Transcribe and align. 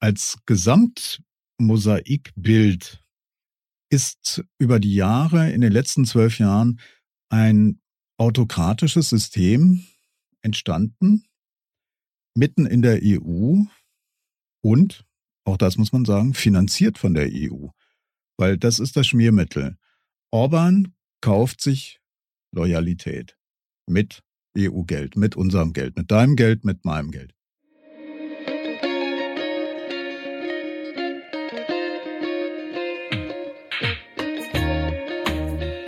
als 0.00 0.38
Gesamtmosaikbild 0.46 3.04
ist 3.92 4.44
über 4.58 4.80
die 4.80 4.94
Jahre, 4.94 5.52
in 5.52 5.60
den 5.60 5.72
letzten 5.72 6.06
zwölf 6.06 6.38
Jahren, 6.38 6.80
ein 7.28 7.80
autokratisches 8.18 9.10
System 9.10 9.84
entstanden, 10.42 11.24
mitten 12.34 12.66
in 12.66 12.82
der 12.82 13.00
EU 13.02 13.62
und, 14.62 15.04
auch 15.44 15.56
das 15.56 15.76
muss 15.76 15.92
man 15.92 16.04
sagen, 16.04 16.34
finanziert 16.34 16.98
von 16.98 17.14
der 17.14 17.28
EU. 17.32 17.68
Weil 18.38 18.56
das 18.56 18.78
ist 18.78 18.96
das 18.96 19.06
Schmiermittel. 19.06 19.76
Orban 20.30 20.94
kauft 21.20 21.60
sich 21.60 22.00
Loyalität 22.52 23.36
mit 23.86 24.22
EU-Geld, 24.56 25.16
mit 25.16 25.36
unserem 25.36 25.72
Geld, 25.72 25.96
mit 25.96 26.10
deinem 26.10 26.36
Geld, 26.36 26.64
mit 26.64 26.84
meinem 26.84 27.10
Geld. 27.10 27.34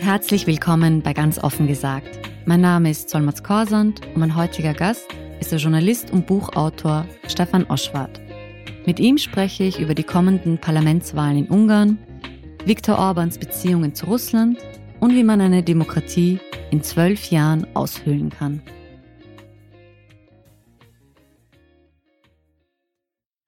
Herzlich 0.02 0.48
willkommen 0.48 1.01
bei 1.01 1.12
Ganz 1.12 1.38
offen 1.38 1.69
gesagt. 1.69 2.19
Mein 2.45 2.60
Name 2.60 2.91
ist 2.91 3.09
Solmaz 3.09 3.45
Korsand 3.45 4.05
und 4.05 4.16
mein 4.16 4.34
heutiger 4.34 4.74
Gast 4.74 5.06
ist 5.38 5.52
der 5.52 5.60
Journalist 5.60 6.10
und 6.10 6.27
Buchautor 6.27 7.06
Stefan 7.29 7.65
Oschwart. 7.66 8.20
Mit 8.84 8.98
ihm 8.98 9.16
spreche 9.16 9.62
ich 9.62 9.79
über 9.79 9.95
die 9.95 10.02
kommenden 10.02 10.59
Parlamentswahlen 10.59 11.37
in 11.37 11.46
Ungarn, 11.46 11.98
Viktor 12.65 12.98
Orbans 12.98 13.38
Beziehungen 13.38 13.95
zu 13.95 14.07
Russland 14.07 14.59
und 14.98 15.15
wie 15.15 15.23
man 15.23 15.41
eine 15.41 15.62
Demokratie 15.62 16.41
in 16.73 16.82
zwölf 16.82 17.30
Jahren 17.30 17.65
aushöhlen 17.77 18.30
kann. 18.30 18.60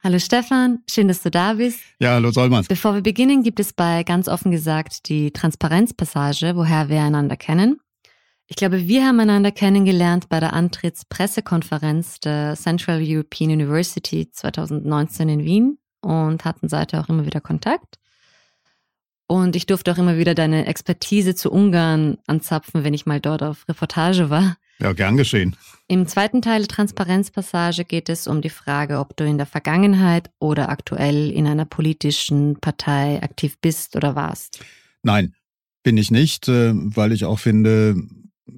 Hallo 0.04 0.18
Stefan, 0.18 0.80
schön, 0.86 1.08
dass 1.08 1.22
du 1.22 1.30
da 1.30 1.54
bist. 1.54 1.80
Ja, 1.98 2.10
hallo 2.10 2.30
Solmans. 2.30 2.68
Bevor 2.68 2.92
wir 2.92 3.00
beginnen, 3.00 3.42
gibt 3.42 3.58
es 3.58 3.72
bei 3.72 4.02
ganz 4.02 4.29
offen 4.29 4.51
gesagt 4.51 5.09
die 5.09 5.30
Transparenzpassage, 5.30 6.56
woher 6.56 6.90
wir 6.90 7.01
einander 7.01 7.38
kennen. 7.38 7.80
Ich 8.46 8.56
glaube, 8.56 8.87
wir 8.87 9.06
haben 9.06 9.18
einander 9.18 9.51
kennengelernt 9.51 10.29
bei 10.29 10.40
der 10.40 10.52
Antrittspressekonferenz 10.52 12.20
der 12.20 12.54
Central 12.54 13.01
European 13.02 13.52
University 13.52 14.30
2019 14.30 15.30
in 15.30 15.42
Wien 15.42 15.79
und 16.02 16.45
hatten 16.45 16.68
seither 16.68 17.01
auch 17.01 17.09
immer 17.09 17.24
wieder 17.24 17.40
Kontakt. 17.40 17.98
Und 19.26 19.57
ich 19.57 19.64
durfte 19.64 19.90
auch 19.90 19.96
immer 19.96 20.18
wieder 20.18 20.34
deine 20.34 20.66
Expertise 20.66 21.34
zu 21.34 21.51
Ungarn 21.51 22.18
anzapfen, 22.26 22.84
wenn 22.84 22.92
ich 22.92 23.07
mal 23.07 23.23
dort 23.23 23.42
auf 23.42 23.66
Reportage 23.70 24.29
war. 24.29 24.59
Ja, 24.78 24.92
gern 24.92 25.16
geschehen. 25.16 25.56
Im 25.86 26.06
zweiten 26.06 26.42
Teil 26.42 26.60
der 26.60 26.68
Transparenzpassage 26.68 27.84
geht 27.84 28.08
es 28.08 28.26
um 28.26 28.40
die 28.40 28.50
Frage, 28.50 28.98
ob 28.98 29.16
du 29.16 29.24
in 29.24 29.36
der 29.36 29.46
Vergangenheit 29.46 30.30
oder 30.38 30.68
aktuell 30.68 31.30
in 31.30 31.46
einer 31.46 31.66
politischen 31.66 32.58
Partei 32.60 33.22
aktiv 33.22 33.58
bist 33.60 33.95
oder 33.95 34.14
warst. 34.16 34.64
Nein, 35.02 35.34
bin 35.82 35.98
ich 35.98 36.10
nicht, 36.10 36.48
äh, 36.48 36.72
weil 36.74 37.12
ich 37.12 37.24
auch 37.24 37.38
finde, 37.38 37.96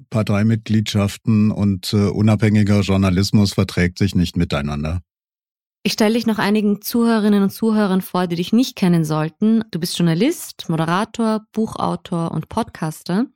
Parteimitgliedschaften 0.09 1.51
und 1.51 1.93
äh, 1.93 1.97
unabhängiger 2.07 2.81
Journalismus 2.81 3.53
verträgt 3.53 3.99
sich 3.99 4.15
nicht 4.15 4.37
miteinander. 4.37 5.01
Ich 5.83 5.93
stelle 5.93 6.15
dich 6.15 6.27
noch 6.27 6.39
einigen 6.39 6.81
Zuhörerinnen 6.81 7.43
und 7.43 7.51
Zuhörern 7.51 8.01
vor, 8.01 8.27
die 8.27 8.35
dich 8.35 8.51
nicht 8.51 8.75
kennen 8.75 9.05
sollten. 9.05 9.63
Du 9.71 9.79
bist 9.79 9.97
Journalist, 9.97 10.67
Moderator, 10.67 11.45
Buchautor 11.53 12.31
und 12.31 12.49
Podcaster. 12.49 13.27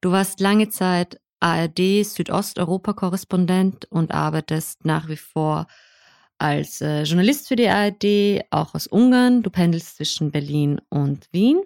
Du 0.00 0.10
warst 0.10 0.40
lange 0.40 0.68
Zeit 0.68 1.20
ARD 1.44 2.04
Südosteuropa-Korrespondent 2.04 3.84
und 3.90 4.12
arbeitest 4.12 4.86
nach 4.86 5.08
wie 5.08 5.18
vor 5.18 5.66
als 6.38 6.80
äh, 6.80 7.02
Journalist 7.02 7.48
für 7.48 7.56
die 7.56 7.68
ARD, 7.68 8.46
auch 8.50 8.74
aus 8.74 8.86
Ungarn. 8.86 9.42
Du 9.42 9.50
pendelst 9.50 9.98
zwischen 9.98 10.30
Berlin 10.30 10.80
und 10.88 11.28
Wien. 11.32 11.60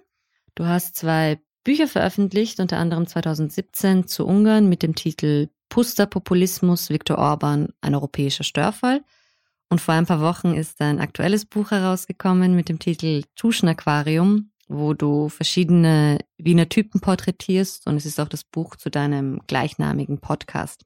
Du 0.57 0.67
hast 0.67 0.97
zwei 0.97 1.41
Bücher 1.63 1.87
veröffentlicht, 1.87 2.59
unter 2.59 2.79
anderem 2.79 3.07
2017 3.07 4.09
zu 4.09 4.27
Ungarn 4.27 4.69
mit 4.69 4.83
dem 4.83 4.97
Titel 4.97 5.49
Pusterpopulismus 5.69 6.91
Viktor 6.91 7.19
Orban, 7.19 7.69
ein 7.81 7.95
europäischer 7.95 8.45
Störfall. 8.45 9.03
Und 9.71 9.81
vor 9.81 9.95
ein 9.95 10.07
paar 10.07 10.21
Wochen 10.21 10.55
ist 10.55 10.81
ein 10.81 10.99
aktuelles 10.99 11.45
Buch 11.45 11.71
herausgekommen 11.71 12.57
mit 12.57 12.69
dem 12.69 12.81
Titel 12.81 13.23
Tuschen 13.37 13.69
Aquarium, 13.69 14.51
wo 14.69 14.95
du 14.95 15.29
verschiedene 15.29 16.19
Wiener 16.37 16.69
Typen 16.69 17.01
porträtierst 17.01 17.87
und 17.87 17.97
es 17.97 18.07
ist 18.07 18.21
auch 18.21 18.29
das 18.29 18.45
Buch 18.45 18.77
zu 18.77 18.91
deinem 18.91 19.41
gleichnamigen 19.47 20.21
Podcast. 20.21 20.85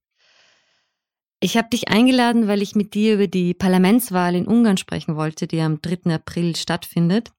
Ich 1.40 1.56
habe 1.56 1.68
dich 1.68 1.88
eingeladen, 1.88 2.46
weil 2.46 2.62
ich 2.62 2.76
mit 2.76 2.94
dir 2.94 3.14
über 3.14 3.26
die 3.26 3.52
Parlamentswahl 3.52 4.36
in 4.36 4.46
Ungarn 4.46 4.76
sprechen 4.76 5.16
wollte, 5.16 5.48
die 5.48 5.60
am 5.60 5.82
3. 5.82 6.14
April 6.14 6.54
stattfindet. 6.54 7.32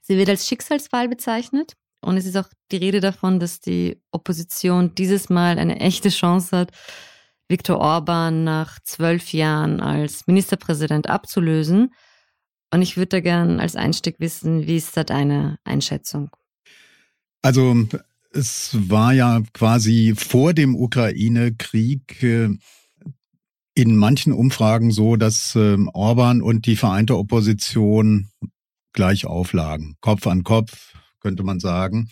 Sie 0.00 0.16
wird 0.16 0.28
als 0.28 0.46
Schicksalswahl 0.46 1.08
bezeichnet 1.08 1.74
und 2.00 2.16
es 2.16 2.26
ist 2.26 2.36
auch 2.36 2.48
die 2.70 2.76
Rede 2.76 3.00
davon, 3.00 3.40
dass 3.40 3.60
die 3.60 4.00
Opposition 4.12 4.94
dieses 4.94 5.28
Mal 5.28 5.58
eine 5.58 5.80
echte 5.80 6.08
Chance 6.08 6.56
hat, 6.56 6.70
Viktor 7.48 7.78
Orban 7.78 8.44
nach 8.44 8.78
zwölf 8.80 9.32
Jahren 9.32 9.80
als 9.80 10.26
Ministerpräsident 10.26 11.08
abzulösen. 11.08 11.92
Und 12.72 12.80
ich 12.80 12.96
würde 12.96 13.08
da 13.08 13.20
gern 13.20 13.60
als 13.60 13.76
Einstieg 13.76 14.16
wissen, 14.18 14.66
wie 14.66 14.76
ist 14.76 14.96
da 14.96 15.04
deine 15.04 15.58
Einschätzung? 15.62 16.30
Also 17.42 17.86
es 18.32 18.70
war 18.88 19.12
ja 19.12 19.42
quasi 19.52 20.14
vor 20.16 20.54
dem 20.54 20.74
Ukraine-Krieg 20.74 22.22
äh, 22.22 22.48
in 23.74 23.96
manchen 23.96 24.32
Umfragen 24.32 24.90
so, 24.90 25.16
dass 25.16 25.54
ähm, 25.54 25.90
Orban 25.92 26.40
und 26.40 26.64
die 26.64 26.76
vereinte 26.76 27.18
Opposition 27.18 28.30
gleich 28.94 29.26
auflagen. 29.26 29.96
Kopf 30.00 30.26
an 30.26 30.42
Kopf, 30.42 30.94
könnte 31.20 31.42
man 31.42 31.60
sagen. 31.60 32.08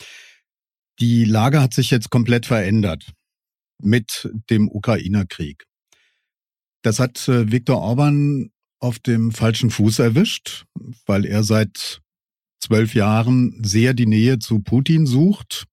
Die 0.99 1.25
Lage 1.25 1.63
hat 1.63 1.73
sich 1.73 1.91
jetzt 1.91 2.11
komplett 2.11 2.45
verändert 2.45 3.13
mit 3.81 4.31
dem 4.51 4.69
Ukrainer-Krieg. 4.69 5.65
Das 6.83 6.99
hat 6.99 7.29
äh, 7.29 7.51
Viktor 7.51 7.79
Orban 7.79 8.51
auf 8.81 8.99
dem 8.99 9.31
falschen 9.33 9.71
Fuß 9.71 9.99
erwischt, 9.99 10.65
weil 11.07 11.25
er 11.25 11.45
seit 11.45 12.01
zwölf 12.61 12.95
Jahren 12.95 13.63
sehr 13.63 13.95
die 13.95 14.07
Nähe 14.07 14.39
zu 14.39 14.61
Putin 14.61 15.07
sucht. 15.07 15.67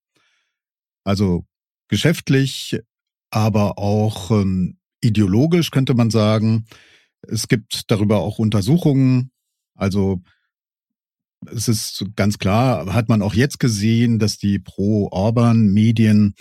Also 1.03 1.46
geschäftlich, 1.88 2.79
aber 3.31 3.78
auch 3.78 4.31
ähm, 4.31 4.78
ideologisch 5.01 5.72
könnte 5.72 5.94
man 5.94 6.09
sagen. 6.09 6.66
Es 7.22 7.47
gibt 7.47 7.90
darüber 7.91 8.19
auch 8.19 8.40
Untersuchungen. 8.40 9.31
Also 9.75 10.22
es 11.46 11.67
ist 11.67 12.06
ganz 12.16 12.40
klar, 12.40 12.94
hat 12.94 13.09
man 13.09 13.22
auch 13.22 13.34
jetzt 13.34 13.59
gesehen, 13.59 14.19
dass 14.19 14.38
die 14.38 14.59
Pro-Orban-Medien 14.59 16.35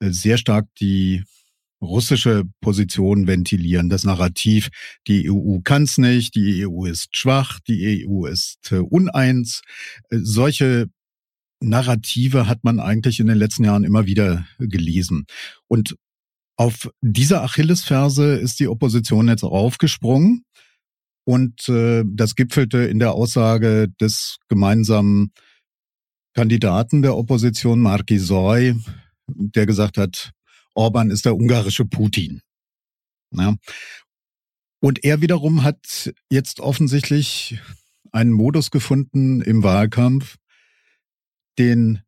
äh, 0.00 0.10
sehr 0.10 0.38
stark 0.38 0.66
die 0.80 1.24
russische 1.80 2.44
Position 2.60 3.26
ventilieren, 3.26 3.88
das 3.88 4.04
Narrativ, 4.04 4.68
die 5.06 5.30
EU 5.30 5.60
kann 5.62 5.84
es 5.84 5.98
nicht, 5.98 6.34
die 6.34 6.66
EU 6.66 6.84
ist 6.84 7.16
schwach, 7.16 7.60
die 7.60 8.06
EU 8.06 8.26
ist 8.26 8.72
äh, 8.72 8.78
uneins. 8.78 9.62
Äh, 10.10 10.18
solche 10.22 10.86
Narrative 11.60 12.46
hat 12.46 12.64
man 12.64 12.80
eigentlich 12.80 13.20
in 13.20 13.26
den 13.26 13.38
letzten 13.38 13.64
Jahren 13.64 13.84
immer 13.84 14.06
wieder 14.06 14.46
gelesen. 14.58 15.26
Und 15.66 15.96
auf 16.56 16.90
dieser 17.00 17.42
Achillesferse 17.42 18.34
ist 18.34 18.58
die 18.60 18.68
Opposition 18.68 19.28
jetzt 19.28 19.44
aufgesprungen. 19.44 20.44
Und 21.24 21.68
äh, 21.68 22.04
das 22.06 22.34
gipfelte 22.34 22.78
in 22.78 22.98
der 22.98 23.12
Aussage 23.12 23.88
des 24.00 24.38
gemeinsamen 24.48 25.32
Kandidaten 26.34 27.02
der 27.02 27.16
Opposition, 27.16 27.80
Marki 27.80 28.18
Soy, 28.18 28.74
der 29.26 29.66
gesagt 29.66 29.98
hat, 29.98 30.30
Orban 30.74 31.10
ist 31.10 31.24
der 31.24 31.36
ungarische 31.36 31.84
Putin. 31.84 32.42
Ja. 33.32 33.56
Und 34.80 35.04
er 35.04 35.20
wiederum 35.20 35.64
hat 35.64 36.12
jetzt 36.30 36.60
offensichtlich 36.60 37.58
einen 38.12 38.32
Modus 38.32 38.70
gefunden 38.70 39.40
im 39.40 39.62
Wahlkampf, 39.62 40.36
den 41.58 42.02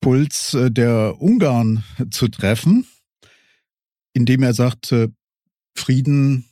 Puls 0.00 0.54
äh, 0.54 0.70
der 0.70 1.20
Ungarn 1.20 1.84
zu 2.10 2.28
treffen, 2.28 2.86
indem 4.14 4.42
er 4.42 4.54
sagt, 4.54 4.94
Frieden 5.74 6.44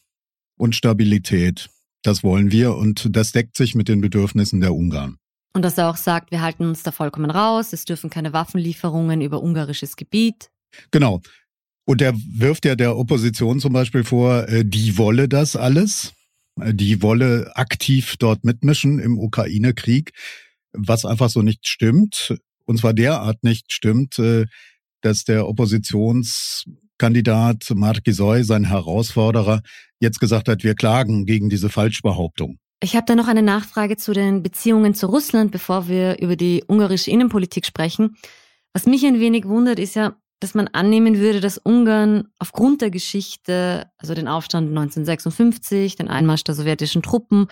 und 0.57 0.75
Stabilität, 0.75 1.69
das 2.03 2.23
wollen 2.23 2.51
wir 2.51 2.75
und 2.75 3.15
das 3.15 3.33
deckt 3.33 3.57
sich 3.57 3.75
mit 3.75 3.89
den 3.89 4.01
Bedürfnissen 4.01 4.61
der 4.61 4.75
Ungarn. 4.75 5.19
Und 5.53 5.63
dass 5.63 5.79
er 5.79 5.91
auch 5.91 5.97
sagt, 5.97 6.31
wir 6.31 6.43
halten 6.43 6.65
uns 6.65 6.83
da 6.83 6.93
vollkommen 6.93 7.31
raus, 7.31 7.73
es 7.73 7.85
dürfen 7.85 8.09
keine 8.09 8.33
Waffenlieferungen 8.33 9.21
über 9.21 9.43
ungarisches 9.43 9.97
Gebiet. 9.97 10.51
Genau. 10.91 11.21
Und 11.85 12.03
er 12.03 12.15
wirft 12.15 12.65
ja 12.65 12.77
der 12.77 12.97
Opposition 12.97 13.61
zum 13.61 13.73
Beispiel 13.73 14.05
vor, 14.05 14.49
äh, 14.49 14.65
die 14.65 14.99
wolle 14.99 15.29
das 15.29 15.57
alles. 15.57 16.13
Äh, 16.61 16.75
die 16.75 17.01
wolle 17.03 17.53
aktiv 17.55 18.17
dort 18.19 18.45
mitmischen 18.45 18.99
im 18.99 19.19
Ukraine-Krieg, 19.19 20.13
was 20.73 21.05
einfach 21.05 21.29
so 21.31 21.43
nicht 21.43 21.69
stimmt. 21.69 22.35
Und 22.65 22.79
zwar 22.79 22.95
derart 22.95 23.43
nicht 23.43 23.73
stimmt, 23.73 24.19
äh, 24.19 24.47
dass 25.01 25.25
der 25.25 25.49
Oppositionskandidat 25.49 27.73
Mark 27.75 28.05
Gisoy, 28.05 28.45
sein 28.45 28.65
Herausforderer, 28.65 29.63
jetzt 29.99 30.21
gesagt 30.21 30.49
hat, 30.49 30.63
wir 30.63 30.75
klagen 30.75 31.25
gegen 31.27 31.51
diese 31.51 31.71
Falschbehauptung. 31.71 32.59
Ich 32.83 32.97
habe 32.97 33.05
da 33.07 33.15
noch 33.15 33.29
eine 33.29 33.43
Nachfrage 33.43 33.99
zu 33.99 34.15
den 34.15 34.43
Beziehungen 34.43 34.95
zu 34.95 35.07
Russland, 35.07 35.53
bevor 35.53 35.89
wir 35.89 36.19
über 36.21 36.37
die 36.37 36.65
ungarische 36.67 37.11
Innenpolitik 37.11 37.67
sprechen. 37.67 38.17
Was 38.73 38.87
mich 38.87 39.05
ein 39.05 39.21
wenig 39.21 39.47
wundert, 39.47 39.79
ist 39.79 39.97
ja, 39.97 40.17
dass 40.41 40.55
man 40.55 40.69
annehmen 40.69 41.19
würde, 41.19 41.41
dass 41.41 41.59
Ungarn 41.59 42.29
aufgrund 42.39 42.81
der 42.81 42.91
Geschichte, 42.91 43.91
also 43.99 44.15
den 44.15 44.27
Aufstand 44.27 44.69
1956, 44.71 45.97
den 45.97 46.09
Einmarsch 46.09 46.45
der 46.45 46.55
sowjetischen 46.55 47.03
Truppen, 47.03 47.47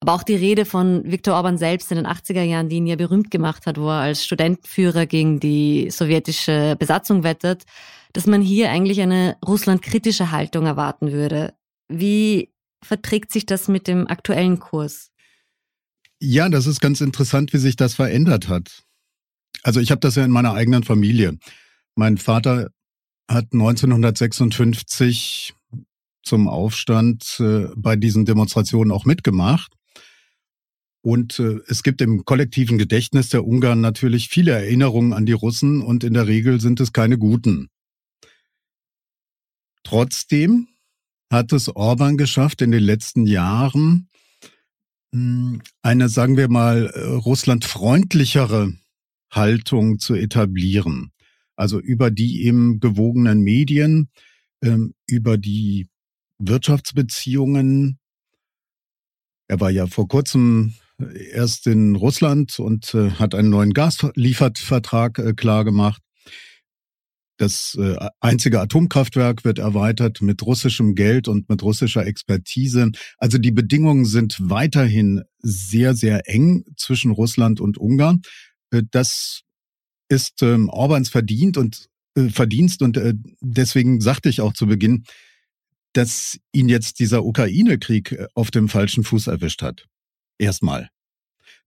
aber 0.00 0.12
auch 0.12 0.22
die 0.22 0.36
Rede 0.36 0.64
von 0.64 1.02
Viktor 1.10 1.34
Orban 1.34 1.58
selbst 1.58 1.90
in 1.90 1.96
den 1.96 2.06
80er 2.06 2.42
Jahren, 2.42 2.68
die 2.68 2.76
ihn 2.76 2.86
ja 2.86 2.96
berühmt 2.96 3.30
gemacht 3.30 3.66
hat, 3.66 3.78
wo 3.78 3.88
er 3.88 4.02
als 4.02 4.24
Studentenführer 4.24 5.06
gegen 5.06 5.40
die 5.40 5.90
sowjetische 5.90 6.76
Besatzung 6.78 7.24
wettert, 7.24 7.64
dass 8.12 8.26
man 8.26 8.40
hier 8.40 8.70
eigentlich 8.70 9.00
eine 9.00 9.36
russlandkritische 9.44 10.30
Haltung 10.30 10.66
erwarten 10.66 11.10
würde. 11.10 11.54
Wie 11.88 12.52
verträgt 12.82 13.32
sich 13.32 13.46
das 13.46 13.66
mit 13.66 13.88
dem 13.88 14.06
aktuellen 14.06 14.60
Kurs? 14.60 15.10
Ja, 16.20 16.48
das 16.48 16.66
ist 16.66 16.80
ganz 16.80 17.00
interessant, 17.00 17.52
wie 17.52 17.58
sich 17.58 17.76
das 17.76 17.94
verändert 17.94 18.48
hat. 18.48 18.84
Also 19.62 19.80
ich 19.80 19.90
habe 19.90 20.00
das 20.00 20.14
ja 20.14 20.24
in 20.24 20.30
meiner 20.30 20.54
eigenen 20.54 20.84
Familie. 20.84 21.38
Mein 21.98 22.16
Vater 22.16 22.70
hat 23.28 23.52
1956 23.52 25.52
zum 26.22 26.46
Aufstand 26.46 27.40
äh, 27.40 27.66
bei 27.74 27.96
diesen 27.96 28.24
Demonstrationen 28.24 28.92
auch 28.92 29.04
mitgemacht. 29.04 29.72
Und 31.02 31.40
äh, 31.40 31.58
es 31.66 31.82
gibt 31.82 32.00
im 32.00 32.24
kollektiven 32.24 32.78
Gedächtnis 32.78 33.30
der 33.30 33.44
Ungarn 33.44 33.80
natürlich 33.80 34.28
viele 34.28 34.52
Erinnerungen 34.52 35.12
an 35.12 35.26
die 35.26 35.32
Russen 35.32 35.82
und 35.82 36.04
in 36.04 36.14
der 36.14 36.28
Regel 36.28 36.60
sind 36.60 36.78
es 36.78 36.92
keine 36.92 37.18
guten. 37.18 37.68
Trotzdem 39.82 40.68
hat 41.32 41.52
es 41.52 41.68
Orban 41.68 42.16
geschafft, 42.16 42.62
in 42.62 42.70
den 42.70 42.84
letzten 42.84 43.26
Jahren 43.26 44.08
hm, 45.12 45.62
eine, 45.82 46.08
sagen 46.08 46.36
wir 46.36 46.48
mal, 46.48 46.92
äh, 46.94 47.00
russlandfreundlichere 47.00 48.72
Haltung 49.32 49.98
zu 49.98 50.14
etablieren. 50.14 51.10
Also 51.58 51.80
über 51.80 52.12
die 52.12 52.44
eben 52.44 52.78
gewogenen 52.78 53.42
Medien, 53.42 54.10
ähm, 54.62 54.94
über 55.06 55.38
die 55.38 55.88
Wirtschaftsbeziehungen. 56.38 57.98
Er 59.48 59.58
war 59.58 59.70
ja 59.70 59.88
vor 59.88 60.06
kurzem 60.06 60.74
erst 61.32 61.66
in 61.66 61.96
Russland 61.96 62.60
und 62.60 62.94
äh, 62.94 63.10
hat 63.10 63.34
einen 63.34 63.50
neuen 63.50 63.72
Gasliefervertrag 63.72 65.18
äh, 65.18 65.32
klargemacht. 65.34 66.00
Das 67.38 67.76
äh, 67.80 67.96
einzige 68.20 68.60
Atomkraftwerk 68.60 69.44
wird 69.44 69.58
erweitert 69.58 70.22
mit 70.22 70.44
russischem 70.44 70.94
Geld 70.94 71.26
und 71.26 71.48
mit 71.48 71.64
russischer 71.64 72.06
Expertise. 72.06 72.92
Also 73.16 73.38
die 73.38 73.52
Bedingungen 73.52 74.04
sind 74.04 74.36
weiterhin 74.40 75.22
sehr, 75.38 75.94
sehr 75.94 76.28
eng 76.28 76.64
zwischen 76.76 77.10
Russland 77.10 77.60
und 77.60 77.78
Ungarn. 77.78 78.22
Äh, 78.70 78.82
das 78.92 79.42
ist 80.08 80.42
ähm, 80.42 80.68
Orbans 80.68 81.08
verdient 81.08 81.56
und 81.56 81.88
äh, 82.14 82.28
Verdienst 82.30 82.82
und 82.82 82.96
äh, 82.96 83.14
deswegen 83.40 84.00
sagte 84.00 84.28
ich 84.28 84.40
auch 84.40 84.52
zu 84.52 84.66
Beginn, 84.66 85.04
dass 85.92 86.38
ihn 86.52 86.68
jetzt 86.68 87.00
dieser 87.00 87.24
Ukraine-Krieg 87.24 88.12
äh, 88.12 88.26
auf 88.34 88.50
dem 88.50 88.68
falschen 88.68 89.04
Fuß 89.04 89.26
erwischt 89.26 89.62
hat. 89.62 89.86
Erstmal. 90.38 90.90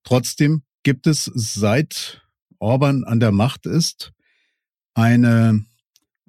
Trotzdem 0.03 0.63
gibt 0.83 1.07
es 1.07 1.25
seit 1.33 2.21
Orban 2.59 3.03
an 3.03 3.19
der 3.19 3.31
Macht 3.31 3.65
ist, 3.65 4.13
eine, 4.93 5.65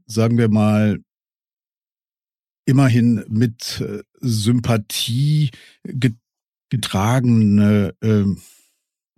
sagen 0.06 0.38
wir 0.38 0.48
mal, 0.48 0.98
immerhin 2.64 3.24
mit 3.28 3.80
äh, 3.80 4.02
Sympathie 4.20 5.50
getragene 6.70 7.94
äh, 8.00 8.24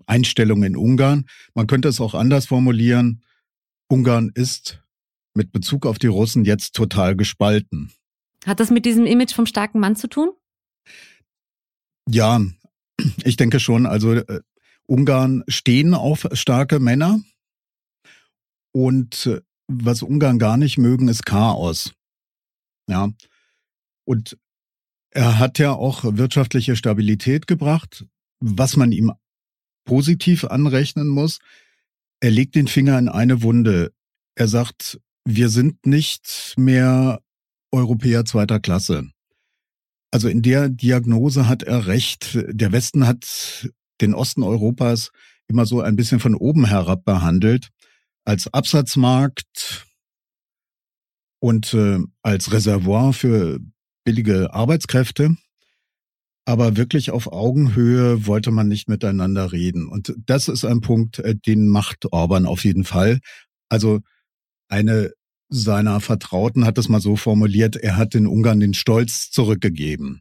Einstellung 0.06 0.62
in 0.62 0.76
Ungarn. 0.76 1.26
Man 1.54 1.66
könnte 1.66 1.88
es 1.88 2.00
auch 2.00 2.14
anders 2.14 2.46
formulieren. 2.46 3.22
Ungarn 3.88 4.30
ist 4.34 4.82
mit 5.34 5.52
Bezug 5.52 5.86
auf 5.86 5.98
die 5.98 6.06
Russen 6.06 6.44
jetzt 6.44 6.74
total 6.74 7.16
gespalten. 7.16 7.92
Hat 8.46 8.60
das 8.60 8.70
mit 8.70 8.84
diesem 8.84 9.06
Image 9.06 9.32
vom 9.32 9.46
starken 9.46 9.80
Mann 9.80 9.96
zu 9.96 10.08
tun? 10.08 10.30
Ja, 12.08 12.40
ich 13.24 13.36
denke 13.36 13.60
schon. 13.60 13.86
Also 13.86 14.12
äh, 14.14 14.40
Ungarn 14.86 15.44
stehen 15.48 15.94
auf 15.94 16.28
starke 16.32 16.78
Männer. 16.78 17.20
Und 18.72 19.26
äh, 19.26 19.40
was 19.66 20.02
Ungarn 20.02 20.38
gar 20.38 20.56
nicht 20.56 20.78
mögen, 20.78 21.08
ist 21.08 21.24
Chaos. 21.24 21.92
Ja. 22.88 23.10
Und 24.04 24.36
er 25.10 25.38
hat 25.38 25.58
ja 25.58 25.72
auch 25.72 26.04
wirtschaftliche 26.04 26.76
Stabilität 26.76 27.46
gebracht, 27.46 28.04
was 28.40 28.76
man 28.76 28.92
ihm 28.92 29.12
positiv 29.84 30.44
anrechnen 30.44 31.08
muss. 31.08 31.38
Er 32.20 32.31
legt 32.31 32.54
den 32.54 32.69
Finger 32.69 32.98
in 32.98 33.08
eine 33.08 33.42
Wunde. 33.42 33.92
Er 34.34 34.48
sagt, 34.48 35.00
wir 35.25 35.48
sind 35.48 35.86
nicht 35.86 36.54
mehr 36.56 37.20
Europäer 37.72 38.25
zweiter 38.25 38.60
Klasse. 38.60 39.10
Also 40.10 40.28
in 40.28 40.42
der 40.42 40.69
Diagnose 40.69 41.48
hat 41.48 41.62
er 41.62 41.86
recht. 41.86 42.38
Der 42.48 42.72
Westen 42.72 43.06
hat 43.06 43.69
den 44.00 44.14
Osten 44.14 44.42
Europas 44.42 45.10
immer 45.48 45.66
so 45.66 45.81
ein 45.81 45.96
bisschen 45.96 46.20
von 46.20 46.34
oben 46.34 46.66
herab 46.66 47.04
behandelt 47.04 47.70
als 48.25 48.52
Absatzmarkt 48.52 49.87
und 51.40 51.75
äh, 51.75 51.98
als 52.22 52.52
Reservoir 52.52 53.12
für 53.12 53.60
billige 54.04 54.54
Arbeitskräfte. 54.54 55.37
Aber 56.46 56.76
wirklich 56.76 57.11
auf 57.11 57.32
Augenhöhe 57.32 58.26
wollte 58.26 58.50
man 58.50 58.69
nicht 58.69 58.88
miteinander 58.88 59.52
reden. 59.52 59.88
Und 59.88 60.14
das 60.26 60.49
ist 60.49 60.64
ein 60.64 60.81
Punkt, 60.81 61.19
äh, 61.20 61.35
den 61.35 61.69
macht 61.69 62.12
Orban 62.12 62.46
auf 62.46 62.64
jeden 62.64 62.85
Fall. 62.85 63.20
Also 63.69 64.00
eine 64.69 65.12
seiner 65.49 66.00
Vertrauten 66.00 66.64
hat 66.64 66.79
es 66.79 66.88
mal 66.88 67.00
so 67.00 67.17
formuliert, 67.17 67.76
er 67.76 67.96
hat 67.96 68.14
den 68.14 68.26
Ungarn 68.26 68.61
den 68.61 68.75
Stolz 68.75 69.31
zurückgegeben. 69.31 70.20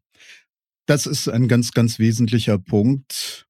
Das 0.86 1.06
ist 1.06 1.28
ein 1.28 1.48
ganz, 1.48 1.72
ganz 1.72 1.98
wesentlicher 1.98 2.60
Punkt 2.60 3.48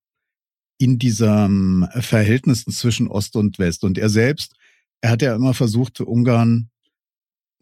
in 0.80 1.00
diesem 1.00 1.88
Verhältnis 2.00 2.64
zwischen 2.66 3.08
Ost 3.08 3.36
und 3.36 3.60
West. 3.60 3.84
Und 3.84 3.98
er 3.98 4.10
selbst, 4.10 4.54
er 5.02 5.12
hat 5.12 5.22
ja 5.22 5.36
immer 5.36 5.54
versucht, 5.54 6.00
Ungarn 6.00 6.70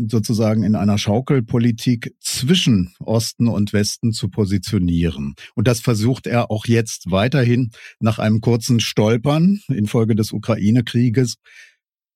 sozusagen 0.10 0.64
in 0.64 0.76
einer 0.76 0.98
Schaukelpolitik 0.98 2.16
zwischen 2.20 2.94
Osten 3.00 3.48
und 3.48 3.74
Westen 3.74 4.14
zu 4.14 4.30
positionieren. 4.30 5.36
Und 5.56 5.68
das 5.68 5.80
versucht 5.80 6.28
er 6.28 6.52
auch 6.52 6.66
jetzt 6.66 7.12
weiterhin 7.12 7.72
nach 8.00 8.20
einem 8.20 8.42
kurzen 8.42 8.80
Stolpern 8.80 9.62
infolge 9.68 10.16
des 10.16 10.32
Ukraine-Krieges. 10.32 11.36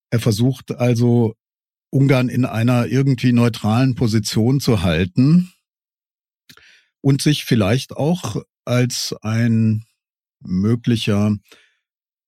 Er 0.10 0.20
versucht 0.20 0.72
also 0.72 1.36
Ungarn 1.90 2.30
in 2.30 2.46
einer 2.46 2.88
irgendwie 2.88 3.32
neutralen 3.32 3.96
Position 3.96 4.60
zu 4.60 4.82
halten 4.82 5.52
und 7.02 7.22
sich 7.22 7.46
vielleicht 7.46 7.94
auch 7.94 8.42
als 8.66 9.16
ein 9.22 9.86
möglicher 10.42 11.36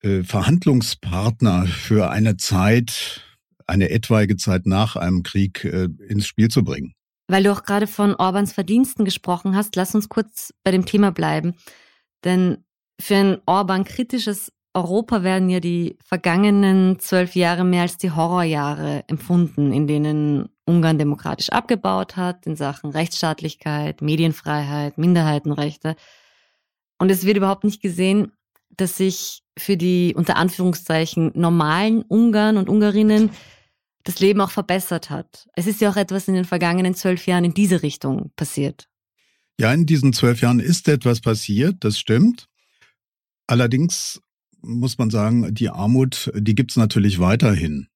äh, 0.02 0.24
Verhandlungspartner 0.24 1.66
für 1.68 2.10
eine 2.10 2.38
Zeit, 2.38 3.27
eine 3.68 3.90
etwaige 3.90 4.38
Zeit 4.38 4.66
nach 4.66 4.96
einem 4.96 5.24
Krieg 5.24 5.64
äh, 5.66 5.90
ins 6.08 6.26
Spiel 6.26 6.50
zu 6.50 6.64
bringen. 6.64 6.94
Weil 7.28 7.44
du 7.44 7.52
auch 7.52 7.64
gerade 7.64 7.88
von 7.88 8.16
Orbans 8.16 8.54
Verdiensten 8.54 9.04
gesprochen 9.04 9.56
hast, 9.56 9.76
lass 9.76 9.94
uns 9.94 10.08
kurz 10.10 10.54
bei 10.64 10.72
dem 10.72 10.86
Thema 10.86 11.12
bleiben. 11.12 11.56
Denn 12.24 12.64
für 13.00 13.16
ein 13.16 13.38
Orban 13.46 13.84
kritisches 13.84 14.52
Europa 14.74 15.24
werden 15.24 15.50
ja 15.50 15.60
die 15.60 15.98
vergangenen 16.04 17.00
zwölf 17.00 17.36
Jahre 17.36 17.64
mehr 17.64 17.82
als 17.82 17.98
die 17.98 18.12
Horrorjahre 18.12 19.04
empfunden, 19.08 19.74
in 19.74 19.88
denen 19.88 20.50
Ungarn 20.66 21.00
demokratisch 21.00 21.50
abgebaut 21.50 22.16
hat 22.16 22.46
in 22.46 22.56
Sachen 22.56 22.92
Rechtsstaatlichkeit, 22.92 24.02
Medienfreiheit, 24.02 24.98
Minderheitenrechte. 24.98 25.96
Und 27.00 27.10
es 27.10 27.26
wird 27.26 27.38
überhaupt 27.38 27.64
nicht 27.64 27.82
gesehen, 27.82 28.32
dass 28.70 28.98
sich 28.98 29.44
für 29.58 29.78
die 29.78 30.14
unter 30.16 30.36
Anführungszeichen 30.38 31.32
normalen 31.34 32.04
Ungarn 32.04 32.58
und 32.58 32.70
Ungarinnen 32.70 33.32
das 34.08 34.20
Leben 34.20 34.40
auch 34.40 34.52
verbessert 34.52 35.10
hat. 35.10 35.48
Es 35.54 35.68
ist 35.68 35.82
ja 35.82 35.90
auch 35.90 35.98
etwas 35.98 36.28
in 36.30 36.34
den 36.34 36.46
vergangenen 36.46 36.96
zwölf 36.96 37.28
Jahren 37.28 37.44
in 37.44 37.54
diese 37.54 37.84
Richtung 37.84 38.32
passiert. 38.38 38.88
Ja, 39.60 39.74
in 39.74 39.86
diesen 39.86 40.14
zwölf 40.14 40.42
Jahren 40.42 40.60
ist 40.62 40.88
etwas 40.88 41.20
passiert, 41.20 41.78
das 41.82 42.00
stimmt. 42.00 42.48
Allerdings 43.48 44.22
muss 44.62 44.98
man 44.98 45.10
sagen, 45.10 45.54
die 45.54 45.70
Armut, 45.70 46.32
die 46.36 46.56
gibt's 46.56 46.78
natürlich 46.78 47.20
weiterhin. 47.20 47.88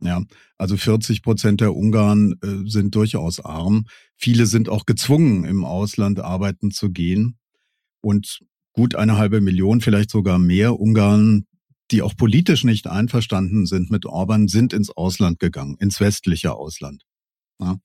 Ja, 0.00 0.22
also 0.58 0.76
40 0.76 1.22
Prozent 1.22 1.60
der 1.60 1.74
Ungarn 1.74 2.36
äh, 2.40 2.70
sind 2.70 2.94
durchaus 2.94 3.40
arm. 3.40 3.86
Viele 4.16 4.46
sind 4.46 4.68
auch 4.68 4.86
gezwungen, 4.86 5.44
im 5.44 5.64
Ausland 5.64 6.20
arbeiten 6.20 6.70
zu 6.70 6.90
gehen. 6.90 7.36
Und 8.00 8.38
gut 8.72 8.94
eine 8.94 9.18
halbe 9.18 9.40
Million, 9.40 9.80
vielleicht 9.80 10.10
sogar 10.10 10.38
mehr 10.38 10.78
Ungarn, 10.78 11.46
die 11.90 12.02
auch 12.02 12.16
politisch 12.16 12.64
nicht 12.64 12.86
einverstanden 12.86 13.66
sind 13.66 13.90
mit 13.90 14.06
Orban, 14.06 14.48
sind 14.48 14.72
ins 14.72 14.90
Ausland 14.90 15.38
gegangen, 15.38 15.76
ins 15.78 16.00
westliche 16.00 16.54
Ausland. 16.54 17.04
Ja, 17.60 17.78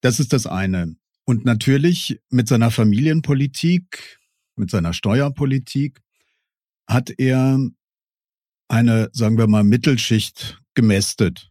das 0.00 0.20
ist 0.20 0.32
das 0.32 0.46
eine. 0.46 0.96
Und 1.24 1.44
natürlich 1.44 2.18
mit 2.30 2.48
seiner 2.48 2.70
Familienpolitik 2.70 4.20
mit 4.56 4.70
seiner 4.70 4.92
Steuerpolitik, 4.92 6.00
hat 6.88 7.10
er 7.18 7.58
eine, 8.68 9.10
sagen 9.12 9.38
wir 9.38 9.46
mal, 9.46 9.64
Mittelschicht 9.64 10.60
gemästet. 10.74 11.50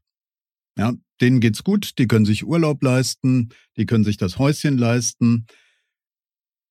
Ja, 0.77 0.93
denen 1.19 1.39
geht's 1.39 1.63
gut, 1.63 1.97
die 1.99 2.07
können 2.07 2.25
sich 2.25 2.45
Urlaub 2.45 2.81
leisten, 2.81 3.49
die 3.77 3.85
können 3.85 4.03
sich 4.03 4.17
das 4.17 4.37
Häuschen 4.37 4.77
leisten. 4.77 5.45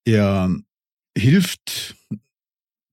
Er 0.05 0.55
hilft 1.17 1.95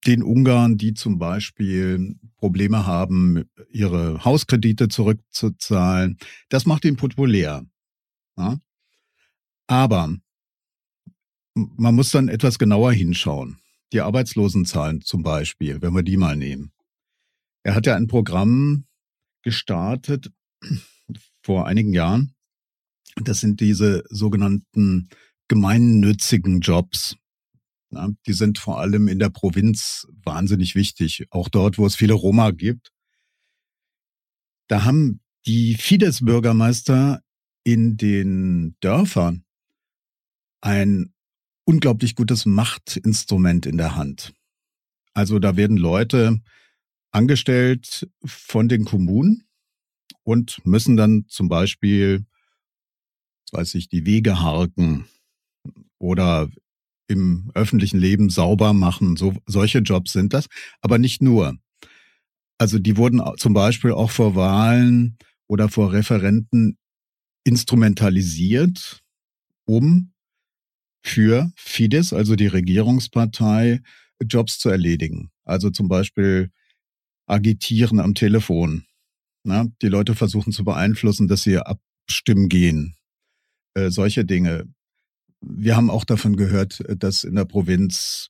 den 0.07 0.23
Ungarn, 0.23 0.77
die 0.77 0.93
zum 0.93 1.19
Beispiel 1.19 2.15
Probleme 2.37 2.85
haben, 2.85 3.43
ihre 3.69 4.23
Hauskredite 4.23 4.87
zurückzuzahlen. 4.87 6.17
Das 6.49 6.65
macht 6.65 6.85
ihn 6.85 6.95
populär. 6.95 7.65
Ja? 8.37 8.57
Aber 9.67 10.15
man 11.53 11.95
muss 11.95 12.11
dann 12.11 12.29
etwas 12.29 12.57
genauer 12.57 12.93
hinschauen. 12.93 13.59
Die 13.93 14.01
Arbeitslosenzahlen 14.01 15.01
zum 15.01 15.23
Beispiel, 15.23 15.81
wenn 15.81 15.93
wir 15.93 16.03
die 16.03 16.17
mal 16.17 16.35
nehmen. 16.35 16.71
Er 17.63 17.75
hat 17.75 17.85
ja 17.85 17.95
ein 17.95 18.07
Programm 18.07 18.85
gestartet 19.43 20.31
vor 21.41 21.67
einigen 21.67 21.93
Jahren. 21.93 22.33
Das 23.15 23.39
sind 23.39 23.59
diese 23.59 24.03
sogenannten 24.09 25.09
gemeinnützigen 25.47 26.59
Jobs. 26.59 27.15
Ja, 27.89 28.09
die 28.25 28.33
sind 28.33 28.59
vor 28.59 28.79
allem 28.79 29.07
in 29.07 29.19
der 29.19 29.29
Provinz 29.29 30.07
wahnsinnig 30.23 30.75
wichtig, 30.75 31.25
auch 31.29 31.47
dort, 31.47 31.77
wo 31.77 31.85
es 31.85 31.95
viele 31.95 32.13
Roma 32.13 32.51
gibt. 32.51 32.91
Da 34.67 34.83
haben 34.83 35.21
die 35.45 35.75
Fidesz-Bürgermeister 35.75 37.21
in 37.63 37.95
den 37.95 38.75
Dörfern 38.81 39.45
ein 40.61 41.13
unglaublich 41.63 42.15
gutes 42.15 42.45
Machtinstrument 42.45 43.65
in 43.65 43.77
der 43.77 43.95
Hand. 43.95 44.33
Also 45.13 45.39
da 45.39 45.55
werden 45.55 45.77
Leute 45.77 46.41
angestellt 47.11 48.09
von 48.25 48.67
den 48.67 48.85
Kommunen 48.85 49.47
und 50.23 50.65
müssen 50.65 50.97
dann 50.97 51.25
zum 51.27 51.47
Beispiel, 51.47 52.25
weiß 53.51 53.75
ich, 53.75 53.87
die 53.87 54.05
Wege 54.05 54.41
harken 54.41 55.07
oder 55.97 56.49
im 57.07 57.51
öffentlichen 57.53 57.99
Leben 57.99 58.29
sauber 58.29 58.73
machen. 58.73 59.15
So, 59.15 59.35
solche 59.45 59.79
Jobs 59.79 60.11
sind 60.13 60.33
das, 60.33 60.47
aber 60.81 60.97
nicht 60.97 61.21
nur. 61.21 61.57
Also 62.57 62.79
die 62.79 62.97
wurden 62.97 63.21
zum 63.37 63.53
Beispiel 63.53 63.91
auch 63.91 64.11
vor 64.11 64.35
Wahlen 64.35 65.17
oder 65.47 65.69
vor 65.69 65.93
Referenten 65.93 66.77
instrumentalisiert, 67.43 69.01
um 69.65 70.11
für 71.03 71.51
Fidesz, 71.55 72.13
also 72.13 72.35
die 72.35 72.47
Regierungspartei, 72.47 73.81
Jobs 74.21 74.59
zu 74.59 74.69
erledigen. 74.69 75.31
Also 75.45 75.69
zum 75.69 75.87
Beispiel 75.87 76.51
agitieren 77.27 77.99
am 77.99 78.15
Telefon. 78.15 78.85
Na, 79.43 79.67
die 79.81 79.87
Leute 79.87 80.15
versuchen 80.15 80.51
zu 80.51 80.65
beeinflussen, 80.65 81.27
dass 81.27 81.43
sie 81.43 81.59
abstimmen 81.59 82.49
gehen. 82.49 82.95
Äh, 83.75 83.91
solche 83.91 84.25
Dinge. 84.25 84.67
Wir 85.41 85.75
haben 85.75 85.89
auch 85.89 86.05
davon 86.05 86.35
gehört, 86.35 86.83
dass 86.97 87.23
in 87.23 87.35
der 87.35 87.45
Provinz 87.45 88.29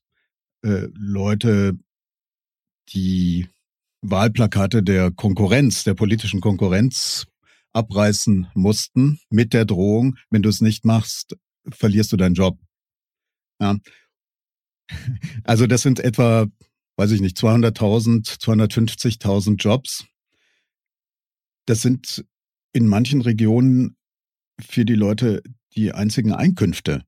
äh, 0.62 0.88
Leute 0.94 1.78
die 2.90 3.48
Wahlplakate 4.02 4.82
der 4.82 5.10
Konkurrenz, 5.10 5.84
der 5.84 5.94
politischen 5.94 6.40
Konkurrenz 6.40 7.26
abreißen 7.72 8.48
mussten 8.54 9.20
mit 9.30 9.52
der 9.52 9.64
Drohung, 9.64 10.16
wenn 10.30 10.42
du 10.42 10.48
es 10.48 10.60
nicht 10.60 10.84
machst, 10.84 11.36
verlierst 11.68 12.12
du 12.12 12.16
deinen 12.16 12.34
Job. 12.34 12.58
Ja. 13.60 13.76
Also 15.44 15.66
das 15.66 15.82
sind 15.82 16.00
etwa, 16.00 16.46
weiß 16.96 17.10
ich 17.10 17.20
nicht, 17.20 17.36
200.000, 17.36 18.40
250.000 18.40 19.56
Jobs. 19.56 20.06
Das 21.66 21.82
sind 21.82 22.24
in 22.72 22.86
manchen 22.86 23.20
Regionen 23.20 23.98
für 24.58 24.86
die 24.86 24.94
Leute 24.94 25.42
die 25.74 25.92
einzigen 25.92 26.32
Einkünfte. 26.32 27.04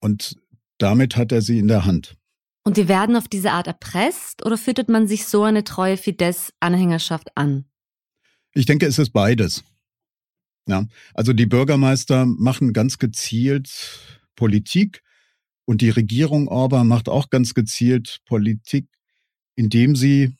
Und 0.00 0.36
damit 0.78 1.16
hat 1.16 1.32
er 1.32 1.42
sie 1.42 1.58
in 1.58 1.68
der 1.68 1.84
Hand. 1.84 2.16
Und 2.64 2.76
die 2.76 2.88
werden 2.88 3.16
auf 3.16 3.28
diese 3.28 3.52
Art 3.52 3.66
erpresst 3.66 4.44
oder 4.44 4.56
füttert 4.56 4.88
man 4.88 5.06
sich 5.06 5.26
so 5.26 5.44
eine 5.44 5.64
treue 5.64 5.96
Fidesz-Anhängerschaft 5.96 7.36
an? 7.36 7.66
Ich 8.54 8.66
denke, 8.66 8.86
es 8.86 8.98
ist 8.98 9.10
beides. 9.10 9.64
Ja, 10.66 10.86
also 11.12 11.34
die 11.34 11.46
Bürgermeister 11.46 12.24
machen 12.24 12.72
ganz 12.72 12.98
gezielt 12.98 14.18
Politik 14.34 15.02
und 15.66 15.82
die 15.82 15.90
Regierung 15.90 16.48
Orban 16.48 16.88
macht 16.88 17.08
auch 17.08 17.28
ganz 17.28 17.52
gezielt 17.52 18.20
Politik, 18.24 18.88
indem 19.56 19.94
sie 19.94 20.36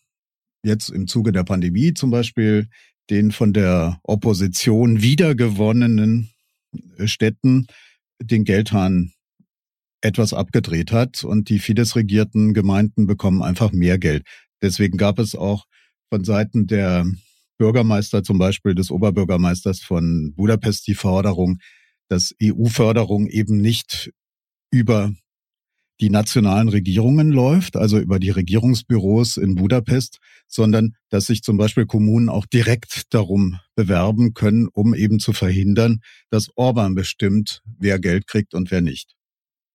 jetzt 0.64 0.88
im 0.88 1.06
Zuge 1.06 1.30
der 1.30 1.44
Pandemie 1.44 1.92
zum 1.92 2.10
Beispiel 2.10 2.68
den 3.10 3.32
von 3.32 3.52
der 3.52 4.00
Opposition 4.02 5.02
wiedergewonnenen 5.02 6.30
Städten 7.04 7.66
den 8.20 8.44
Geldhahn 8.44 9.12
etwas 10.00 10.34
abgedreht 10.34 10.92
hat 10.92 11.24
und 11.24 11.48
die 11.48 11.58
Fidesz-regierten 11.58 12.52
Gemeinden 12.52 13.06
bekommen 13.06 13.42
einfach 13.42 13.72
mehr 13.72 13.98
Geld. 13.98 14.26
Deswegen 14.62 14.98
gab 14.98 15.18
es 15.18 15.34
auch 15.34 15.64
von 16.10 16.24
Seiten 16.24 16.66
der 16.66 17.06
Bürgermeister, 17.58 18.22
zum 18.22 18.38
Beispiel 18.38 18.74
des 18.74 18.90
Oberbürgermeisters 18.90 19.80
von 19.80 20.34
Budapest, 20.36 20.86
die 20.86 20.94
Forderung, 20.94 21.58
dass 22.08 22.34
EU-Förderung 22.42 23.26
eben 23.28 23.60
nicht 23.60 24.10
über 24.70 25.14
die 26.00 26.10
nationalen 26.10 26.68
Regierungen 26.68 27.30
läuft, 27.30 27.76
also 27.76 27.98
über 27.98 28.18
die 28.18 28.30
Regierungsbüros 28.30 29.36
in 29.36 29.54
Budapest, 29.54 30.18
sondern 30.48 30.96
dass 31.08 31.26
sich 31.26 31.42
zum 31.42 31.56
Beispiel 31.56 31.86
Kommunen 31.86 32.28
auch 32.28 32.46
direkt 32.46 33.14
darum 33.14 33.60
bewerben 33.76 34.34
können, 34.34 34.68
um 34.72 34.94
eben 34.94 35.20
zu 35.20 35.32
verhindern, 35.32 36.00
dass 36.30 36.48
Orban 36.56 36.94
bestimmt, 36.94 37.62
wer 37.78 37.98
Geld 37.98 38.26
kriegt 38.26 38.54
und 38.54 38.70
wer 38.70 38.80
nicht. 38.80 39.14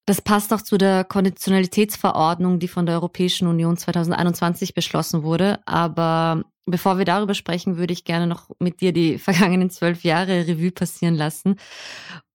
Das 0.05 0.21
passt 0.21 0.51
auch 0.53 0.63
zu 0.63 0.77
der 0.77 1.03
Konditionalitätsverordnung, 1.03 2.57
die 2.57 2.67
von 2.67 2.87
der 2.87 2.95
Europäischen 2.95 3.47
Union 3.47 3.77
2021 3.77 4.73
beschlossen 4.73 5.21
wurde. 5.21 5.59
Aber 5.67 6.45
bevor 6.65 6.97
wir 6.97 7.05
darüber 7.05 7.35
sprechen, 7.35 7.77
würde 7.77 7.93
ich 7.93 8.05
gerne 8.05 8.25
noch 8.25 8.49
mit 8.59 8.81
dir 8.81 8.91
die 8.91 9.17
vergangenen 9.19 9.69
zwölf 9.69 10.03
Jahre 10.03 10.47
Revue 10.47 10.71
passieren 10.71 11.15
lassen 11.15 11.57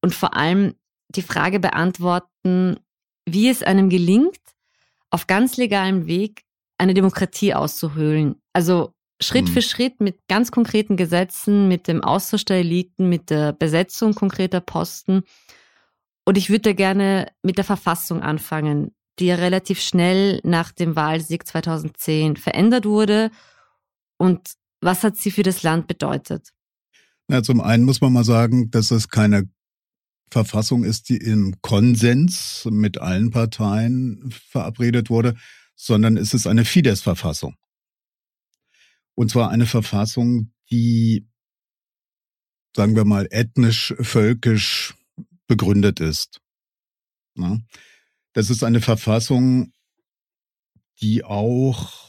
und 0.02 0.14
vor 0.14 0.36
allem 0.36 0.74
die 1.10 1.22
Frage 1.22 1.60
beantworten, 1.60 2.76
wie 3.26 3.49
es 3.49 3.62
einem 3.62 3.88
gelingt, 3.88 4.40
auf 5.11 5.26
ganz 5.26 5.57
legalem 5.57 6.07
Weg 6.07 6.43
eine 6.78 6.95
Demokratie 6.95 7.54
auszuhöhlen. 7.54 8.37
Also 8.52 8.95
Schritt 9.21 9.49
mhm. 9.49 9.52
für 9.52 9.62
Schritt 9.62 10.00
mit 10.00 10.19
ganz 10.28 10.50
konkreten 10.50 10.97
Gesetzen, 10.97 11.69
mit 11.69 11.88
dem 11.88 12.02
Austausch 12.02 12.45
der 12.45 12.59
Eliten, 12.59 13.09
mit 13.09 13.31
der 13.31 13.52
Besetzung 13.52 14.14
konkreter 14.14 14.61
Posten. 14.61 15.23
Und 16.25 16.37
ich 16.37 16.50
würde 16.50 16.75
gerne 16.75 17.31
mit 17.43 17.59
der 17.59 17.64
Verfassung 17.64 18.23
anfangen, 18.23 18.95
die 19.19 19.26
ja 19.26 19.37
relativ 19.37 19.81
schnell 19.81 20.40
nach 20.43 20.73
dem 20.73 20.97
Wahlsieg 20.97 21.47
2010 21.47 22.37
verändert 22.37 22.87
wurde. 22.87 23.31
Und 24.16 24.54
was 24.81 25.04
hat 25.04 25.16
sie 25.16 25.31
für 25.31 25.43
das 25.43 25.62
Land 25.62 25.87
bedeutet? 25.87 26.52
Na, 27.28 27.43
zum 27.43 27.61
einen 27.61 27.85
muss 27.85 28.00
man 28.00 28.12
mal 28.12 28.25
sagen, 28.25 28.71
dass 28.71 28.90
es 28.90 29.09
keine 29.09 29.49
Verfassung 30.34 30.82
ist, 30.82 31.08
die 31.10 31.16
im 31.16 31.62
Konsens 31.62 32.66
mit 32.68 32.98
allen 32.98 33.30
Parteien 33.30 34.32
verabredet 34.32 35.08
wurde, 35.08 35.36
sondern 35.76 36.16
es 36.16 36.34
ist 36.34 36.48
eine 36.48 36.64
Fidesz-Verfassung. 36.64 37.54
Und 39.14 39.30
zwar 39.30 39.50
eine 39.50 39.66
Verfassung, 39.66 40.52
die, 40.72 41.28
sagen 42.74 42.96
wir 42.96 43.04
mal, 43.04 43.28
ethnisch, 43.30 43.94
völkisch 44.00 44.94
begründet 45.46 46.00
ist. 46.00 46.40
Das 48.32 48.50
ist 48.50 48.64
eine 48.64 48.80
Verfassung, 48.80 49.72
die 51.00 51.22
auch 51.22 52.03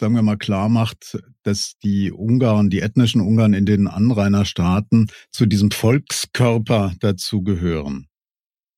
sagen 0.00 0.14
wir 0.14 0.22
mal, 0.22 0.36
klar 0.36 0.68
macht, 0.68 1.18
dass 1.42 1.78
die 1.82 2.10
Ungarn, 2.10 2.70
die 2.70 2.80
ethnischen 2.80 3.20
Ungarn 3.20 3.54
in 3.54 3.66
den 3.66 3.86
Anrainerstaaten 3.86 5.10
zu 5.30 5.46
diesem 5.46 5.70
Volkskörper 5.70 6.94
dazugehören. 7.00 8.08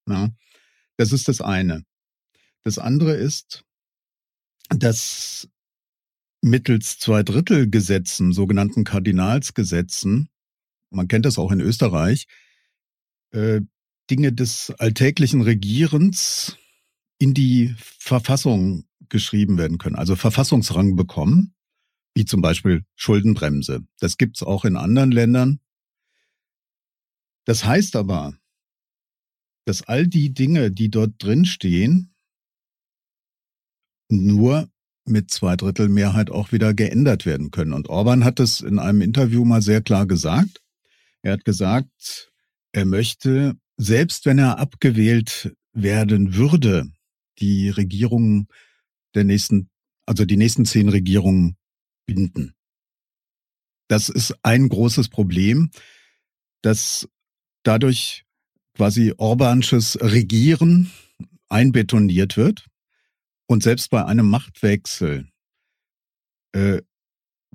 Ja, 0.08 0.30
das 0.96 1.12
ist 1.12 1.28
das 1.28 1.40
eine. 1.40 1.84
Das 2.64 2.78
andere 2.78 3.14
ist, 3.14 3.64
dass 4.68 5.48
mittels 6.42 6.98
Zweidrittelgesetzen, 6.98 8.32
sogenannten 8.32 8.84
Kardinalsgesetzen, 8.84 10.28
man 10.90 11.08
kennt 11.08 11.26
das 11.26 11.38
auch 11.38 11.50
in 11.50 11.60
Österreich, 11.60 12.26
äh, 13.32 13.60
Dinge 14.10 14.32
des 14.32 14.70
alltäglichen 14.78 15.42
Regierens 15.42 16.56
in 17.18 17.34
die 17.34 17.74
Verfassung 17.78 18.85
geschrieben 19.10 19.58
werden 19.58 19.78
können, 19.78 19.96
also 19.96 20.16
Verfassungsrang 20.16 20.96
bekommen, 20.96 21.54
wie 22.14 22.24
zum 22.24 22.40
Beispiel 22.40 22.84
Schuldenbremse. 22.94 23.86
Das 23.98 24.16
gibt's 24.16 24.42
auch 24.42 24.64
in 24.64 24.76
anderen 24.76 25.12
Ländern. 25.12 25.60
Das 27.44 27.64
heißt 27.64 27.96
aber, 27.96 28.34
dass 29.66 29.82
all 29.82 30.06
die 30.06 30.32
Dinge, 30.32 30.70
die 30.70 30.90
dort 30.90 31.14
drin 31.18 31.44
stehen, 31.44 32.14
nur 34.08 34.68
mit 35.04 35.30
Zweidrittelmehrheit 35.30 36.30
auch 36.30 36.52
wieder 36.52 36.74
geändert 36.74 37.26
werden 37.26 37.50
können. 37.50 37.72
Und 37.72 37.88
Orban 37.88 38.24
hat 38.24 38.40
es 38.40 38.60
in 38.60 38.78
einem 38.78 39.00
Interview 39.00 39.44
mal 39.44 39.62
sehr 39.62 39.80
klar 39.80 40.06
gesagt. 40.06 40.62
Er 41.22 41.32
hat 41.32 41.44
gesagt, 41.44 42.32
er 42.72 42.84
möchte, 42.84 43.54
selbst 43.76 44.26
wenn 44.26 44.38
er 44.38 44.58
abgewählt 44.58 45.54
werden 45.72 46.34
würde, 46.34 46.90
die 47.38 47.68
Regierung 47.68 48.48
der 49.16 49.24
nächsten, 49.24 49.68
also 50.06 50.24
die 50.24 50.36
nächsten 50.36 50.64
zehn 50.64 50.88
Regierungen 50.88 51.56
binden. 52.06 52.54
Das 53.88 54.08
ist 54.08 54.34
ein 54.42 54.68
großes 54.68 55.08
Problem, 55.08 55.70
dass 56.62 57.08
dadurch 57.62 58.24
quasi 58.74 59.14
Orbansches 59.16 59.98
Regieren 60.00 60.92
einbetoniert 61.48 62.36
wird 62.36 62.66
und 63.46 63.62
selbst 63.62 63.90
bei 63.90 64.04
einem 64.04 64.28
Machtwechsel 64.28 65.28
äh, 66.52 66.82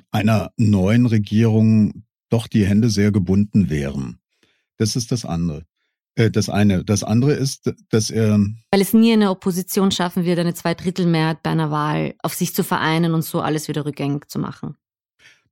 einer 0.09 0.53
neuen 0.57 1.05
Regierung 1.05 2.05
doch 2.29 2.47
die 2.47 2.65
Hände 2.65 2.89
sehr 2.89 3.11
gebunden 3.11 3.69
wären. 3.69 4.19
Das 4.77 4.95
ist 4.95 5.11
das 5.11 5.25
andere. 5.25 5.65
Äh, 6.15 6.31
das 6.31 6.49
eine. 6.49 6.83
Das 6.83 7.03
andere 7.03 7.33
ist, 7.33 7.73
dass 7.89 8.09
er. 8.09 8.39
Weil 8.71 8.81
es 8.81 8.93
nie 8.93 9.13
eine 9.13 9.29
Opposition 9.29 9.91
schaffen 9.91 10.25
wird, 10.25 10.39
eine 10.39 10.53
Zweidrittelmehrheit 10.53 11.43
bei 11.43 11.51
einer 11.51 11.71
Wahl 11.71 12.15
auf 12.21 12.33
sich 12.33 12.53
zu 12.53 12.63
vereinen 12.63 13.13
und 13.13 13.23
so 13.23 13.41
alles 13.41 13.67
wieder 13.67 13.85
rückgängig 13.85 14.29
zu 14.29 14.39
machen. 14.39 14.75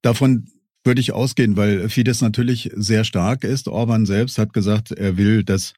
Davon 0.02 0.48
würde 0.84 1.02
ich 1.02 1.12
ausgehen, 1.12 1.58
weil 1.58 1.90
Fidesz 1.90 2.22
natürlich 2.22 2.72
sehr 2.76 3.04
stark 3.04 3.44
ist. 3.44 3.68
Orban 3.68 4.06
selbst 4.06 4.38
hat 4.38 4.54
gesagt, 4.54 4.92
er 4.92 5.18
will, 5.18 5.44
dass 5.44 5.74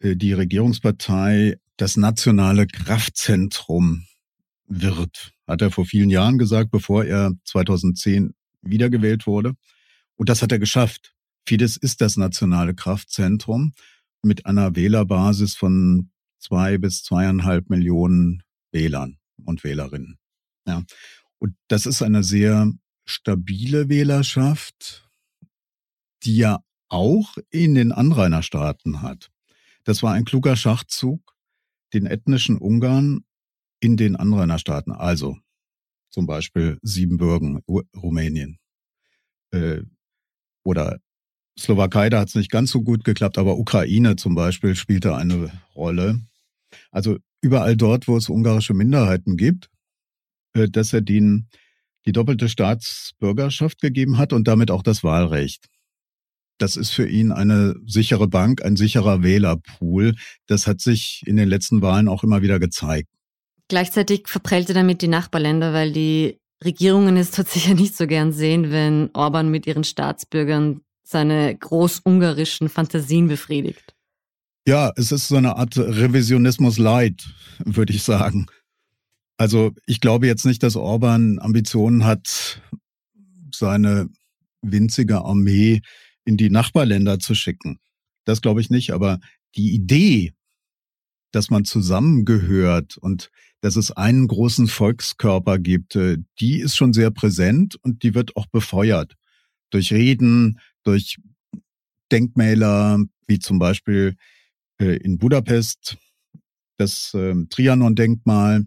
äh, 0.00 0.16
die 0.16 0.32
Regierungspartei 0.32 1.58
das 1.76 1.96
nationale 1.96 2.66
Kraftzentrum 2.66 4.06
wird. 4.66 5.32
Hat 5.46 5.60
er 5.60 5.70
vor 5.70 5.84
vielen 5.84 6.10
Jahren 6.10 6.38
gesagt, 6.38 6.70
bevor 6.70 7.04
er 7.04 7.32
2010 7.44 8.34
wiedergewählt 8.62 9.26
wurde. 9.26 9.54
Und 10.16 10.28
das 10.28 10.42
hat 10.42 10.52
er 10.52 10.58
geschafft. 10.58 11.14
Fidesz 11.46 11.76
ist 11.76 12.00
das 12.00 12.16
nationale 12.16 12.74
Kraftzentrum 12.74 13.72
mit 14.24 14.46
einer 14.46 14.76
Wählerbasis 14.76 15.54
von 15.54 16.10
zwei 16.38 16.78
bis 16.78 17.02
zweieinhalb 17.02 17.70
Millionen 17.70 18.42
Wählern 18.72 19.18
und 19.44 19.64
Wählerinnen. 19.64 20.18
Ja. 20.66 20.84
Und 21.38 21.56
das 21.68 21.86
ist 21.86 22.02
eine 22.02 22.22
sehr 22.22 22.72
stabile 23.04 23.88
Wählerschaft, 23.88 25.10
die 26.22 26.36
ja 26.36 26.64
auch 26.88 27.36
in 27.50 27.74
den 27.74 27.92
Anrainerstaaten 27.92 29.02
hat. 29.02 29.30
Das 29.84 30.02
war 30.02 30.12
ein 30.12 30.24
kluger 30.24 30.56
Schachzug, 30.56 31.34
den 31.92 32.06
ethnischen 32.06 32.56
Ungarn 32.56 33.24
in 33.80 33.96
den 33.96 34.16
Anrainerstaaten, 34.16 34.92
also 34.92 35.36
zum 36.10 36.26
Beispiel 36.26 36.78
Siebenbürgen, 36.82 37.62
Rumänien 37.94 38.58
äh, 39.50 39.82
oder 40.62 41.00
Slowakei, 41.58 42.10
da 42.10 42.20
hat 42.20 42.28
es 42.28 42.34
nicht 42.34 42.50
ganz 42.50 42.70
so 42.70 42.82
gut 42.82 43.04
geklappt, 43.04 43.38
aber 43.38 43.58
Ukraine 43.58 44.16
zum 44.16 44.34
Beispiel 44.34 44.74
spielte 44.74 45.14
eine 45.14 45.52
Rolle. 45.74 46.20
Also 46.90 47.18
überall 47.40 47.76
dort, 47.76 48.08
wo 48.08 48.16
es 48.16 48.28
ungarische 48.28 48.74
Minderheiten 48.74 49.36
gibt, 49.36 49.70
äh, 50.54 50.68
dass 50.68 50.92
er 50.92 51.00
denen 51.00 51.48
die 52.06 52.12
doppelte 52.12 52.48
Staatsbürgerschaft 52.48 53.80
gegeben 53.80 54.18
hat 54.18 54.32
und 54.32 54.48
damit 54.48 54.70
auch 54.70 54.82
das 54.82 55.04
Wahlrecht. 55.04 55.68
Das 56.58 56.76
ist 56.76 56.90
für 56.90 57.08
ihn 57.08 57.32
eine 57.32 57.74
sichere 57.86 58.28
Bank, 58.28 58.64
ein 58.64 58.76
sicherer 58.76 59.22
Wählerpool. 59.22 60.14
Das 60.46 60.66
hat 60.66 60.80
sich 60.80 61.22
in 61.26 61.36
den 61.36 61.48
letzten 61.48 61.82
Wahlen 61.82 62.08
auch 62.08 62.22
immer 62.22 62.42
wieder 62.42 62.58
gezeigt. 62.60 63.08
Gleichzeitig 63.68 64.28
verprellt 64.28 64.68
er 64.68 64.74
damit 64.74 65.02
die 65.02 65.08
Nachbarländer, 65.08 65.72
weil 65.72 65.92
die 65.92 66.38
Regierungen 66.62 67.16
es 67.16 67.32
sicher 67.52 67.74
nicht 67.74 67.96
so 67.96 68.06
gern 68.06 68.32
sehen, 68.32 68.70
wenn 68.70 69.10
Orban 69.14 69.50
mit 69.50 69.66
ihren 69.66 69.84
Staatsbürgern 69.84 70.80
seine 71.04 71.54
großungarischen 71.56 72.68
Fantasien 72.68 73.28
befriedigt. 73.28 73.94
Ja, 74.66 74.92
es 74.96 75.12
ist 75.12 75.28
so 75.28 75.36
eine 75.36 75.56
Art 75.56 75.76
Revisionismus 75.76 76.78
light, 76.78 77.28
würde 77.64 77.92
ich 77.92 78.02
sagen. 78.02 78.46
Also 79.36 79.72
ich 79.86 80.00
glaube 80.00 80.26
jetzt 80.26 80.46
nicht, 80.46 80.62
dass 80.62 80.74
Orban 80.74 81.38
Ambitionen 81.38 82.04
hat, 82.04 82.62
seine 83.54 84.08
winzige 84.62 85.22
Armee 85.22 85.82
in 86.24 86.36
die 86.36 86.50
Nachbarländer 86.50 87.18
zu 87.18 87.34
schicken. 87.34 87.78
Das 88.24 88.40
glaube 88.40 88.62
ich 88.62 88.70
nicht, 88.70 88.92
aber 88.92 89.20
die 89.54 89.74
Idee, 89.74 90.32
dass 91.30 91.50
man 91.50 91.64
zusammengehört 91.64 92.96
und 92.96 93.30
dass 93.60 93.76
es 93.76 93.90
einen 93.90 94.28
großen 94.28 94.66
Volkskörper 94.66 95.58
gibt, 95.58 95.96
äh, 95.96 96.18
die 96.40 96.60
ist 96.60 96.76
schon 96.76 96.92
sehr 96.92 97.10
präsent 97.10 97.76
und 97.82 98.02
die 98.02 98.14
wird 98.14 98.36
auch 98.36 98.46
befeuert 98.46 99.14
durch 99.70 99.92
Reden, 99.92 100.60
durch 100.84 101.18
Denkmäler, 102.12 103.00
wie 103.26 103.38
zum 103.38 103.58
Beispiel 103.58 104.16
äh, 104.78 104.96
in 104.98 105.18
Budapest 105.18 105.96
das 106.76 107.12
ähm, 107.14 107.48
Trianon-Denkmal. 107.48 108.66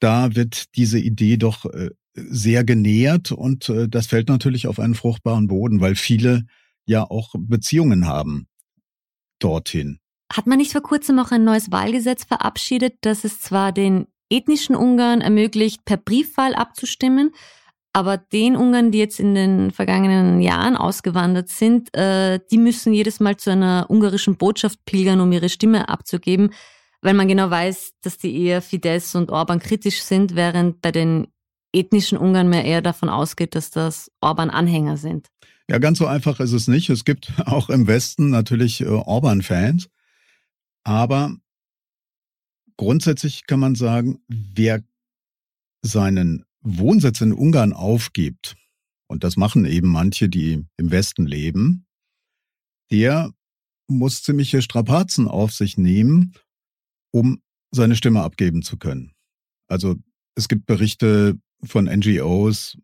Da 0.00 0.34
wird 0.34 0.74
diese 0.76 0.98
Idee 0.98 1.36
doch 1.36 1.64
äh, 1.66 1.90
sehr 2.14 2.64
genährt 2.64 3.32
und 3.32 3.68
äh, 3.68 3.88
das 3.88 4.06
fällt 4.06 4.28
natürlich 4.28 4.66
auf 4.66 4.78
einen 4.78 4.94
fruchtbaren 4.94 5.46
Boden, 5.46 5.80
weil 5.80 5.96
viele 5.96 6.46
ja 6.86 7.02
auch 7.04 7.34
Beziehungen 7.38 8.06
haben 8.06 8.46
dorthin. 9.38 9.98
Hat 10.32 10.46
man 10.46 10.58
nicht 10.58 10.72
vor 10.72 10.82
kurzem 10.82 11.18
auch 11.18 11.30
ein 11.30 11.44
neues 11.44 11.70
Wahlgesetz 11.70 12.24
verabschiedet, 12.24 12.94
das 13.02 13.24
es 13.24 13.40
zwar 13.40 13.72
den 13.72 14.06
ethnischen 14.30 14.74
Ungarn 14.74 15.20
ermöglicht, 15.20 15.84
per 15.84 15.96
Briefwahl 15.96 16.54
abzustimmen, 16.54 17.30
aber 17.94 18.18
den 18.18 18.56
Ungarn, 18.56 18.90
die 18.90 18.98
jetzt 18.98 19.20
in 19.20 19.36
den 19.36 19.70
vergangenen 19.70 20.40
Jahren 20.40 20.76
ausgewandert 20.76 21.48
sind, 21.48 21.94
äh, 21.96 22.40
die 22.50 22.58
müssen 22.58 22.92
jedes 22.92 23.20
Mal 23.20 23.36
zu 23.36 23.50
einer 23.50 23.86
ungarischen 23.88 24.36
Botschaft 24.36 24.84
pilgern, 24.84 25.20
um 25.20 25.30
ihre 25.30 25.48
Stimme 25.48 25.88
abzugeben, 25.88 26.50
weil 27.02 27.14
man 27.14 27.28
genau 27.28 27.50
weiß, 27.50 27.92
dass 28.02 28.18
die 28.18 28.36
eher 28.36 28.62
Fidesz 28.62 29.14
und 29.14 29.30
Orban 29.30 29.60
kritisch 29.60 30.02
sind, 30.02 30.34
während 30.34 30.82
bei 30.82 30.90
den 30.90 31.28
ethnischen 31.72 32.18
Ungarn 32.18 32.48
mehr 32.48 32.64
eher 32.64 32.82
davon 32.82 33.08
ausgeht, 33.08 33.54
dass 33.54 33.70
das 33.70 34.10
Orban-Anhänger 34.20 34.96
sind. 34.96 35.28
Ja, 35.70 35.78
ganz 35.78 35.98
so 35.98 36.06
einfach 36.06 36.40
ist 36.40 36.52
es 36.52 36.66
nicht. 36.66 36.90
Es 36.90 37.04
gibt 37.04 37.32
auch 37.46 37.70
im 37.70 37.86
Westen 37.86 38.28
natürlich 38.28 38.80
äh, 38.80 38.86
Orban-Fans. 38.86 39.88
Aber 40.82 41.36
grundsätzlich 42.76 43.46
kann 43.46 43.60
man 43.60 43.76
sagen, 43.76 44.18
wer 44.26 44.82
seinen 45.82 46.44
Wohnsitz 46.64 47.20
in 47.20 47.32
Ungarn 47.32 47.72
aufgibt, 47.72 48.56
und 49.06 49.22
das 49.22 49.36
machen 49.36 49.66
eben 49.66 49.88
manche, 49.88 50.28
die 50.28 50.64
im 50.76 50.90
Westen 50.90 51.26
leben, 51.26 51.86
der 52.90 53.32
muss 53.86 54.22
ziemliche 54.22 54.62
Strapazen 54.62 55.28
auf 55.28 55.52
sich 55.52 55.76
nehmen, 55.76 56.32
um 57.12 57.42
seine 57.70 57.96
Stimme 57.96 58.22
abgeben 58.22 58.62
zu 58.62 58.78
können. 58.78 59.12
Also 59.68 59.96
es 60.34 60.48
gibt 60.48 60.66
Berichte 60.66 61.38
von 61.62 61.84
NGOs, 61.84 62.78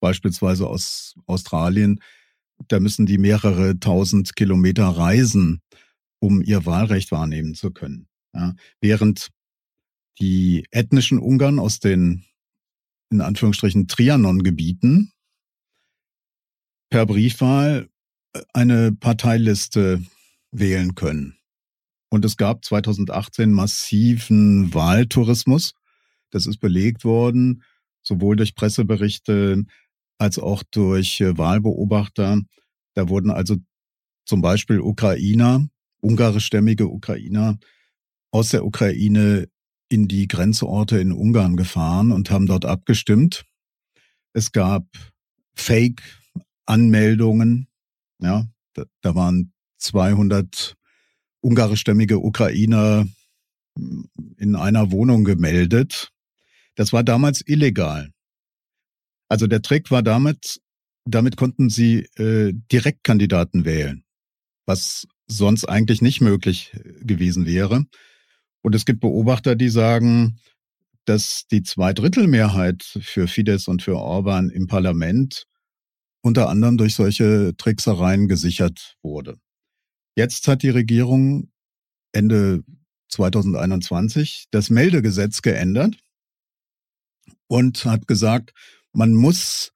beispielsweise 0.00 0.66
aus 0.66 1.14
Australien, 1.26 2.00
da 2.68 2.80
müssen 2.80 3.04
die 3.04 3.18
mehrere 3.18 3.78
tausend 3.78 4.34
Kilometer 4.36 4.86
reisen, 4.88 5.60
um 6.18 6.42
ihr 6.42 6.64
Wahlrecht 6.64 7.12
wahrnehmen 7.12 7.54
zu 7.54 7.70
können. 7.70 8.08
Ja, 8.34 8.54
während 8.80 9.30
die 10.18 10.66
ethnischen 10.70 11.18
Ungarn 11.18 11.58
aus 11.58 11.78
den 11.78 12.24
in 13.10 13.20
Anführungsstrichen 13.20 13.88
Trianon-Gebieten 13.88 15.12
per 16.90 17.06
Briefwahl 17.06 17.88
äh, 18.32 18.42
eine 18.52 18.92
Parteiliste 18.92 20.02
wählen 20.50 20.94
können. 20.94 21.38
Und 22.08 22.24
es 22.24 22.36
gab 22.36 22.64
2018 22.64 23.52
massiven 23.52 24.72
Wahltourismus. 24.72 25.74
Das 26.30 26.46
ist 26.46 26.58
belegt 26.58 27.04
worden, 27.04 27.62
sowohl 28.02 28.36
durch 28.36 28.54
Presseberichte 28.54 29.64
als 30.18 30.38
auch 30.38 30.62
durch 30.70 31.20
äh, 31.20 31.36
Wahlbeobachter. 31.36 32.40
Da 32.94 33.08
wurden 33.08 33.30
also 33.30 33.56
zum 34.24 34.40
Beispiel 34.40 34.80
Ukrainer, 34.80 35.68
ungarischstämmige 36.00 36.88
Ukrainer 36.88 37.58
aus 38.30 38.50
der 38.50 38.64
Ukraine 38.64 39.48
in 39.88 40.08
die 40.08 40.26
Grenzorte 40.28 40.98
in 40.98 41.12
Ungarn 41.12 41.56
gefahren 41.56 42.12
und 42.12 42.30
haben 42.30 42.46
dort 42.46 42.64
abgestimmt. 42.64 43.44
Es 44.32 44.52
gab 44.52 44.86
Fake-Anmeldungen. 45.54 47.68
Ja, 48.18 48.46
da, 48.74 48.84
da 49.00 49.14
waren 49.14 49.52
200 49.78 50.76
ungarischstämmige 51.40 52.18
Ukrainer 52.18 53.06
hm, 53.76 54.08
in 54.36 54.56
einer 54.56 54.90
Wohnung 54.90 55.24
gemeldet. 55.24 56.10
Das 56.74 56.92
war 56.92 57.04
damals 57.04 57.40
illegal. 57.46 58.10
Also 59.28 59.46
der 59.46 59.62
Trick 59.62 59.90
war 59.90 60.02
damit, 60.02 60.60
damit 61.04 61.36
konnten 61.36 61.70
sie 61.70 62.06
äh, 62.16 62.52
Direktkandidaten 62.72 63.64
wählen, 63.64 64.04
was 64.66 65.06
sonst 65.26 65.64
eigentlich 65.64 66.02
nicht 66.02 66.20
möglich 66.20 66.72
äh, 66.74 67.04
gewesen 67.04 67.46
wäre. 67.46 67.86
Und 68.66 68.74
es 68.74 68.84
gibt 68.84 68.98
Beobachter, 68.98 69.54
die 69.54 69.68
sagen, 69.68 70.40
dass 71.04 71.46
die 71.52 71.62
Zweidrittelmehrheit 71.62 72.82
für 72.82 73.28
Fidesz 73.28 73.68
und 73.68 73.80
für 73.80 73.94
Orban 73.94 74.50
im 74.50 74.66
Parlament 74.66 75.46
unter 76.20 76.48
anderem 76.48 76.76
durch 76.76 76.96
solche 76.96 77.56
Tricksereien 77.56 78.26
gesichert 78.26 78.96
wurde. 79.04 79.38
Jetzt 80.16 80.48
hat 80.48 80.64
die 80.64 80.70
Regierung 80.70 81.52
Ende 82.10 82.64
2021 83.10 84.48
das 84.50 84.68
Meldegesetz 84.68 85.42
geändert 85.42 85.96
und 87.46 87.84
hat 87.84 88.08
gesagt, 88.08 88.52
man 88.92 89.14
muss 89.14 89.74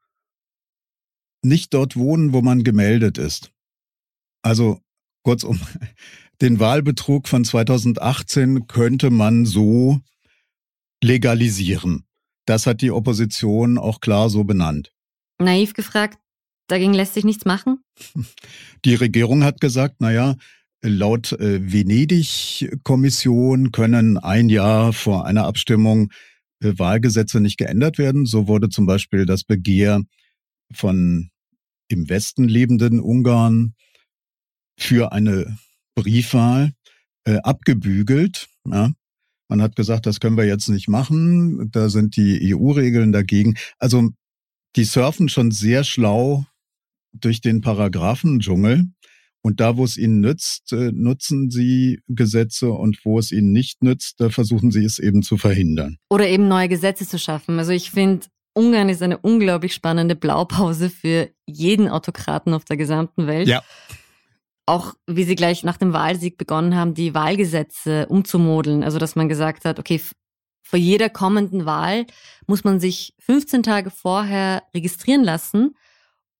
nicht 1.42 1.74
dort 1.74 1.94
wohnen, 1.94 2.32
wo 2.32 2.42
man 2.42 2.64
gemeldet 2.64 3.18
ist. 3.18 3.52
Also 4.42 4.80
kurzum, 5.22 5.60
den 6.40 6.60
Wahlbetrug 6.60 7.28
von 7.28 7.44
2018 7.44 8.66
könnte 8.66 9.10
man 9.10 9.46
so 9.46 10.00
legalisieren. 11.02 12.04
Das 12.46 12.66
hat 12.66 12.80
die 12.80 12.90
Opposition 12.90 13.78
auch 13.78 14.00
klar 14.00 14.30
so 14.30 14.44
benannt. 14.44 14.92
Naiv 15.38 15.74
gefragt, 15.74 16.18
dagegen 16.66 16.94
lässt 16.94 17.14
sich 17.14 17.24
nichts 17.24 17.44
machen? 17.44 17.82
Die 18.84 18.94
Regierung 18.94 19.44
hat 19.44 19.60
gesagt, 19.60 19.96
na 20.00 20.12
ja, 20.12 20.36
laut 20.82 21.32
äh, 21.32 21.72
Venedig-Kommission 21.72 23.72
können 23.72 24.18
ein 24.18 24.48
Jahr 24.48 24.92
vor 24.92 25.26
einer 25.26 25.44
Abstimmung 25.44 26.10
äh, 26.62 26.72
Wahlgesetze 26.76 27.40
nicht 27.40 27.58
geändert 27.58 27.98
werden. 27.98 28.26
So 28.26 28.48
wurde 28.48 28.68
zum 28.68 28.86
Beispiel 28.86 29.26
das 29.26 29.44
Begehr 29.44 30.02
von 30.72 31.30
im 31.88 32.08
Westen 32.08 32.48
lebenden 32.48 33.00
Ungarn 33.00 33.74
für 34.78 35.12
eine 35.12 35.58
Briefwahl 36.02 36.72
äh, 37.24 37.36
abgebügelt. 37.42 38.48
Ja. 38.66 38.90
Man 39.48 39.62
hat 39.62 39.74
gesagt, 39.76 40.06
das 40.06 40.20
können 40.20 40.36
wir 40.36 40.46
jetzt 40.46 40.68
nicht 40.68 40.88
machen. 40.88 41.70
Da 41.72 41.88
sind 41.88 42.16
die 42.16 42.54
EU-Regeln 42.54 43.12
dagegen. 43.12 43.56
Also 43.78 44.10
die 44.76 44.84
surfen 44.84 45.28
schon 45.28 45.50
sehr 45.50 45.82
schlau 45.84 46.44
durch 47.12 47.40
den 47.40 47.60
Paragraphendschungel. 47.60 48.84
Und 49.42 49.58
da, 49.60 49.76
wo 49.76 49.84
es 49.84 49.96
ihnen 49.96 50.20
nützt, 50.20 50.72
äh, 50.72 50.92
nutzen 50.92 51.50
sie 51.50 52.00
Gesetze 52.08 52.70
und 52.70 53.04
wo 53.04 53.18
es 53.18 53.32
ihnen 53.32 53.52
nicht 53.52 53.82
nützt, 53.82 54.20
da 54.20 54.28
versuchen 54.28 54.70
sie 54.70 54.84
es 54.84 54.98
eben 54.98 55.22
zu 55.22 55.38
verhindern. 55.38 55.96
Oder 56.10 56.28
eben 56.28 56.46
neue 56.46 56.68
Gesetze 56.68 57.08
zu 57.08 57.18
schaffen. 57.18 57.58
Also 57.58 57.72
ich 57.72 57.90
finde, 57.90 58.26
Ungarn 58.52 58.88
ist 58.88 59.02
eine 59.02 59.18
unglaublich 59.18 59.72
spannende 59.72 60.14
Blaupause 60.14 60.90
für 60.90 61.30
jeden 61.46 61.88
Autokraten 61.88 62.52
auf 62.52 62.64
der 62.64 62.76
gesamten 62.76 63.26
Welt. 63.26 63.48
Ja. 63.48 63.62
Auch 64.70 64.94
wie 65.08 65.24
sie 65.24 65.34
gleich 65.34 65.64
nach 65.64 65.78
dem 65.78 65.92
Wahlsieg 65.92 66.38
begonnen 66.38 66.76
haben, 66.76 66.94
die 66.94 67.12
Wahlgesetze 67.12 68.06
umzumodeln. 68.06 68.84
Also 68.84 68.98
dass 68.98 69.16
man 69.16 69.28
gesagt 69.28 69.64
hat, 69.64 69.80
okay, 69.80 70.00
vor 70.62 70.78
jeder 70.78 71.10
kommenden 71.10 71.66
Wahl 71.66 72.06
muss 72.46 72.62
man 72.62 72.78
sich 72.78 73.12
15 73.18 73.64
Tage 73.64 73.90
vorher 73.90 74.62
registrieren 74.72 75.24
lassen 75.24 75.74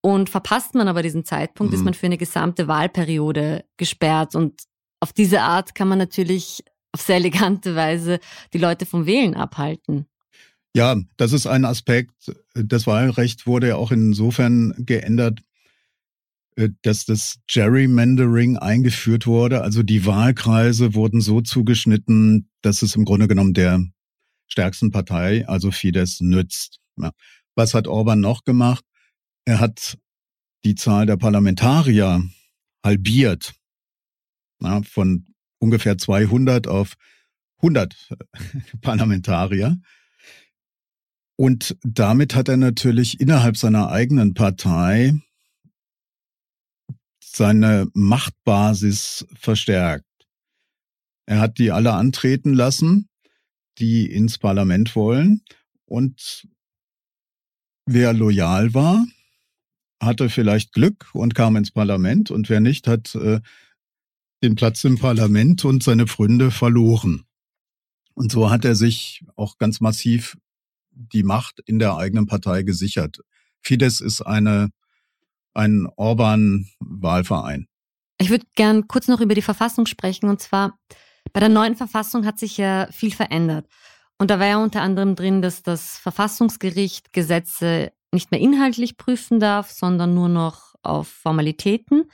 und 0.01 0.31
verpasst 0.31 0.77
man 0.77 0.87
aber 0.87 1.03
diesen 1.03 1.25
Zeitpunkt, 1.25 1.73
mhm. 1.73 1.79
ist 1.79 1.85
man 1.85 1.95
für 1.95 2.07
eine 2.07 2.19
gesamte 2.19 2.69
Wahlperiode 2.69 3.65
gesperrt. 3.77 4.37
Und 4.37 4.63
auf 5.01 5.13
diese 5.13 5.43
Art 5.43 5.75
kann 5.75 5.89
man 5.89 5.99
natürlich 5.99 6.63
auf 6.93 7.01
sehr 7.01 7.17
elegante 7.17 7.75
Weise 7.75 8.21
die 8.53 8.59
Leute 8.59 8.87
vom 8.87 9.07
Wählen 9.07 9.35
abhalten. 9.35 10.07
Ja, 10.77 10.95
das 11.17 11.33
ist 11.33 11.49
ein 11.49 11.65
Aspekt. 11.65 12.33
Das 12.55 12.87
Wahlrecht 12.87 13.49
wurde 13.49 13.69
ja 13.69 13.77
auch 13.77 13.91
insofern 13.91 14.73
geändert, 14.79 15.41
dass 16.83 17.05
das 17.05 17.39
Gerrymandering 17.47 18.57
eingeführt 18.57 19.27
wurde. 19.27 19.63
Also 19.63 19.83
die 19.83 20.07
Wahlkreise 20.07 20.95
wurden 20.95 21.21
so 21.21 21.41
zugeschnitten, 21.41 22.49
dass 22.63 22.83
es 22.83 22.97
im 22.97 23.05
Grunde 23.05 23.29
genommen 23.29 23.55
der 23.55 23.85
stärksten 24.47 24.91
Partei, 24.91 25.47
also 25.49 25.71
Fidesz, 25.71 26.21
nützt. 26.21 26.81
Was 27.55 27.75
hat 27.75 27.89
Orban 27.89 28.21
noch 28.21 28.45
gemacht? 28.45 28.85
Er 29.45 29.61
hat 29.61 29.99
die 30.65 30.75
Zahl 30.75 31.07
der 31.07 31.17
Parlamentarier 31.17 32.23
halbiert, 32.85 33.55
ja, 34.61 34.83
von 34.83 35.27
ungefähr 35.59 35.99
200 35.99 36.69
auf 36.69 36.95
100 37.59 37.95
Parlamentarier. 38.81 39.79
Und 41.37 41.77
damit 41.83 42.35
hat 42.35 42.49
er 42.49 42.59
natürlich 42.59 43.21
innerhalb 43.21 43.57
seiner 43.57 43.91
eigenen 43.91 44.35
Partei 44.35 45.15
seine 47.37 47.89
Machtbasis 47.95 49.27
verstärkt. 49.35 50.07
Er 51.27 51.41
hat 51.41 51.59
die 51.59 51.71
alle 51.71 51.93
antreten 51.93 52.55
lassen, 52.55 53.09
die 53.79 54.11
ins 54.11 54.39
Parlament 54.39 54.97
wollen. 54.97 55.43
Und 55.85 56.49
wer 57.87 58.13
loyal 58.13 58.75
war, 58.75 59.07
hatte 60.01 60.29
vielleicht 60.29 60.73
Glück 60.73 61.09
und 61.13 61.35
kam 61.35 61.57
ins 61.57 61.71
Parlament 61.71 62.31
und 62.31 62.49
wer 62.49 62.61
nicht, 62.61 62.87
hat 62.87 63.15
äh, 63.15 63.41
den 64.43 64.55
Platz 64.55 64.85
im 64.85 64.99
Parlament 64.99 65.65
und 65.65 65.83
seine 65.83 66.07
Freunde 66.07 66.51
verloren. 66.51 67.25
Und 68.15 68.33
so 68.33 68.51
hat 68.51 68.65
er 68.65 68.75
sich 68.75 69.25
auch 69.37 69.59
ganz 69.59 69.81
massiv 69.81 70.37
die 70.91 71.23
Macht 71.23 71.61
in 71.67 71.79
der 71.79 71.97
eigenen 71.97 72.27
Partei 72.27 72.63
gesichert. 72.63 73.21
Fidesz 73.63 74.01
ist 74.01 74.23
eine, 74.23 74.71
ein 75.55 75.87
Orban-Wahlverein. 75.97 77.67
Ich 78.19 78.31
würde 78.31 78.47
gern 78.55 78.87
kurz 78.87 79.09
noch 79.09 79.21
über 79.21 79.35
die 79.35 79.43
Verfassung 79.43 79.87
sprechen. 79.87 80.29
Und 80.29 80.41
zwar, 80.41 80.79
bei 81.33 81.41
der 81.41 81.49
neuen 81.49 81.77
Verfassung 81.77 82.27
hat 82.27 82.39
sich 82.39 82.57
ja 82.57 82.87
viel 82.91 83.13
verändert. 83.13 83.67
Und 84.19 84.31
da 84.31 84.39
war 84.39 84.47
ja 84.47 84.63
unter 84.63 84.83
anderem 84.83 85.17
drin, 85.17 85.41
dass 85.41 85.63
das 85.63 85.97
Verfassungsgericht 85.97 87.13
Gesetze 87.13 87.93
nicht 88.13 88.31
mehr 88.31 88.41
inhaltlich 88.41 88.99
prüfen 88.99 89.41
darf, 89.41 89.71
sondern 89.71 90.15
nur 90.15 90.29
noch 90.29 90.75
auf 90.83 91.09
Formalitäten. 91.09 92.11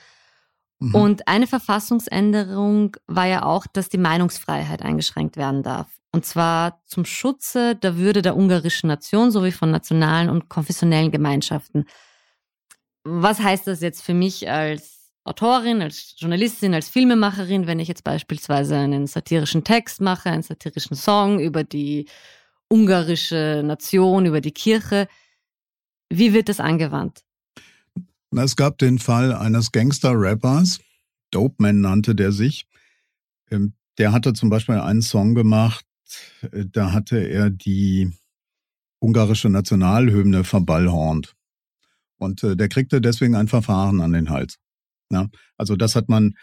Mhm. 0.79 0.95
Und 0.95 1.29
eine 1.29 1.47
Verfassungsänderung 1.47 2.97
war 3.07 3.27
ja 3.27 3.43
auch, 3.45 3.67
dass 3.67 3.89
die 3.89 3.99
Meinungsfreiheit 3.99 4.83
eingeschränkt 4.83 5.37
werden 5.37 5.63
darf. 5.63 5.89
Und 6.13 6.25
zwar 6.25 6.81
zum 6.87 7.05
Schutze 7.05 7.75
der 7.75 7.97
Würde 7.97 8.23
der 8.23 8.37
ungarischen 8.37 8.89
Nation 8.89 9.31
sowie 9.31 9.53
von 9.53 9.71
nationalen 9.71 10.31
und 10.31 10.49
konfessionellen 10.49 11.11
Gemeinschaften. 11.11 11.87
Was 13.09 13.39
heißt 13.39 13.69
das 13.69 13.83
jetzt 13.83 14.03
für 14.03 14.15
mich 14.15 14.51
als 14.51 15.13
Autorin, 15.23 15.81
als 15.81 16.17
Journalistin, 16.19 16.75
als 16.75 16.89
Filmemacherin, 16.89 17.69
wenn 17.69 17.79
ich 17.79 17.87
jetzt 17.87 18.03
beispielsweise 18.03 18.77
einen 18.77 19.07
satirischen 19.07 19.63
Text 19.63 20.01
mache, 20.01 20.29
einen 20.29 20.43
satirischen 20.43 20.97
Song 20.97 21.39
über 21.39 21.63
die 21.63 22.07
ungarische 22.69 23.63
Nation, 23.65 24.27
über 24.27 24.41
die 24.41 24.51
Kirche? 24.51 25.07
Wie 26.11 26.33
wird 26.33 26.49
das 26.49 26.59
angewandt? 26.59 27.23
Es 28.33 28.57
gab 28.57 28.79
den 28.79 28.99
Fall 28.99 29.33
eines 29.33 29.71
Gangster-Rappers, 29.71 30.81
Dope 31.31 31.55
Man 31.59 31.81
nannte 31.81 32.17
der 32.17 32.33
sich. 32.33 32.67
Ähm, 33.53 33.75
der 33.99 34.11
hatte 34.11 34.33
zum 34.33 34.51
Beispiel 34.51 34.81
einen 34.81 35.03
Song 35.03 35.37
gemacht, 35.37 35.87
äh, 36.51 36.65
da 36.67 36.91
hatte 36.91 37.19
er 37.19 37.51
die 37.51 38.11
ungarische 38.99 39.49
Nationalhymne 39.49 40.43
verballhornt. 40.43 41.36
Und 42.19 42.43
äh, 42.43 42.57
der 42.57 42.69
kriegte 42.69 43.01
deswegen 43.01 43.35
ein 43.35 43.49
Verfahren 43.49 44.01
an 44.01 44.13
den 44.13 44.31
Hals. 44.31 44.57
Ja, 45.11 45.29
also 45.57 45.77
das 45.77 45.95
hat 45.95 46.09
man 46.09 46.35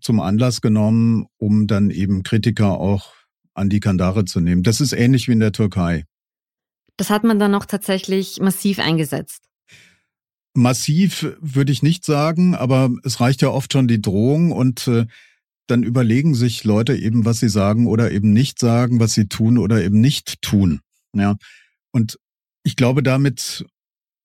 zum 0.00 0.20
Anlass 0.20 0.60
genommen, 0.60 1.26
um 1.36 1.66
dann 1.66 1.90
eben 1.90 2.22
Kritiker 2.22 2.78
auch 2.78 3.12
an 3.54 3.68
die 3.68 3.80
Kandare 3.80 4.24
zu 4.24 4.40
nehmen. 4.40 4.62
Das 4.62 4.80
ist 4.80 4.92
ähnlich 4.92 5.28
wie 5.28 5.32
in 5.32 5.40
der 5.40 5.52
Türkei. 5.52 6.04
Das 6.96 7.10
hat 7.10 7.24
man 7.24 7.38
dann 7.38 7.54
auch 7.54 7.66
tatsächlich 7.66 8.38
massiv 8.40 8.78
eingesetzt. 8.78 9.48
Massiv 10.54 11.34
würde 11.40 11.72
ich 11.72 11.82
nicht 11.82 12.04
sagen, 12.04 12.54
aber 12.54 12.90
es 13.04 13.20
reicht 13.20 13.42
ja 13.42 13.48
oft 13.48 13.72
schon 13.72 13.88
die 13.88 14.02
Drohung 14.02 14.52
und 14.52 14.86
äh, 14.86 15.06
dann 15.66 15.82
überlegen 15.82 16.34
sich 16.34 16.64
Leute 16.64 16.94
eben, 16.94 17.24
was 17.24 17.40
sie 17.40 17.48
sagen 17.48 17.86
oder 17.86 18.10
eben 18.10 18.32
nicht 18.32 18.58
sagen, 18.58 19.00
was 19.00 19.14
sie 19.14 19.28
tun 19.28 19.56
oder 19.56 19.82
eben 19.82 20.00
nicht 20.00 20.42
tun. 20.42 20.80
Ja. 21.14 21.36
Und 21.90 22.18
ich 22.64 22.76
glaube, 22.76 23.02
damit 23.02 23.64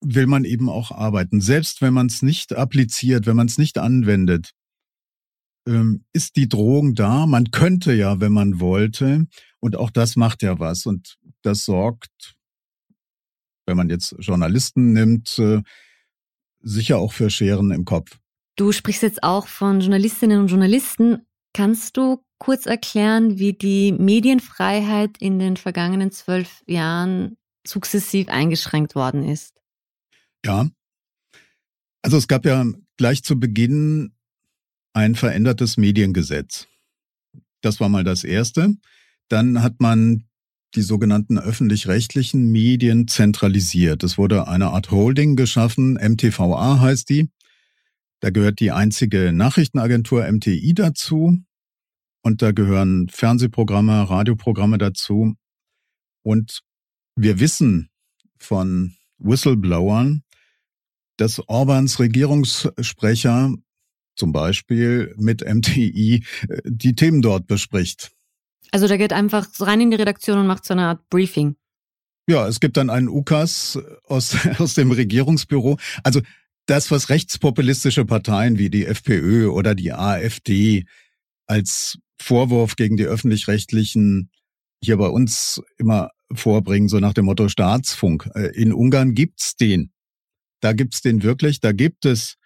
will 0.01 0.27
man 0.27 0.45
eben 0.45 0.69
auch 0.69 0.91
arbeiten. 0.91 1.41
Selbst 1.41 1.81
wenn 1.81 1.93
man 1.93 2.07
es 2.07 2.21
nicht 2.21 2.53
appliziert, 2.53 3.25
wenn 3.25 3.35
man 3.35 3.47
es 3.47 3.57
nicht 3.57 3.77
anwendet, 3.77 4.51
ähm, 5.67 6.05
ist 6.13 6.35
die 6.35 6.47
Drohung 6.47 6.93
da. 6.93 7.25
Man 7.25 7.51
könnte 7.51 7.93
ja, 7.93 8.19
wenn 8.19 8.31
man 8.31 8.59
wollte. 8.59 9.25
Und 9.59 9.75
auch 9.75 9.89
das 9.89 10.15
macht 10.15 10.43
ja 10.43 10.59
was. 10.59 10.85
Und 10.85 11.17
das 11.41 11.65
sorgt 11.65 12.37
wenn 13.67 13.77
man 13.77 13.89
jetzt 13.89 14.15
Journalisten 14.19 14.93
nimmt, 14.93 15.37
äh, 15.37 15.61
sicher 16.61 16.97
auch 16.97 17.11
für 17.11 17.29
Scheren 17.29 17.71
im 17.71 17.85
Kopf. 17.85 18.17
Du 18.55 18.71
sprichst 18.71 19.03
jetzt 19.03 19.21
auch 19.21 19.47
von 19.47 19.81
Journalistinnen 19.81 20.39
und 20.39 20.47
Journalisten. 20.47 21.27
Kannst 21.53 21.97
du 21.97 22.23
kurz 22.39 22.65
erklären, 22.65 23.37
wie 23.37 23.53
die 23.53 23.91
Medienfreiheit 23.91 25.17
in 25.19 25.37
den 25.37 25.57
vergangenen 25.57 26.11
zwölf 26.11 26.63
Jahren 26.65 27.37
sukzessiv 27.67 28.29
eingeschränkt 28.29 28.95
worden 28.95 29.23
ist? 29.23 29.53
Ja. 30.47 30.69
Also 32.01 32.17
es 32.17 32.29
gab 32.29 32.45
ja 32.45 32.65
gleich 32.95 33.21
zu 33.21 33.37
Beginn 33.37 34.13
ein 34.93 35.15
verändertes 35.15 35.75
Mediengesetz. 35.75 36.67
Das 37.61 37.81
war 37.81 37.89
mal 37.89 38.05
das 38.05 38.23
Erste. 38.23 38.75
Dann 39.27 39.61
hat 39.61 39.81
man 39.81 40.23
die 40.73 40.81
sogenannten 40.83 41.37
öffentlich-rechtlichen 41.37 42.49
Medien 42.49 43.09
zentralisiert. 43.09 44.03
Es 44.03 44.17
wurde 44.17 44.47
eine 44.47 44.69
Art 44.69 44.89
Holding 44.89 45.35
geschaffen, 45.35 45.95
MTVA 45.95 46.79
heißt 46.79 47.09
die. 47.09 47.29
Da 48.21 48.29
gehört 48.29 48.61
die 48.61 48.71
einzige 48.71 49.33
Nachrichtenagentur 49.33 50.31
MTI 50.31 50.73
dazu 50.73 51.37
und 52.21 52.41
da 52.41 52.51
gehören 52.53 53.09
Fernsehprogramme, 53.09 54.09
Radioprogramme 54.09 54.77
dazu. 54.77 55.35
Und 56.23 56.61
wir 57.15 57.39
wissen 57.39 57.89
von 58.37 58.95
Whistleblowern, 59.17 60.23
dass 61.17 61.41
Orbans 61.47 61.99
Regierungssprecher 61.99 63.53
zum 64.15 64.31
Beispiel 64.31 65.13
mit 65.17 65.41
MTI 65.47 66.23
äh, 66.49 66.61
die 66.65 66.95
Themen 66.95 67.21
dort 67.21 67.47
bespricht. 67.47 68.11
Also 68.71 68.87
der 68.87 68.97
geht 68.97 69.13
einfach 69.13 69.47
rein 69.59 69.81
in 69.81 69.91
die 69.91 69.97
Redaktion 69.97 70.39
und 70.39 70.47
macht 70.47 70.65
so 70.65 70.73
eine 70.73 70.87
Art 70.87 71.09
Briefing. 71.09 71.55
Ja, 72.29 72.47
es 72.47 72.59
gibt 72.59 72.75
dann 72.75 72.89
einen 72.89 73.07
UKAS 73.07 73.79
aus, 74.05 74.35
aus 74.59 74.73
dem 74.73 74.91
Regierungsbüro. 74.91 75.77
Also 76.03 76.21
das, 76.65 76.91
was 76.91 77.09
rechtspopulistische 77.09 78.03
Parteien 78.03 78.57
wie 78.57 78.69
die 78.69 78.85
FPÖ 78.85 79.47
oder 79.47 79.73
die 79.73 79.93
AfD 79.93 80.85
als 81.45 81.97
Vorwurf 82.21 82.75
gegen 82.75 82.97
die 82.97 83.05
öffentlich-rechtlichen 83.05 84.29
hier 84.83 84.97
bei 84.97 85.07
uns 85.07 85.61
immer 85.77 86.09
vorbringen, 86.33 86.89
so 86.89 86.99
nach 86.99 87.13
dem 87.13 87.25
Motto 87.25 87.47
Staatsfunk. 87.47 88.29
Äh, 88.35 88.47
in 88.55 88.73
Ungarn 88.73 89.13
gibt's 89.13 89.55
den. 89.55 89.91
Da 90.59 90.73
gibt's 90.73 91.01
den 91.01 91.23
wirklich. 91.23 91.59
Da 91.59 91.71
gibt 91.71 92.05
es 92.05 92.37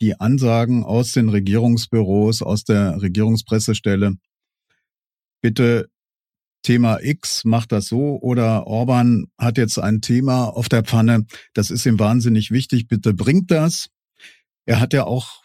die 0.00 0.18
Ansagen 0.18 0.84
aus 0.84 1.12
den 1.12 1.28
Regierungsbüros, 1.28 2.42
aus 2.42 2.64
der 2.64 3.00
Regierungspressestelle. 3.00 4.16
Bitte 5.40 5.88
Thema 6.62 6.98
X 7.00 7.44
macht 7.44 7.72
das 7.72 7.86
so 7.86 8.18
oder 8.20 8.66
Orban 8.66 9.26
hat 9.38 9.58
jetzt 9.58 9.78
ein 9.78 10.00
Thema 10.00 10.44
auf 10.44 10.68
der 10.68 10.84
Pfanne. 10.84 11.26
Das 11.54 11.70
ist 11.70 11.86
ihm 11.86 11.98
wahnsinnig 11.98 12.50
wichtig. 12.50 12.88
Bitte 12.88 13.14
bringt 13.14 13.50
das. 13.50 13.88
Er 14.66 14.80
hat 14.80 14.92
ja 14.92 15.04
auch 15.04 15.44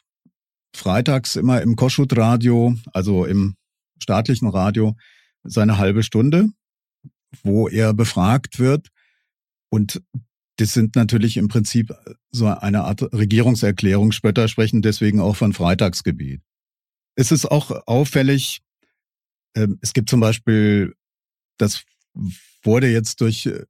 freitags 0.75 1.36
immer 1.36 1.62
im 1.62 1.75
Koschut-Radio, 1.75 2.75
also 2.93 3.25
im 3.25 3.55
staatlichen 3.99 4.49
Radio, 4.49 4.95
seine 5.43 5.77
halbe 5.77 6.03
Stunde, 6.03 6.49
wo 7.43 7.67
er 7.67 7.93
befragt 7.93 8.59
wird. 8.59 8.89
Und 9.69 10.01
das 10.58 10.74
sind 10.74 10.96
natürlich 10.96 11.38
im 11.38 11.48
Prinzip 11.48 11.94
so 12.32 12.48
eine 12.48 12.84
Art 12.84 13.02
Regierungserklärung. 13.02 14.12
Spötter 14.12 14.48
sprechen 14.48 14.82
deswegen 14.82 15.20
auch 15.20 15.36
von 15.36 15.54
Freitagsgebiet. 15.54 16.42
Es 17.16 17.32
ist 17.32 17.46
auch 17.46 17.72
auffällig, 17.88 18.62
ähm, 19.56 19.80
es 19.82 19.94
gibt 19.94 20.10
zum 20.10 20.20
Beispiel, 20.20 20.96
das 21.58 21.84
wurde 22.63 22.88
jetzt 22.88 23.22
durch 23.22 23.46
äh, 23.46 23.66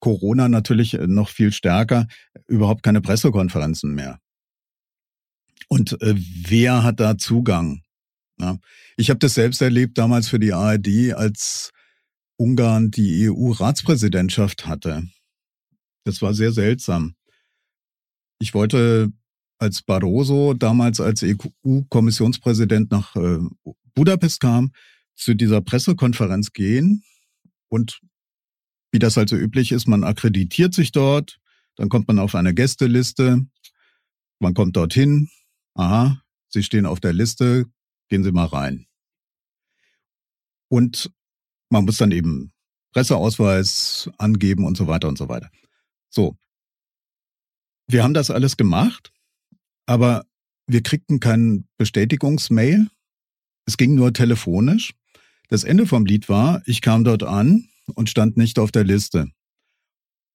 Corona 0.00 0.48
natürlich 0.48 0.92
noch 0.92 1.28
viel 1.28 1.52
stärker, 1.52 2.06
überhaupt 2.46 2.82
keine 2.82 3.00
Pressekonferenzen 3.00 3.94
mehr. 3.94 4.18
Und 5.68 6.00
äh, 6.00 6.14
wer 6.16 6.82
hat 6.82 7.00
da 7.00 7.18
Zugang? 7.18 7.82
Ich 8.98 9.08
habe 9.08 9.18
das 9.18 9.32
selbst 9.32 9.62
erlebt 9.62 9.96
damals 9.96 10.28
für 10.28 10.38
die 10.38 10.52
ARD, 10.52 11.14
als 11.14 11.72
Ungarn 12.36 12.90
die 12.90 13.30
EU-Ratspräsidentschaft 13.30 14.66
hatte. 14.66 15.08
Das 16.06 16.22
war 16.22 16.34
sehr 16.34 16.52
seltsam. 16.52 17.16
Ich 18.38 18.54
wollte 18.54 19.12
als 19.58 19.82
Barroso 19.82 20.54
damals 20.54 21.00
als 21.00 21.24
EU-Kommissionspräsident 21.24 22.92
nach 22.92 23.16
äh, 23.16 23.40
Budapest 23.94 24.40
kam, 24.40 24.70
zu 25.16 25.34
dieser 25.34 25.60
Pressekonferenz 25.62 26.52
gehen 26.52 27.02
und 27.68 28.00
wie 28.92 29.00
das 29.00 29.16
halt 29.16 29.28
so 29.28 29.36
üblich 29.36 29.72
ist, 29.72 29.88
man 29.88 30.04
akkreditiert 30.04 30.74
sich 30.74 30.92
dort, 30.92 31.40
dann 31.74 31.88
kommt 31.88 32.06
man 32.06 32.20
auf 32.20 32.36
eine 32.36 32.54
Gästeliste, 32.54 33.44
man 34.38 34.54
kommt 34.54 34.76
dorthin, 34.76 35.28
aha, 35.74 36.22
Sie 36.48 36.62
stehen 36.62 36.86
auf 36.86 37.00
der 37.00 37.14
Liste, 37.14 37.66
gehen 38.08 38.22
Sie 38.22 38.30
mal 38.30 38.46
rein. 38.46 38.86
Und 40.68 41.10
man 41.68 41.84
muss 41.84 41.96
dann 41.96 42.12
eben 42.12 42.52
Presseausweis 42.92 44.08
angeben 44.18 44.64
und 44.64 44.76
so 44.76 44.86
weiter 44.86 45.08
und 45.08 45.18
so 45.18 45.28
weiter. 45.28 45.50
So. 46.10 46.36
Wir 47.88 48.02
haben 48.02 48.14
das 48.14 48.30
alles 48.30 48.56
gemacht, 48.56 49.12
aber 49.86 50.26
wir 50.66 50.82
kriegten 50.82 51.20
kein 51.20 51.68
Bestätigungsmail. 51.76 52.88
Es 53.66 53.76
ging 53.76 53.94
nur 53.94 54.12
telefonisch. 54.12 54.94
Das 55.48 55.62
Ende 55.62 55.86
vom 55.86 56.04
Lied 56.06 56.28
war, 56.28 56.62
ich 56.66 56.80
kam 56.80 57.04
dort 57.04 57.22
an 57.22 57.68
und 57.94 58.10
stand 58.10 58.36
nicht 58.36 58.58
auf 58.58 58.72
der 58.72 58.84
Liste. 58.84 59.30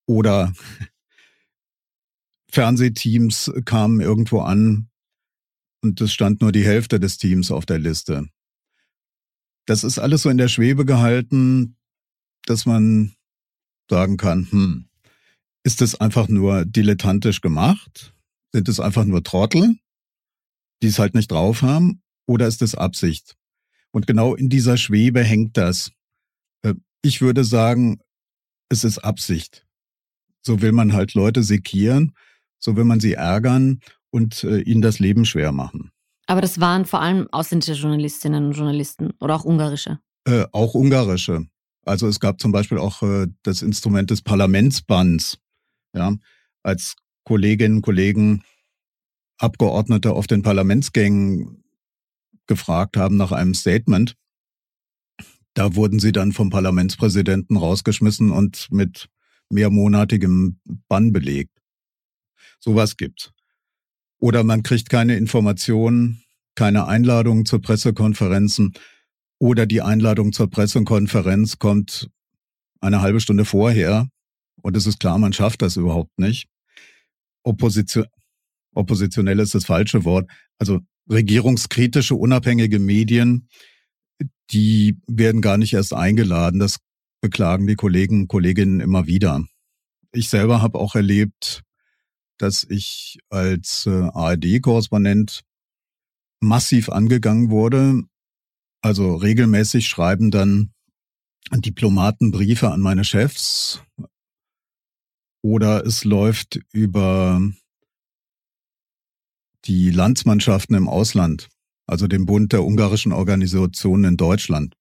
Oder 0.05 0.53
Fernsehteams 2.51 3.51
kamen 3.65 3.99
irgendwo 3.99 4.41
an 4.41 4.89
und 5.81 5.99
es 5.99 6.13
stand 6.13 6.41
nur 6.41 6.51
die 6.51 6.65
Hälfte 6.65 6.99
des 6.99 7.17
Teams 7.17 7.51
auf 7.51 7.65
der 7.65 7.79
Liste. 7.79 8.27
Das 9.65 9.83
ist 9.83 9.99
alles 9.99 10.23
so 10.23 10.29
in 10.29 10.37
der 10.37 10.47
Schwebe 10.47 10.85
gehalten, 10.85 11.77
dass 12.45 12.65
man 12.65 13.15
sagen 13.89 14.17
kann, 14.17 14.47
hm, 14.49 14.89
ist 15.63 15.81
es 15.81 15.95
einfach 15.95 16.27
nur 16.27 16.65
dilettantisch 16.65 17.41
gemacht? 17.41 18.13
Sind 18.53 18.67
es 18.67 18.79
einfach 18.79 19.05
nur 19.05 19.23
Trottel, 19.23 19.77
die 20.81 20.87
es 20.87 20.99
halt 20.99 21.15
nicht 21.15 21.31
drauf 21.31 21.61
haben? 21.61 22.01
Oder 22.27 22.47
ist 22.47 22.61
es 22.61 22.75
Absicht? 22.75 23.35
Und 23.91 24.07
genau 24.07 24.35
in 24.35 24.49
dieser 24.49 24.77
Schwebe 24.77 25.23
hängt 25.23 25.57
das. 25.57 25.91
Äh, 26.63 26.75
ich 27.01 27.21
würde 27.21 27.43
sagen, 27.43 27.99
es 28.69 28.83
ist 28.83 28.99
Absicht. 28.99 29.65
So 30.41 30.61
will 30.61 30.71
man 30.71 30.93
halt 30.93 31.13
Leute 31.13 31.43
sekieren, 31.43 32.13
so 32.57 32.75
will 32.75 32.85
man 32.85 32.99
sie 32.99 33.13
ärgern 33.13 33.81
und 34.09 34.43
äh, 34.43 34.61
ihnen 34.61 34.81
das 34.81 34.99
Leben 34.99 35.25
schwer 35.25 35.51
machen. 35.51 35.91
Aber 36.27 36.41
das 36.41 36.59
waren 36.59 36.85
vor 36.85 37.01
allem 37.01 37.27
ausländische 37.31 37.73
Journalistinnen 37.73 38.45
und 38.45 38.51
Journalisten 38.53 39.11
oder 39.19 39.35
auch 39.35 39.43
ungarische? 39.43 39.99
Äh, 40.25 40.45
auch 40.51 40.73
ungarische. 40.73 41.47
Also 41.85 42.07
es 42.07 42.19
gab 42.19 42.39
zum 42.39 42.51
Beispiel 42.51 42.77
auch 42.77 43.01
äh, 43.01 43.27
das 43.43 43.61
Instrument 43.61 44.09
des 44.11 44.21
Parlamentsbands. 44.21 45.39
Ja, 45.93 46.15
als 46.63 46.95
Kolleginnen 47.23 47.77
und 47.77 47.81
Kollegen 47.81 48.43
Abgeordnete 49.37 50.13
auf 50.13 50.27
den 50.27 50.43
Parlamentsgängen 50.43 51.63
gefragt 52.45 52.95
haben 52.95 53.17
nach 53.17 53.31
einem 53.31 53.55
Statement, 53.55 54.15
da 55.53 55.75
wurden 55.75 55.99
sie 55.99 56.11
dann 56.11 56.31
vom 56.31 56.49
Parlamentspräsidenten 56.49 57.57
rausgeschmissen 57.57 58.31
und 58.31 58.67
mit 58.71 59.09
mehrmonatigem 59.49 60.59
Bann 60.87 61.11
belegt. 61.11 61.57
Sowas 62.59 62.97
gibt's. 62.97 63.31
Oder 64.19 64.43
man 64.43 64.63
kriegt 64.63 64.89
keine 64.89 65.17
Informationen, 65.17 66.23
keine 66.55 66.85
Einladungen 66.85 67.45
zu 67.45 67.59
Pressekonferenzen 67.59 68.73
oder 69.39 69.65
die 69.65 69.81
Einladung 69.81 70.31
zur 70.33 70.49
Pressekonferenz 70.49 71.57
kommt 71.57 72.11
eine 72.79 73.01
halbe 73.01 73.19
Stunde 73.19 73.45
vorher 73.45 74.07
und 74.61 74.77
es 74.77 74.87
ist 74.87 74.99
klar, 74.99 75.17
man 75.17 75.33
schafft 75.33 75.61
das 75.61 75.77
überhaupt 75.77 76.17
nicht. 76.17 76.47
Opposition, 77.43 78.05
oppositionell 78.73 79.39
ist 79.39 79.55
das 79.55 79.65
falsche 79.65 80.05
Wort. 80.05 80.29
Also 80.59 80.79
regierungskritische, 81.09 82.15
unabhängige 82.15 82.79
Medien, 82.79 83.47
die 84.51 84.97
werden 85.07 85.41
gar 85.41 85.57
nicht 85.57 85.73
erst 85.73 85.93
eingeladen. 85.93 86.59
Das 86.59 86.77
beklagen 87.21 87.67
die 87.67 87.75
Kollegen 87.75 88.21
und 88.21 88.27
Kolleginnen 88.27 88.79
immer 88.79 89.07
wieder. 89.07 89.43
Ich 90.11 90.29
selber 90.29 90.61
habe 90.61 90.79
auch 90.79 90.95
erlebt, 90.95 91.63
dass 92.37 92.65
ich 92.67 93.19
als 93.29 93.85
äh, 93.85 94.09
ARD-Korrespondent 94.13 95.41
massiv 96.41 96.89
angegangen 96.89 97.49
wurde. 97.49 98.01
Also 98.81 99.15
regelmäßig 99.15 99.87
schreiben 99.87 100.31
dann 100.31 100.73
Diplomaten 101.53 102.31
Briefe 102.31 102.71
an 102.71 102.81
meine 102.81 103.03
Chefs 103.03 103.83
oder 105.41 105.85
es 105.85 106.03
läuft 106.03 106.59
über 106.71 107.41
die 109.65 109.91
Landsmannschaften 109.91 110.75
im 110.75 110.87
Ausland, 110.87 111.49
also 111.87 112.07
den 112.07 112.25
Bund 112.25 112.53
der 112.53 112.63
ungarischen 112.63 113.11
Organisationen 113.11 114.03
in 114.05 114.17
Deutschland, 114.17 114.75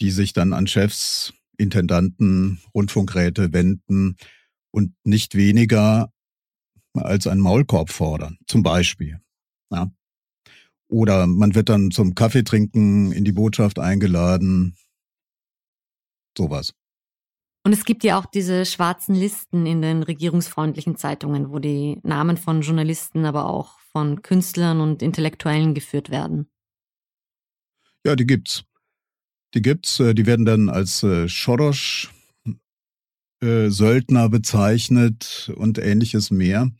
die 0.00 0.10
sich 0.10 0.32
dann 0.32 0.52
an 0.52 0.66
Chefs, 0.66 1.32
Intendanten, 1.56 2.60
Rundfunkräte 2.74 3.52
wenden 3.52 4.16
und 4.70 4.94
nicht 5.04 5.34
weniger 5.34 6.12
als 6.94 7.26
einen 7.26 7.40
Maulkorb 7.40 7.90
fordern, 7.90 8.38
zum 8.46 8.62
Beispiel. 8.62 9.20
Ja. 9.70 9.90
Oder 10.88 11.26
man 11.26 11.54
wird 11.54 11.70
dann 11.70 11.90
zum 11.90 12.14
Kaffeetrinken 12.14 13.12
in 13.12 13.24
die 13.24 13.32
Botschaft 13.32 13.78
eingeladen. 13.78 14.76
Sowas. 16.36 16.74
Und 17.64 17.72
es 17.72 17.84
gibt 17.84 18.02
ja 18.02 18.18
auch 18.18 18.26
diese 18.26 18.66
schwarzen 18.66 19.14
Listen 19.14 19.66
in 19.66 19.82
den 19.82 20.02
regierungsfreundlichen 20.02 20.96
Zeitungen, 20.96 21.52
wo 21.52 21.60
die 21.60 22.00
Namen 22.02 22.36
von 22.36 22.62
Journalisten, 22.62 23.24
aber 23.24 23.48
auch 23.48 23.78
von 23.92 24.22
Künstlern 24.22 24.80
und 24.80 25.02
Intellektuellen 25.02 25.74
geführt 25.74 26.10
werden. 26.10 26.48
Ja, 28.04 28.16
die 28.16 28.26
gibt's. 28.26 28.64
Die 29.54 29.62
gibt's, 29.62 30.00
äh, 30.00 30.14
die 30.14 30.26
werden 30.26 30.44
dann 30.44 30.68
als 30.68 31.02
äh, 31.02 31.28
Schorosch 31.28 32.10
äh, 33.42 33.68
Söldner 33.68 34.28
bezeichnet 34.28 35.52
und 35.56 35.78
ähnliches 35.78 36.30
mehr. 36.30 36.70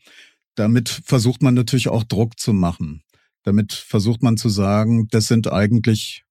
Damit 0.55 0.89
versucht 0.89 1.41
man 1.41 1.53
natürlich 1.53 1.87
auch 1.87 2.03
Druck 2.03 2.39
zu 2.39 2.51
machen. 2.51 3.03
Damit 3.43 3.73
versucht 3.73 4.23
man 4.23 4.37
zu 4.37 4.49
sagen, 4.49 5.07
das 5.09 5.27
sind 5.27 5.51
eigentlich 5.51 6.23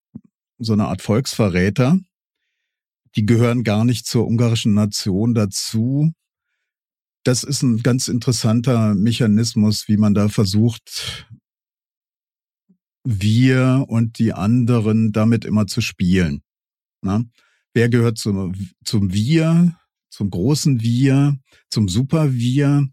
so 0.59 0.73
eine 0.73 0.87
Art 0.87 1.03
Volksverräter. 1.03 1.99
Die 3.17 3.27
gehören 3.27 3.63
gar 3.63 3.85
nicht 3.85 4.07
zur 4.07 4.27
ungarischen 4.27 4.75
Nation 4.75 5.35
dazu. 5.35 6.13
Das 7.25 7.45
ist 7.45 7.63
ein 7.63 7.83
ganz 7.83 8.09
interessanter 8.09 8.95
Mechanismus, 8.95 9.87
wie 9.87 9.97
man 9.97 10.15
da 10.15 10.29
versucht, 10.29 11.29
wir 13.05 13.85
und 13.89 14.19
die 14.19 14.33
anderen 14.33 15.13
damit 15.13 15.45
immer 15.45 15.67
zu 15.67 15.81
spielen. 15.81 16.43
Na? 17.03 17.25
Wer 17.75 17.89
gehört 17.89 18.19
zum, 18.19 18.55
zum 18.85 19.13
Wir, 19.13 19.77
zum 20.11 20.31
großen 20.31 20.81
Wir, 20.81 21.39
zum 21.71 21.89
Super-Wir? 21.89 22.89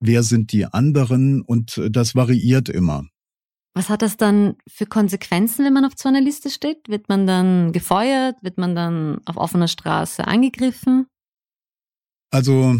Wer 0.00 0.22
sind 0.22 0.52
die 0.52 0.66
anderen? 0.66 1.42
Und 1.42 1.80
das 1.90 2.14
variiert 2.14 2.68
immer. 2.68 3.06
Was 3.76 3.88
hat 3.88 4.02
das 4.02 4.16
dann 4.16 4.56
für 4.68 4.86
Konsequenzen, 4.86 5.64
wenn 5.64 5.72
man 5.72 5.84
auf 5.84 5.94
so 5.96 6.08
einer 6.08 6.20
Liste 6.20 6.48
steht? 6.48 6.88
Wird 6.88 7.08
man 7.08 7.26
dann 7.26 7.72
gefeuert? 7.72 8.36
Wird 8.40 8.56
man 8.56 8.76
dann 8.76 9.20
auf 9.26 9.36
offener 9.36 9.66
Straße 9.66 10.26
angegriffen? 10.26 11.06
Also 12.30 12.76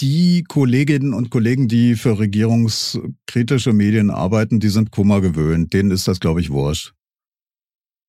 die 0.00 0.42
Kolleginnen 0.42 1.14
und 1.14 1.30
Kollegen, 1.30 1.68
die 1.68 1.94
für 1.94 2.18
regierungskritische 2.18 3.72
Medien 3.72 4.10
arbeiten, 4.10 4.58
die 4.58 4.68
sind 4.68 4.90
Kummer 4.90 5.20
gewöhnt. 5.20 5.72
Denen 5.72 5.92
ist 5.92 6.08
das, 6.08 6.18
glaube 6.18 6.40
ich, 6.40 6.50
wurscht. 6.50 6.92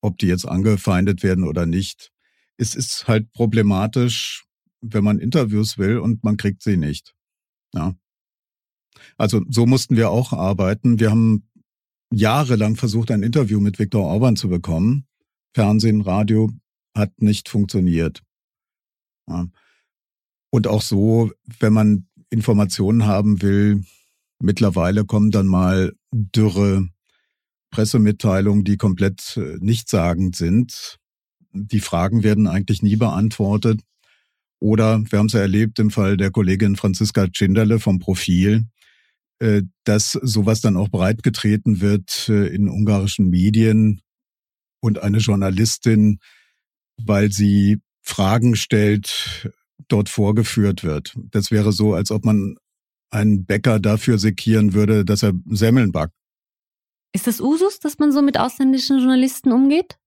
Ob 0.01 0.17
die 0.17 0.27
jetzt 0.27 0.47
angefeindet 0.47 1.21
werden 1.21 1.43
oder 1.43 1.67
nicht. 1.67 2.11
Es 2.57 2.73
ist 2.73 3.07
halt 3.07 3.31
problematisch, 3.33 4.45
wenn 4.81 5.03
man 5.03 5.19
Interviews 5.19 5.77
will 5.77 5.99
und 5.99 6.23
man 6.23 6.37
kriegt 6.37 6.63
sie 6.63 6.77
nicht. 6.77 7.13
Ja. 7.73 7.95
Also 9.17 9.41
so 9.49 9.65
mussten 9.65 9.95
wir 9.95 10.09
auch 10.09 10.33
arbeiten. 10.33 10.99
Wir 10.99 11.11
haben 11.11 11.47
jahrelang 12.11 12.75
versucht, 12.75 13.11
ein 13.11 13.23
Interview 13.23 13.59
mit 13.59 13.79
Viktor 13.79 14.03
Orban 14.03 14.35
zu 14.35 14.49
bekommen. 14.49 15.05
Fernsehen, 15.53 16.01
Radio 16.01 16.51
hat 16.95 17.21
nicht 17.21 17.49
funktioniert. 17.49 18.21
Ja. 19.29 19.47
Und 20.51 20.67
auch 20.67 20.81
so, 20.81 21.31
wenn 21.59 21.73
man 21.73 22.07
Informationen 22.29 23.05
haben 23.05 23.41
will, 23.41 23.83
mittlerweile 24.39 25.05
kommen 25.05 25.31
dann 25.31 25.47
mal 25.47 25.93
dürre 26.11 26.87
Pressemitteilungen, 27.71 28.63
die 28.63 28.77
komplett 28.77 29.37
äh, 29.37 29.57
nichtssagend 29.59 30.35
sind. 30.35 30.97
Die 31.51 31.81
Fragen 31.81 32.23
werden 32.23 32.47
eigentlich 32.47 32.81
nie 32.81 32.95
beantwortet. 32.95 33.81
Oder 34.59 35.03
wir 35.09 35.19
haben 35.19 35.25
es 35.25 35.33
ja 35.33 35.41
erlebt 35.41 35.79
im 35.79 35.91
Fall 35.91 36.15
der 36.17 36.31
Kollegin 36.31 36.75
Franziska 36.75 37.27
Tschinderle 37.27 37.79
vom 37.79 37.99
Profil, 37.99 38.65
dass 39.83 40.11
sowas 40.11 40.61
dann 40.61 40.77
auch 40.77 40.89
breitgetreten 40.89 41.81
wird 41.81 42.29
äh, 42.29 42.47
in 42.47 42.69
ungarischen 42.69 43.29
Medien 43.29 44.01
und 44.81 44.99
eine 44.99 45.17
Journalistin, 45.17 46.19
weil 46.97 47.31
sie 47.31 47.81
Fragen 48.01 48.55
stellt, 48.55 49.51
dort 49.87 50.09
vorgeführt 50.09 50.83
wird. 50.83 51.15
Das 51.31 51.51
wäre 51.51 51.71
so, 51.71 51.93
als 51.93 52.11
ob 52.11 52.23
man 52.23 52.55
einen 53.09 53.45
Bäcker 53.45 53.79
dafür 53.79 54.17
sekieren 54.17 54.73
würde, 54.73 55.05
dass 55.05 55.23
er 55.23 55.33
Semmeln 55.47 55.91
backt. 55.91 56.13
Ist 57.13 57.27
das 57.27 57.39
Usus, 57.39 57.79
dass 57.79 57.97
man 57.97 58.11
so 58.11 58.21
mit 58.21 58.37
ausländischen 58.37 58.99
Journalisten 58.99 59.51
umgeht? 59.51 59.97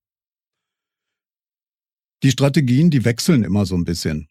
Die 2.23 2.31
Strategien, 2.31 2.91
die 2.91 3.05
wechseln 3.05 3.45
immer 3.45 3.65
so 3.65 3.77
ein 3.77 3.85
bisschen. 3.85 4.29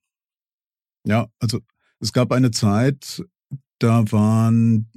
Ja, 1.05 1.27
also 1.39 1.59
es 1.99 2.13
gab 2.13 2.31
eine 2.31 2.51
Zeit, 2.51 3.23
da 3.79 4.11
waren 4.11 4.89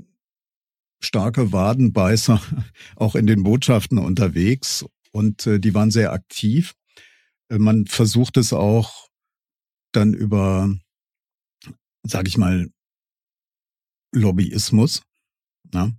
starke 1.01 1.53
Wadenbeißer 1.53 2.41
auch 2.97 3.15
in 3.15 3.27
den 3.27 3.43
Botschaften 3.43 3.99
unterwegs 3.99 4.85
und 5.13 5.47
äh, 5.47 5.59
die 5.59 5.75
waren 5.75 5.91
sehr 5.91 6.13
aktiv. 6.13 6.75
Äh, 7.49 7.59
man 7.59 7.87
versucht 7.87 8.37
es 8.37 8.53
auch 8.53 9.09
dann 9.93 10.15
über, 10.15 10.73
sage 12.03 12.29
ich 12.29 12.39
mal, 12.39 12.71
Lobbyismus. 14.13 15.03
Ja? 15.73 15.93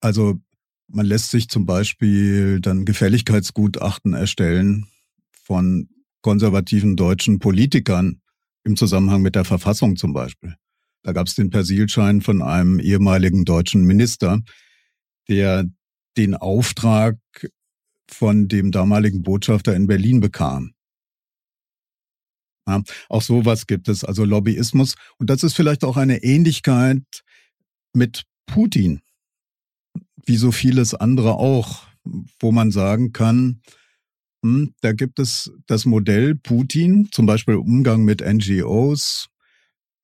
Also 0.00 0.40
man 0.88 1.06
lässt 1.06 1.30
sich 1.30 1.48
zum 1.48 1.66
Beispiel 1.66 2.60
dann 2.60 2.84
Gefälligkeitsgutachten 2.84 4.14
erstellen 4.14 4.88
von 5.32 5.88
konservativen 6.22 6.96
deutschen 6.96 7.38
Politikern 7.38 8.20
im 8.64 8.76
Zusammenhang 8.76 9.22
mit 9.22 9.34
der 9.34 9.44
Verfassung 9.44 9.96
zum 9.96 10.12
Beispiel. 10.12 10.56
Da 11.04 11.12
gab 11.12 11.26
es 11.26 11.34
den 11.34 11.50
Persilschein 11.50 12.22
von 12.22 12.42
einem 12.42 12.80
ehemaligen 12.80 13.44
deutschen 13.44 13.84
Minister, 13.84 14.40
der 15.28 15.66
den 16.16 16.34
Auftrag 16.34 17.18
von 18.10 18.48
dem 18.48 18.72
damaligen 18.72 19.22
Botschafter 19.22 19.76
in 19.76 19.86
Berlin 19.86 20.20
bekam. 20.20 20.74
Ja, 22.66 22.82
auch 23.10 23.20
sowas 23.20 23.66
gibt 23.66 23.88
es, 23.88 24.02
also 24.02 24.24
Lobbyismus. 24.24 24.94
Und 25.18 25.28
das 25.28 25.42
ist 25.42 25.54
vielleicht 25.54 25.84
auch 25.84 25.98
eine 25.98 26.22
Ähnlichkeit 26.22 27.04
mit 27.92 28.24
Putin, 28.46 29.02
wie 30.24 30.36
so 30.36 30.52
vieles 30.52 30.94
andere 30.94 31.34
auch, 31.34 31.86
wo 32.40 32.50
man 32.50 32.70
sagen 32.70 33.12
kann, 33.12 33.60
hm, 34.42 34.74
da 34.80 34.92
gibt 34.92 35.18
es 35.18 35.52
das 35.66 35.84
Modell 35.84 36.34
Putin, 36.34 37.08
zum 37.12 37.26
Beispiel 37.26 37.56
Umgang 37.56 38.04
mit 38.04 38.22
NGOs, 38.22 39.28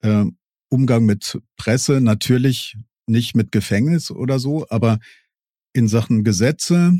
äh, 0.02 0.26
Umgang 0.70 1.04
mit 1.04 1.40
Presse, 1.56 2.00
natürlich 2.00 2.76
nicht 3.06 3.35
mit 3.35 3.52
Gefängnis 3.52 4.11
oder 4.11 4.38
so, 4.38 4.66
aber 4.70 4.98
in 5.72 5.88
Sachen 5.88 6.24
Gesetze 6.24 6.98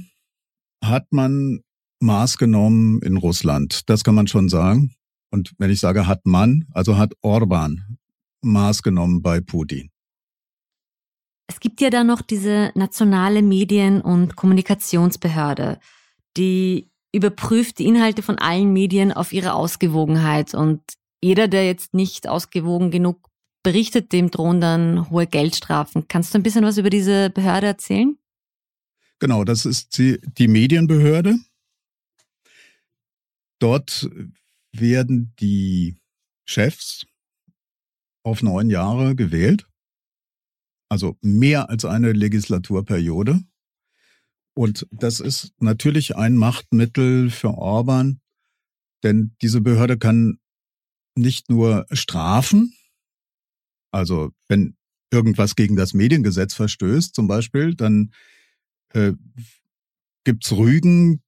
hat 0.85 1.07
man 1.11 1.61
Maß 2.01 2.39
genommen 2.39 3.01
in 3.03 3.17
Russland. 3.17 3.89
Das 3.89 4.05
kann 4.05 4.15
man 4.15 4.27
schon 4.27 4.49
sagen. 4.49 4.95
Und 5.31 5.53
wenn 5.59 5.71
ich 5.71 5.81
sage 5.81 6.07
hat 6.07 6.27
man, 6.27 6.67
also 6.73 6.99
hat 6.99 7.13
Orban 7.21 7.99
Maß 8.43 8.83
genommen 8.83 9.23
bei 9.23 9.41
Putin. 9.41 9.91
Es 11.47 11.61
gibt 11.61 11.81
ja 11.81 11.91
da 11.91 12.05
noch 12.05 12.23
diese 12.23 12.73
nationale 12.75 13.43
Medien- 13.43 14.01
und 14.01 14.37
Kommunikationsbehörde, 14.37 15.79
die 16.37 16.91
überprüft 17.13 17.79
die 17.79 17.87
Inhalte 17.87 18.23
von 18.23 18.39
allen 18.39 18.73
Medien 18.73 19.13
auf 19.13 19.33
ihre 19.33 19.55
Ausgewogenheit. 19.55 20.55
Und 20.55 20.81
jeder, 21.21 21.49
der 21.49 21.67
jetzt 21.67 21.93
nicht 21.93 22.29
ausgewogen 22.29 22.91
genug 22.91 23.30
berichtet, 23.63 24.13
dem 24.13 24.31
drohen 24.31 24.61
dann 24.61 25.11
hohe 25.11 25.27
Geldstrafen. 25.27 26.09
Kannst 26.09 26.35
du 26.35 26.39
ein 26.39 26.43
bisschen 26.43 26.65
was 26.65 26.79
über 26.79 26.91
diese 26.91 27.31
Behörde 27.31 27.67
erzählen? 27.67 28.17
Genau, 29.19 29.45
das 29.45 29.67
ist 29.67 29.99
die, 29.99 30.19
die 30.39 30.49
Medienbehörde. 30.49 31.37
Dort 33.59 34.09
werden 34.73 35.35
die 35.39 35.97
Chefs 36.47 37.07
auf 38.23 38.43
neun 38.43 38.71
Jahre 38.71 39.15
gewählt, 39.15 39.67
also 40.89 41.17
mehr 41.21 41.69
als 41.69 41.85
eine 41.85 42.13
Legislaturperiode. 42.13 43.43
Und 44.55 44.87
das 44.91 45.21
ist 45.21 45.53
natürlich 45.59 46.17
ein 46.17 46.37
Machtmittel 46.37 47.31
für 47.31 47.51
Orban, 47.51 48.21
denn 49.03 49.37
diese 49.43 49.61
Behörde 49.61 49.99
kann 49.99 50.39
nicht 51.15 51.51
nur 51.51 51.87
strafen, 51.93 52.75
also 53.91 54.31
wenn 54.49 54.77
irgendwas 55.13 55.57
gegen 55.57 55.77
das 55.77 55.95
Mediengesetz 55.95 56.55
verstößt 56.55 57.15
zum 57.15 57.27
Beispiel, 57.27 57.75
dann 57.75 58.13
äh, 58.93 59.13
gibt's 60.25 60.53
Rügen, 60.53 61.23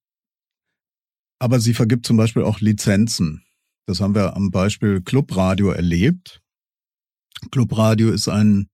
aber 1.38 1.58
sie 1.60 1.74
vergibt 1.74 2.06
zum 2.06 2.16
Beispiel 2.16 2.42
auch 2.42 2.60
Lizenzen. 2.60 3.44
Das 3.86 4.00
haben 4.00 4.14
wir 4.14 4.36
am 4.36 4.50
Beispiel 4.50 5.00
Clubradio 5.00 5.70
erlebt. 5.70 6.40
Clubradio 7.50 8.10
ist 8.10 8.28
ein 8.28 8.68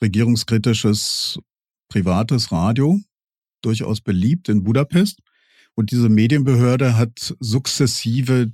regierungskritisches 0.00 1.40
privates 1.88 2.52
Radio, 2.52 3.00
durchaus 3.62 4.00
beliebt 4.00 4.48
in 4.48 4.62
Budapest. 4.62 5.20
Und 5.74 5.90
diese 5.90 6.08
Medienbehörde 6.08 6.96
hat 6.96 7.34
sukzessive 7.40 8.52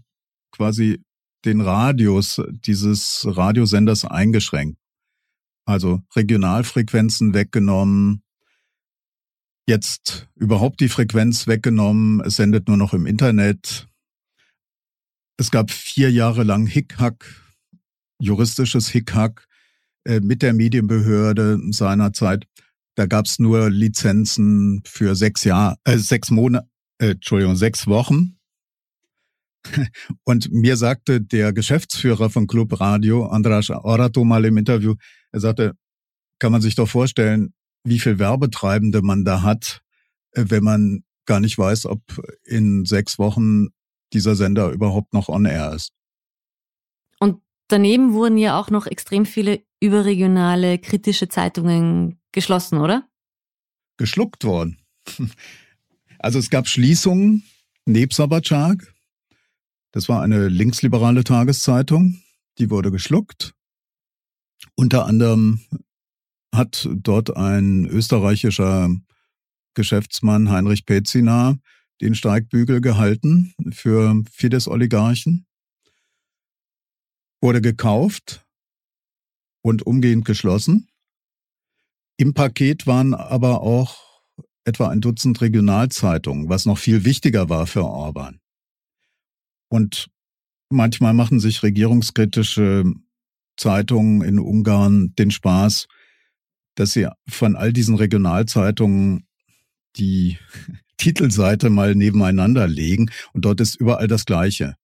quasi 0.53 1.03
den 1.45 1.61
Radius 1.61 2.41
dieses 2.51 3.25
Radiosenders 3.27 4.05
eingeschränkt. 4.05 4.79
Also 5.69 6.01
Regionalfrequenzen 6.16 7.35
weggenommen, 7.35 8.23
jetzt 9.69 10.27
überhaupt 10.35 10.81
die 10.81 10.89
Frequenz 10.89 11.47
weggenommen. 11.47 12.23
Es 12.23 12.37
sendet 12.37 12.69
nur 12.69 12.79
noch 12.79 12.95
im 12.95 13.05
Internet. 13.05 13.87
Es 15.37 15.51
gab 15.51 15.71
vier 15.71 16.11
Jahre 16.11 16.43
lang 16.43 16.66
Hickhack, 16.66 17.23
juristisches 18.19 18.89
Hickhack 18.89 19.47
äh, 20.05 20.21
mit 20.21 20.41
der 20.41 20.55
Medienbehörde 20.55 21.61
seinerzeit. 21.71 22.47
Da 22.95 23.05
gab 23.05 23.27
es 23.27 23.39
nur 23.39 23.69
Lizenzen 23.69 24.81
für 24.87 25.14
sechs 25.14 25.45
Jahre, 25.45 25.77
äh, 25.85 25.99
sechs 25.99 26.31
Monate, 26.31 26.66
äh, 26.97 27.11
Entschuldigung, 27.11 27.57
sechs 27.57 27.87
Wochen. 27.87 28.38
Und 30.25 30.53
mir 30.53 30.77
sagte 30.77 31.21
der 31.21 31.53
Geschäftsführer 31.53 32.31
von 32.31 32.47
Club 32.47 32.81
Radio, 32.81 33.27
Andras 33.27 33.71
Orato, 33.71 34.25
mal 34.25 34.45
im 34.45 34.57
Interview, 34.57 34.95
er 35.33 35.41
sagte, 35.41 35.75
kann 36.39 36.53
man 36.53 36.61
sich 36.61 36.75
doch 36.75 36.89
vorstellen, 36.89 37.53
wie 37.85 37.99
viel 37.99 38.19
Werbetreibende 38.19 39.03
man 39.03 39.25
da 39.25 39.43
hat, 39.43 39.83
äh, 40.33 40.45
wenn 40.49 40.64
man 40.64 41.05
gar 41.27 41.41
nicht 41.41 41.59
weiß, 41.59 41.87
ob 41.87 42.01
in 42.45 42.85
sechs 42.85 43.19
Wochen 43.19 43.69
dieser 44.12 44.35
Sender 44.35 44.71
überhaupt 44.71 45.12
noch 45.12 45.29
on 45.29 45.45
air 45.45 45.73
ist. 45.75 45.93
Und 47.19 47.43
daneben 47.69 48.14
wurden 48.14 48.39
ja 48.39 48.59
auch 48.59 48.71
noch 48.71 48.87
extrem 48.87 49.27
viele 49.27 49.62
überregionale 49.81 50.79
kritische 50.79 51.29
Zeitungen 51.29 52.21
geschlossen, 52.33 52.79
oder? 52.79 53.07
Geschluckt 53.97 54.45
worden. 54.45 54.79
Also 56.21 56.41
es 56.41 56.51
gab 56.51 56.66
Schließungen, 56.66 57.45
Nebsabatschak, 57.87 58.93
das 59.93 60.09
war 60.09 60.22
eine 60.22 60.49
linksliberale 60.49 61.24
Tageszeitung, 61.24 62.22
die 62.59 62.70
wurde 62.70 62.91
geschluckt. 62.91 63.55
Unter 64.74 65.07
anderem 65.07 65.61
hat 66.55 66.89
dort 66.93 67.36
ein 67.36 67.86
österreichischer 67.86 68.91
Geschäftsmann 69.74 70.51
Heinrich 70.51 70.86
Pezina 70.86 71.59
den 72.01 72.14
Steigbügel 72.14 72.80
gehalten 72.80 73.55
für 73.70 74.22
Fidesz-Oligarchen, 74.30 75.47
wurde 77.41 77.61
gekauft 77.61 78.47
und 79.62 79.86
umgehend 79.86 80.24
geschlossen. 80.24 80.89
Im 82.16 82.34
Paket 82.34 82.86
waren 82.86 83.14
aber 83.14 83.62
auch 83.62 84.22
etwa 84.64 84.89
ein 84.89 85.01
Dutzend 85.01 85.41
Regionalzeitungen, 85.41 86.49
was 86.49 86.66
noch 86.66 86.78
viel 86.78 87.05
wichtiger 87.05 87.49
war 87.49 87.66
für 87.66 87.84
Orban. 87.84 88.41
Und 89.69 90.09
manchmal 90.71 91.14
machen 91.14 91.41
sich 91.41 91.62
regierungskritische 91.62 92.85
Zeitungen 93.57 94.23
in 94.23 94.39
Ungarn 94.39 95.14
den 95.16 95.31
Spaß, 95.31 95.89
dass 96.75 96.93
sie 96.93 97.09
von 97.29 97.57
all 97.57 97.73
diesen 97.73 97.97
Regionalzeitungen 97.97 99.27
die 99.97 100.39
Titelseite 100.97 101.71
mal 101.71 101.95
nebeneinander 101.95 102.66
legen 102.66 103.11
und 103.33 103.45
dort 103.45 103.61
ist 103.61 103.77
überall 103.77 104.09
das 104.09 104.25
Gleiche. 104.25 104.75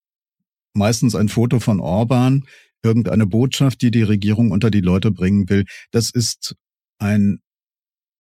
Meistens 0.72 1.14
ein 1.14 1.28
Foto 1.28 1.60
von 1.60 1.80
Orban, 1.80 2.46
irgendeine 2.82 3.26
Botschaft, 3.26 3.82
die 3.82 3.90
die 3.90 4.02
Regierung 4.02 4.50
unter 4.50 4.70
die 4.70 4.80
Leute 4.80 5.10
bringen 5.10 5.48
will. 5.48 5.64
Das 5.90 6.10
ist 6.10 6.56
ein 6.98 7.40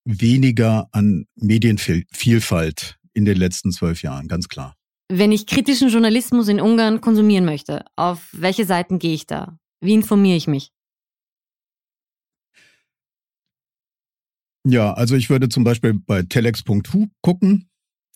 weniger 0.04 0.88
an 0.92 1.26
Medienvielfalt 1.36 2.98
in 3.12 3.24
den 3.24 3.36
letzten 3.36 3.70
zwölf 3.72 4.02
Jahren, 4.02 4.28
ganz 4.28 4.48
klar. 4.48 4.76
Wenn 5.08 5.32
ich 5.32 5.46
kritischen 5.46 5.90
Journalismus 5.90 6.48
in 6.48 6.60
Ungarn 6.60 7.00
konsumieren 7.00 7.44
möchte, 7.44 7.84
auf 7.96 8.28
welche 8.32 8.64
Seiten 8.64 8.98
gehe 8.98 9.14
ich 9.14 9.26
da? 9.26 9.58
Wie 9.80 9.92
informiere 9.92 10.36
ich 10.36 10.46
mich? 10.46 10.70
Ja, 14.66 14.94
also 14.94 15.14
ich 15.14 15.28
würde 15.28 15.50
zum 15.50 15.62
Beispiel 15.62 15.92
bei 15.92 16.22
telex.hu 16.22 17.08
gucken. 17.20 17.68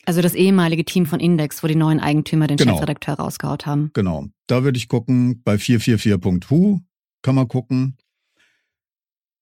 Also 0.06 0.22
das 0.22 0.34
ehemalige 0.34 0.86
Team 0.86 1.04
von 1.04 1.20
Index, 1.20 1.62
wo 1.62 1.66
die 1.66 1.74
neuen 1.74 2.00
Eigentümer 2.00 2.46
den 2.46 2.56
genau. 2.56 2.76
Chefredakteur 2.76 3.16
rausgehaut 3.16 3.66
haben. 3.66 3.90
Genau. 3.92 4.28
Da 4.46 4.64
würde 4.64 4.78
ich 4.78 4.88
gucken. 4.88 5.42
Bei 5.42 5.56
444.hu 5.56 6.80
kann 7.20 7.34
man 7.34 7.48
gucken. 7.48 7.98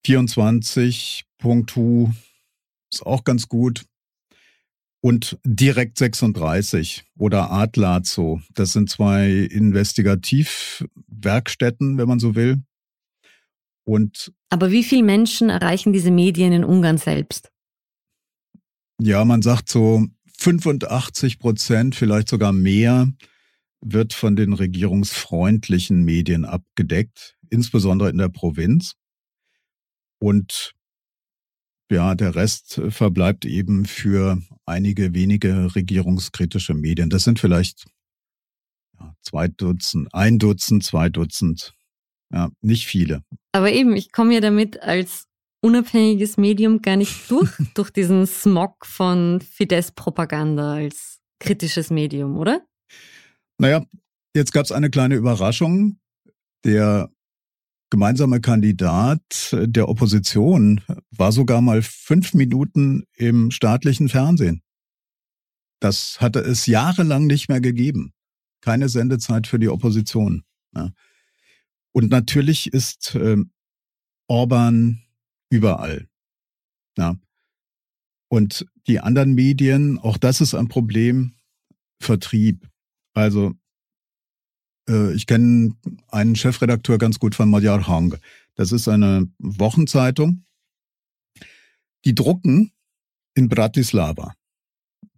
24.hu 0.05 2.11
ist 2.93 3.07
auch 3.07 3.23
ganz 3.23 3.49
gut. 3.49 3.85
Und 5.07 5.39
direkt 5.45 5.99
36 5.99 7.05
oder 7.17 7.53
Adlazo. 7.53 8.41
Das 8.55 8.73
sind 8.73 8.91
zwei 8.91 9.31
Investigativwerkstätten, 9.31 11.97
wenn 11.97 12.09
man 12.09 12.19
so 12.19 12.35
will. 12.35 12.65
Und 13.85 14.33
Aber 14.51 14.73
wie 14.73 14.83
viele 14.83 15.05
Menschen 15.05 15.49
erreichen 15.49 15.93
diese 15.93 16.11
Medien 16.11 16.53
in 16.53 16.65
Ungarn 16.65 16.99
selbst? 16.99 17.53
Ja, 19.01 19.25
man 19.25 19.43
sagt 19.43 19.69
so 19.69 20.05
85 20.39 21.39
Prozent, 21.39 21.95
vielleicht 21.95 22.29
sogar 22.29 22.53
mehr, 22.53 23.09
wird 23.81 24.13
von 24.13 24.35
den 24.35 24.55
regierungsfreundlichen 24.55 26.05
Medien 26.05 26.45
abgedeckt, 26.45 27.37
insbesondere 27.49 28.11
in 28.11 28.19
der 28.19 28.31
Provinz. 28.31 28.97
Und 30.19 30.75
ja, 31.91 32.15
der 32.15 32.35
Rest 32.35 32.81
verbleibt 32.89 33.45
eben 33.45 33.85
für 33.85 34.41
einige 34.65 35.15
wenige 35.15 35.75
regierungskritische 35.75 36.75
Medien. 36.75 37.11
Das 37.11 37.25
sind 37.25 37.39
vielleicht 37.39 37.87
ja, 38.99 39.15
zwei 39.23 39.49
Dutzend, 39.49 40.13
ein 40.13 40.39
Dutzend, 40.39 40.85
zwei 40.85 41.09
Dutzend 41.09 41.75
ja, 42.33 42.51
nicht 42.61 42.87
viele. 42.87 43.23
Aber 43.53 43.71
eben, 43.71 43.97
ich 43.97 44.13
komme 44.13 44.35
ja 44.35 44.41
damit 44.41 44.83
als 44.83 45.27
unabhängiges 45.63 46.37
Medium 46.37 46.83
gar 46.83 46.97
nicht 46.97 47.31
durch, 47.31 47.51
durch 47.75 47.91
diesen 47.91 48.27
Smog 48.27 48.85
von 48.85 49.41
Fidesz-Propaganda 49.41 50.75
als 50.75 51.21
kritisches 51.39 51.91
Medium, 51.91 52.37
oder? 52.37 52.63
Naja, 53.59 53.85
jetzt 54.35 54.53
gab 54.53 54.65
es 54.65 54.73
eine 54.73 54.91
kleine 54.91 55.15
Überraschung. 55.15 55.99
Der 56.65 57.11
gemeinsame 57.91 58.41
Kandidat 58.41 59.55
der 59.55 59.89
Opposition 59.89 60.81
war 61.11 61.33
sogar 61.33 61.61
mal 61.61 61.83
fünf 61.83 62.35
Minuten 62.35 63.05
im 63.17 63.51
staatlichen 63.51 64.09
Fernsehen. 64.09 64.63
Das 65.81 66.21
hatte 66.21 66.41
es 66.41 66.67
jahrelang 66.67 67.27
nicht 67.27 67.49
mehr 67.49 67.61
gegeben. 67.61 68.13
Keine 68.61 68.89
Sendezeit 68.89 69.47
für 69.47 69.59
die 69.59 69.69
Opposition. 69.69 70.43
Ja. 70.75 70.91
Und 71.93 72.11
natürlich 72.11 72.73
ist 72.73 73.15
äh, 73.15 73.37
Orban 74.29 75.03
überall. 75.51 76.09
Ja. 76.97 77.17
Und 78.29 78.67
die 78.87 79.01
anderen 79.01 79.35
Medien, 79.35 79.99
auch 79.99 80.17
das 80.17 80.41
ist 80.41 80.55
ein 80.55 80.69
Problem, 80.69 81.35
Vertrieb. 82.01 82.69
Also 83.15 83.55
äh, 84.89 85.13
ich 85.15 85.27
kenne 85.27 85.75
einen 86.09 86.37
Chefredakteur 86.37 86.99
ganz 86.99 87.19
gut 87.19 87.35
von 87.35 87.49
Magyar 87.49 87.87
Hang. 87.87 88.17
Das 88.55 88.73
ist 88.73 88.89
eine 88.89 89.29
Wochenzeitung. 89.39 90.45
Die 92.05 92.15
drucken 92.15 92.73
in 93.35 93.49
Bratislava, 93.49 94.35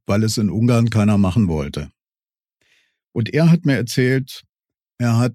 weil 0.07 0.25
es 0.25 0.39
in 0.39 0.51
Ungarn 0.51 0.91
keiner 0.91 1.19
machen 1.19 1.49
wollte. 1.49 1.91
Und 3.13 3.33
er 3.33 3.51
hat 3.51 3.65
mir 3.65 3.77
erzählt, 3.77 4.45
er 4.99 5.19
hat 5.19 5.35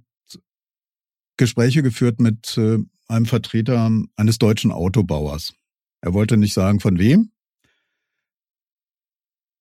Gespräche 1.37 1.81
geführt 1.83 2.19
mit 2.19 2.57
äh, 2.57 2.79
einem 3.07 3.25
Vertreter 3.25 3.91
eines 4.15 4.37
deutschen 4.37 4.71
Autobauers. 4.71 5.53
Er 6.01 6.13
wollte 6.13 6.37
nicht 6.37 6.53
sagen, 6.53 6.79
von 6.79 6.99
wem. 6.99 7.31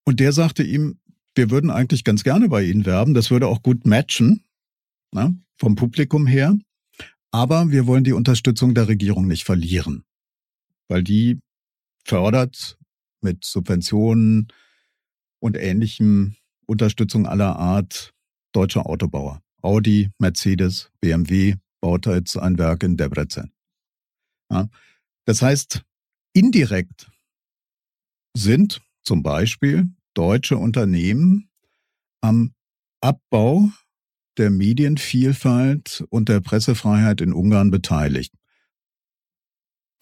Und 0.04 0.20
der 0.20 0.32
sagte 0.32 0.62
ihm, 0.62 0.98
wir 1.34 1.50
würden 1.50 1.70
eigentlich 1.70 2.04
ganz 2.04 2.24
gerne 2.24 2.48
bei 2.48 2.64
Ihnen 2.64 2.84
werben, 2.84 3.14
das 3.14 3.30
würde 3.30 3.46
auch 3.46 3.62
gut 3.62 3.86
matchen, 3.86 4.44
na, 5.12 5.34
vom 5.56 5.74
Publikum 5.74 6.26
her. 6.26 6.56
Aber 7.30 7.70
wir 7.70 7.86
wollen 7.86 8.04
die 8.04 8.12
Unterstützung 8.12 8.74
der 8.74 8.88
Regierung 8.88 9.26
nicht 9.26 9.44
verlieren, 9.44 10.04
weil 10.88 11.02
die 11.02 11.40
fördert 12.04 12.78
mit 13.22 13.44
Subventionen 13.44 14.48
und 15.40 15.56
ähnlichem 15.56 16.36
Unterstützung 16.66 17.26
aller 17.26 17.56
Art 17.56 18.12
deutsche 18.52 18.84
Autobauer. 18.84 19.42
Audi, 19.62 20.10
Mercedes, 20.18 20.90
BMW 21.00 21.54
baut 21.80 22.06
jetzt 22.06 22.36
ein 22.36 22.58
Werk 22.58 22.82
in 22.82 22.96
Debrecen. 22.96 23.52
Ja, 24.50 24.68
das 25.24 25.40
heißt, 25.40 25.82
indirekt 26.34 27.10
sind 28.36 28.82
zum 29.02 29.22
Beispiel 29.22 29.90
deutsche 30.14 30.58
Unternehmen 30.58 31.50
am 32.20 32.54
Abbau 33.00 33.70
der 34.38 34.50
Medienvielfalt 34.50 36.04
und 36.10 36.28
der 36.28 36.40
Pressefreiheit 36.40 37.20
in 37.20 37.32
Ungarn 37.32 37.70
beteiligt. 37.70 38.32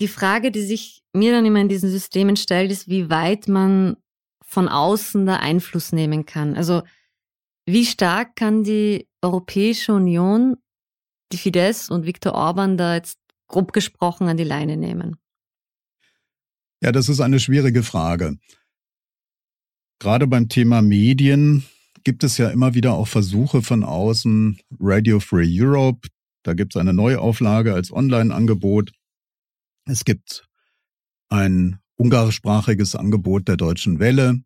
Die 0.00 0.08
Frage, 0.08 0.50
die 0.50 0.62
sich 0.62 1.02
mir 1.12 1.32
dann 1.32 1.44
immer 1.44 1.60
in 1.60 1.68
diesen 1.68 1.90
Systemen 1.90 2.36
stellt, 2.36 2.70
ist, 2.70 2.88
wie 2.88 3.10
weit 3.10 3.48
man 3.48 3.96
von 4.42 4.68
außen 4.68 5.26
da 5.26 5.36
Einfluss 5.36 5.92
nehmen 5.92 6.26
kann. 6.26 6.56
Also 6.56 6.82
wie 7.66 7.84
stark 7.84 8.36
kann 8.36 8.64
die 8.64 9.08
Europäische 9.22 9.92
Union 9.92 10.56
die 11.32 11.36
Fidesz 11.36 11.88
und 11.88 12.06
Viktor 12.06 12.32
Orban 12.32 12.76
da 12.76 12.94
jetzt 12.94 13.18
grob 13.46 13.72
gesprochen 13.72 14.28
an 14.28 14.36
die 14.36 14.44
Leine 14.44 14.76
nehmen? 14.76 15.16
Ja, 16.82 16.92
das 16.92 17.08
ist 17.08 17.20
eine 17.20 17.38
schwierige 17.38 17.82
Frage. 17.82 18.38
Gerade 19.98 20.26
beim 20.26 20.48
Thema 20.48 20.80
Medien 20.80 21.64
gibt 22.04 22.24
es 22.24 22.38
ja 22.38 22.48
immer 22.50 22.74
wieder 22.74 22.94
auch 22.94 23.08
Versuche 23.08 23.62
von 23.62 23.84
außen. 23.84 24.58
Radio 24.78 25.20
Free 25.20 25.48
Europe, 25.48 26.08
da 26.42 26.54
gibt 26.54 26.74
es 26.74 26.80
eine 26.80 26.94
Neuauflage 26.94 27.74
als 27.74 27.92
Online-Angebot. 27.92 28.92
Es 29.84 30.04
gibt 30.04 30.46
ein 31.28 31.78
ungarischsprachiges 31.96 32.96
Angebot 32.96 33.48
der 33.48 33.56
Deutschen 33.56 33.98
Welle. 33.98 34.42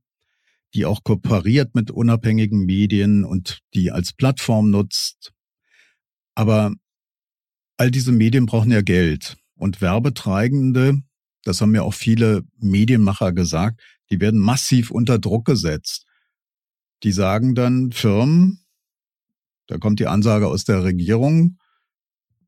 die 0.75 0.87
auch 0.87 1.05
kooperiert 1.05 1.75
mit 1.75 1.91
unabhängigen 1.91 2.65
Medien 2.65 3.25
und 3.25 3.61
die 3.75 3.93
als 3.93 4.13
Plattform 4.13 4.71
nutzt. 4.71 5.33
Aber 6.35 6.73
all 7.77 7.91
diese 7.91 8.13
Medien 8.13 8.47
brauchen 8.47 8.73
ja 8.73 8.83
Geld 8.83 9.37
und 9.55 9.81
Werbetreibende, 9.81 11.01
das 11.45 11.61
haben 11.61 11.75
ja 11.75 11.83
auch 11.83 11.95
viele 11.95 12.43
Medienmacher 12.59 13.33
gesagt, 13.33 13.81
die 14.11 14.21
werden 14.21 14.41
massiv 14.41 14.91
unter 14.91 15.19
Druck 15.19 15.45
gesetzt. 15.45 16.07
Die 17.05 17.13
sagen 17.13 17.55
dann 17.55 17.93
Firmen, 17.93 18.65
da 19.67 19.79
kommt 19.79 20.01
die 20.01 20.07
Ansage 20.07 20.49
aus 20.49 20.65
der 20.65 20.83
Regierung, 20.85 21.59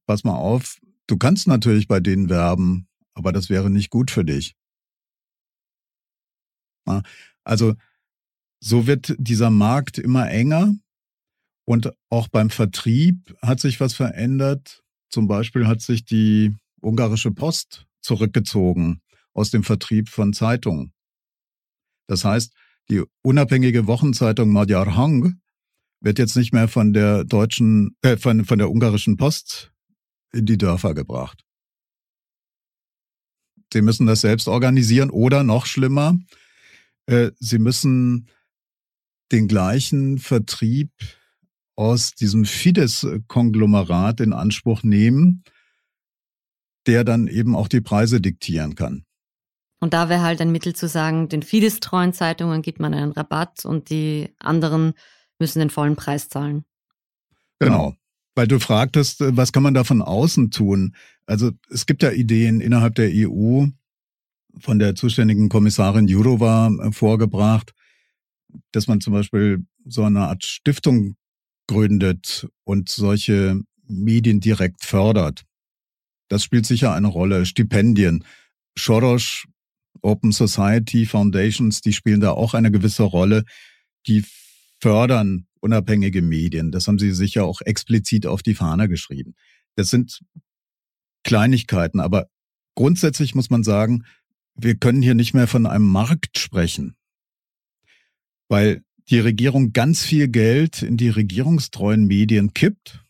pass 0.07 0.24
mal 0.24 0.36
auf, 0.36 0.78
du 1.07 1.18
kannst 1.18 1.46
natürlich 1.46 1.88
bei 1.88 2.00
denen 2.00 2.28
werben, 2.28 2.88
aber 3.14 3.32
das 3.32 3.50
wäre 3.50 3.70
nicht 3.70 3.90
gut 3.90 4.11
für 4.11 4.24
dich. 4.24 4.57
Also 7.44 7.74
so 8.61 8.86
wird 8.86 9.14
dieser 9.18 9.50
Markt 9.50 9.98
immer 9.98 10.30
enger 10.30 10.74
und 11.64 11.92
auch 12.09 12.28
beim 12.28 12.48
Vertrieb 12.48 13.36
hat 13.42 13.61
sich 13.61 13.80
was 13.80 13.94
verändert. 13.94 14.84
Zum 15.11 15.28
Beispiel 15.28 15.66
hat 15.66 15.80
sich 15.80 16.04
die 16.04 16.57
ungarische 16.80 17.30
Post 17.30 17.86
zurückgezogen 18.00 19.02
aus 19.34 19.50
dem 19.50 19.64
Vertrieb 19.64 20.09
von 20.09 20.32
Zeitungen. 20.32 20.92
Das 22.07 22.24
heißt, 22.24 22.54
die 22.91 23.03
unabhängige 23.22 23.87
Wochenzeitung 23.87 24.51
Magyar 24.51 24.97
Hang 24.97 25.41
wird 26.01 26.18
jetzt 26.18 26.37
nicht 26.37 26.53
mehr 26.53 26.68
von 26.68 26.93
der 26.93 27.24
deutschen, 27.24 27.97
äh, 28.03 28.16
von, 28.16 28.45
von 28.45 28.59
der 28.59 28.70
ungarischen 28.70 29.16
Post 29.16 29.72
in 30.32 30.47
die 30.47 30.59
Dörfer 30.59 30.95
gebracht. 30.95 31.43
Sie 33.72 33.82
müssen 33.82 34.07
das 34.07 34.20
selbst 34.20 34.47
organisieren 34.47 35.11
oder 35.11 35.43
noch 35.43 35.66
schlimmer, 35.66 36.16
äh, 37.07 37.32
sie 37.39 37.59
müssen 37.59 38.28
den 39.32 39.49
gleichen 39.49 40.18
Vertrieb 40.18 40.91
aus 41.74 42.14
diesem 42.14 42.45
Fidesz-Konglomerat 42.45 44.20
in 44.20 44.32
Anspruch 44.32 44.82
nehmen, 44.82 45.45
der 46.87 47.05
dann 47.05 47.26
eben 47.26 47.57
auch 47.57 47.68
die 47.68 47.80
Preise 47.80 48.20
diktieren 48.20 48.76
kann. 48.76 49.05
Und 49.81 49.93
da 49.93 50.09
wäre 50.09 50.22
halt 50.22 50.41
ein 50.41 50.53
Mittel 50.53 50.74
zu 50.74 50.89
sagen, 50.89 51.29
den 51.29 51.43
Fidesz-treuen 51.43 52.12
Zeitungen 52.12 52.62
gibt 52.62 52.81
man 52.81 52.95
einen 52.95 53.12
Rabatt 53.12 53.64
und 53.64 53.91
die 53.91 54.31
anderen 54.39 54.95
müssen 55.39 55.59
den 55.59 55.70
vollen 55.70 55.97
Preis 55.97 56.29
zahlen. 56.29 56.64
Genau. 57.59 57.95
Weil 58.35 58.49
du 58.49 58.59
fragtest, 58.59 59.20
äh, 59.20 59.37
was 59.37 59.53
kann 59.53 59.62
man 59.62 59.74
da 59.74 59.85
von 59.85 60.03
außen 60.03 60.51
tun? 60.51 60.95
Also 61.27 61.53
es 61.70 61.87
gibt 61.87 62.03
ja 62.03 62.11
Ideen 62.11 62.61
innerhalb 62.61 62.95
der 62.95 63.11
EU, 63.12 63.66
von 64.59 64.79
der 64.79 64.95
zuständigen 64.95 65.49
Kommissarin 65.49 66.07
Jourova 66.07 66.68
äh, 66.68 66.93
vorgebracht, 66.93 67.74
dass 68.72 68.87
man 68.87 69.01
zum 69.01 69.12
Beispiel 69.12 69.64
so 69.85 70.05
eine 70.05 70.29
Art 70.29 70.45
Stiftung 70.45 71.16
gründet 71.66 72.49
und 72.64 72.89
solche 72.89 73.61
Medien 73.87 74.41
direkt 74.41 74.85
fördert. 74.85 75.45
Das 76.29 76.43
spielt 76.43 76.66
sicher 76.66 76.93
eine 76.93 77.09
Rolle. 77.09 77.47
Stipendien. 77.47 78.24
Soros, 78.79 79.45
Open 80.03 80.32
Society 80.32 81.07
Foundations, 81.07 81.80
die 81.80 81.92
spielen 81.92 82.20
da 82.20 82.32
auch 82.32 82.55
eine 82.55 82.70
gewisse 82.70 83.03
Rolle. 83.03 83.44
Die 84.07 84.24
fördern 84.80 85.47
unabhängige 85.61 86.22
Medien. 86.22 86.70
Das 86.70 86.86
haben 86.86 86.99
sie 86.99 87.12
sicher 87.12 87.44
auch 87.44 87.61
explizit 87.61 88.26
auf 88.26 88.42
die 88.42 88.55
Fahne 88.55 88.88
geschrieben. 88.88 89.34
Das 89.74 89.90
sind 89.90 90.20
Kleinigkeiten, 91.24 92.01
aber 92.01 92.28
grundsätzlich 92.76 93.34
muss 93.34 93.51
man 93.51 93.64
sagen, 93.64 94.05
wir 94.55 94.76
können 94.76 95.03
hier 95.03 95.14
nicht 95.14 95.34
mehr 95.34 95.49
von 95.49 95.66
einem 95.66 95.86
Markt 95.88 96.38
sprechen, 96.38 96.97
weil 98.49 98.82
die 99.11 99.18
Regierung 99.18 99.72
ganz 99.72 100.05
viel 100.05 100.28
Geld 100.28 100.82
in 100.82 100.97
die 100.97 101.11
regierungstreuen 101.11 102.07
Medien 102.07 102.55
kippt, 102.55 103.05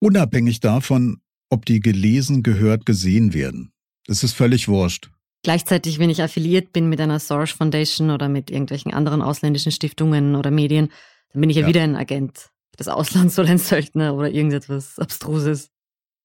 unabhängig 0.00 0.60
davon, 0.60 1.20
ob 1.48 1.66
die 1.66 1.80
gelesen, 1.80 2.42
gehört, 2.42 2.86
gesehen 2.86 3.34
werden. 3.34 3.72
Das 4.06 4.24
ist 4.24 4.34
völlig 4.34 4.68
wurscht. 4.68 5.10
Gleichzeitig, 5.42 5.98
wenn 5.98 6.10
ich 6.10 6.22
affiliiert 6.22 6.72
bin 6.72 6.88
mit 6.88 7.00
einer 7.00 7.18
Source 7.18 7.50
Foundation 7.50 8.10
oder 8.10 8.28
mit 8.28 8.50
irgendwelchen 8.50 8.94
anderen 8.94 9.22
ausländischen 9.22 9.72
Stiftungen 9.72 10.36
oder 10.36 10.50
Medien, 10.50 10.90
dann 11.32 11.40
bin 11.40 11.50
ich 11.50 11.56
ja, 11.56 11.62
ja. 11.62 11.68
wieder 11.68 11.82
ein 11.82 11.96
Agent 11.96 12.50
des 12.78 12.88
Auslands 12.88 13.38
oder 13.38 13.50
ein 13.50 13.58
Söldner 13.58 14.14
oder 14.14 14.30
irgendetwas 14.30 14.98
Abstruses. 14.98 15.70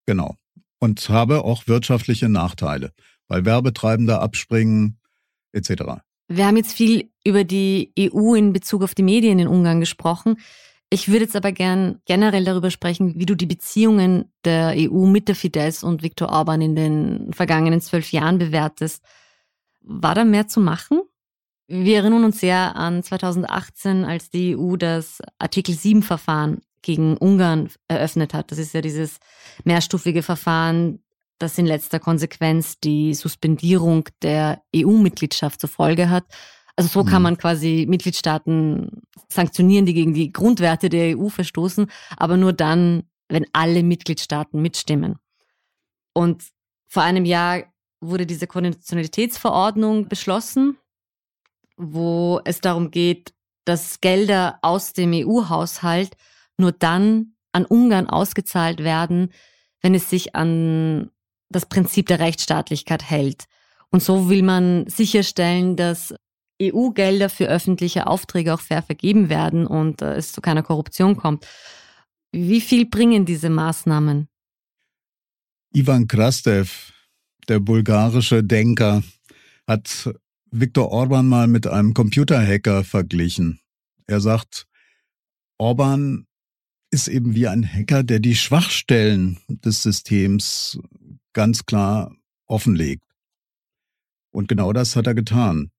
Genau. 0.05 0.35
Und 0.79 1.09
habe 1.09 1.43
auch 1.43 1.67
wirtschaftliche 1.67 2.29
Nachteile, 2.29 2.91
weil 3.27 3.45
Werbetreibende 3.45 4.19
abspringen 4.19 4.99
etc. 5.51 6.01
Wir 6.27 6.45
haben 6.45 6.57
jetzt 6.57 6.73
viel 6.73 7.09
über 7.23 7.43
die 7.43 7.93
EU 7.99 8.35
in 8.35 8.53
Bezug 8.53 8.83
auf 8.83 8.93
die 8.93 9.03
Medien 9.03 9.39
in 9.39 9.47
Ungarn 9.47 9.79
gesprochen. 9.79 10.37
Ich 10.89 11.09
würde 11.09 11.25
jetzt 11.25 11.35
aber 11.35 11.51
gern 11.51 12.01
generell 12.05 12.45
darüber 12.45 12.71
sprechen, 12.71 13.19
wie 13.19 13.25
du 13.25 13.35
die 13.35 13.45
Beziehungen 13.45 14.31
der 14.45 14.73
EU 14.77 15.05
mit 15.05 15.27
der 15.27 15.35
Fidesz 15.35 15.83
und 15.83 16.01
Viktor 16.01 16.29
Orban 16.29 16.61
in 16.61 16.75
den 16.75 17.33
vergangenen 17.33 17.81
zwölf 17.81 18.11
Jahren 18.13 18.37
bewertest. 18.37 19.03
War 19.81 20.15
da 20.15 20.23
mehr 20.23 20.47
zu 20.47 20.61
machen? 20.61 21.01
Wir 21.67 21.97
erinnern 21.97 22.23
uns 22.23 22.39
sehr 22.39 22.77
an 22.77 23.03
2018, 23.03 24.05
als 24.05 24.29
die 24.29 24.55
EU 24.55 24.77
das 24.77 25.19
Artikel 25.37 25.75
7 25.75 26.01
Verfahren 26.01 26.61
gegen 26.81 27.17
Ungarn 27.17 27.69
eröffnet 27.89 28.33
hat. 28.33 28.51
Das 28.51 28.57
ist 28.57 28.73
ja 28.73 28.79
dieses 28.79 29.19
mehrstufige 29.65 30.23
Verfahren, 30.23 31.03
das 31.37 31.57
in 31.57 31.65
letzter 31.65 31.99
Konsequenz 31.99 32.79
die 32.79 33.13
Suspendierung 33.13 34.07
der 34.21 34.61
EU-Mitgliedschaft 34.73 35.59
zur 35.59 35.69
Folge 35.69 36.09
hat. 36.09 36.25
Also 36.77 36.89
so 36.89 37.03
kann 37.03 37.21
mhm. 37.21 37.23
man 37.23 37.37
quasi 37.37 37.85
Mitgliedstaaten 37.89 39.01
sanktionieren, 39.29 39.85
die 39.85 39.95
gegen 39.95 40.13
die 40.13 40.31
Grundwerte 40.31 40.89
der 40.89 41.17
EU 41.17 41.27
verstoßen, 41.27 41.87
aber 42.15 42.37
nur 42.37 42.53
dann, 42.53 43.03
wenn 43.29 43.47
alle 43.51 43.83
Mitgliedstaaten 43.83 44.61
mitstimmen. 44.61 45.15
Und 46.13 46.43
vor 46.87 47.03
einem 47.03 47.25
Jahr 47.25 47.63
wurde 47.99 48.27
diese 48.27 48.45
Konditionalitätsverordnung 48.45 50.07
beschlossen, 50.07 50.77
wo 51.77 52.41
es 52.45 52.61
darum 52.61 52.91
geht, 52.91 53.33
dass 53.65 53.99
Gelder 53.99 54.59
aus 54.61 54.93
dem 54.93 55.11
EU-Haushalt 55.13 56.15
nur 56.57 56.71
dann 56.71 57.33
an 57.51 57.65
Ungarn 57.65 58.07
ausgezahlt 58.07 58.83
werden, 58.83 59.33
wenn 59.81 59.95
es 59.95 60.09
sich 60.09 60.35
an 60.35 61.09
das 61.49 61.65
Prinzip 61.65 62.07
der 62.07 62.19
Rechtsstaatlichkeit 62.19 63.03
hält. 63.03 63.45
Und 63.89 64.03
so 64.03 64.29
will 64.29 64.43
man 64.43 64.87
sicherstellen, 64.87 65.75
dass 65.75 66.13
EU-Gelder 66.61 67.29
für 67.29 67.47
öffentliche 67.47 68.07
Aufträge 68.07 68.53
auch 68.53 68.61
fair 68.61 68.81
vergeben 68.81 69.29
werden 69.29 69.67
und 69.67 70.01
äh, 70.01 70.15
es 70.15 70.31
zu 70.31 70.41
keiner 70.41 70.63
Korruption 70.63 71.15
kommt. 71.15 71.47
Wie 72.31 72.61
viel 72.61 72.85
bringen 72.85 73.25
diese 73.25 73.49
Maßnahmen? 73.49 74.27
Ivan 75.73 76.07
Krastev, 76.07 76.93
der 77.47 77.59
bulgarische 77.59 78.43
Denker, 78.43 79.03
hat 79.67 80.09
Viktor 80.49 80.89
Orban 80.91 81.27
mal 81.27 81.47
mit 81.47 81.67
einem 81.67 81.93
Computerhacker 81.93 82.83
verglichen. 82.83 83.59
Er 84.07 84.21
sagt, 84.21 84.65
Orban 85.57 86.25
ist 86.89 87.07
eben 87.07 87.35
wie 87.35 87.47
ein 87.47 87.67
Hacker, 87.67 88.03
der 88.03 88.19
die 88.19 88.35
Schwachstellen 88.35 89.39
des 89.49 89.83
Systems 89.83 90.79
ganz 91.33 91.65
klar 91.65 92.15
offenlegt. 92.47 93.03
Und 94.31 94.47
genau 94.47 94.71
das 94.71 94.95
hat 94.95 95.07
er 95.07 95.15
getan 95.15 95.71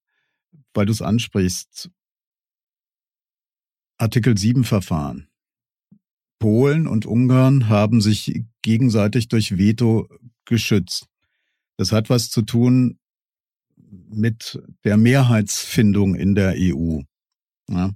weil 0.75 0.87
du 0.87 0.93
es 0.93 1.03
ansprichst. 1.03 1.91
Artikel 3.99 4.39
7 4.39 4.65
Verfahren. 4.65 5.29
Polen 6.39 6.87
und 6.87 7.05
Ungarn 7.05 7.69
haben 7.69 8.01
sich 8.01 8.45
gegenseitig 8.63 9.29
durch 9.29 9.59
Veto 9.59 10.09
geschützt. 10.45 11.09
Das 11.77 11.93
hat 11.93 12.11
was 12.11 12.31
zu 12.31 12.43
tun 12.43 12.99
mit 13.77 14.63
der 14.85 14.97
Mehrheitsfindung 14.97 16.15
in 16.15 16.35
der 16.35 16.55
EU. 16.57 17.01
Ja. 17.71 17.93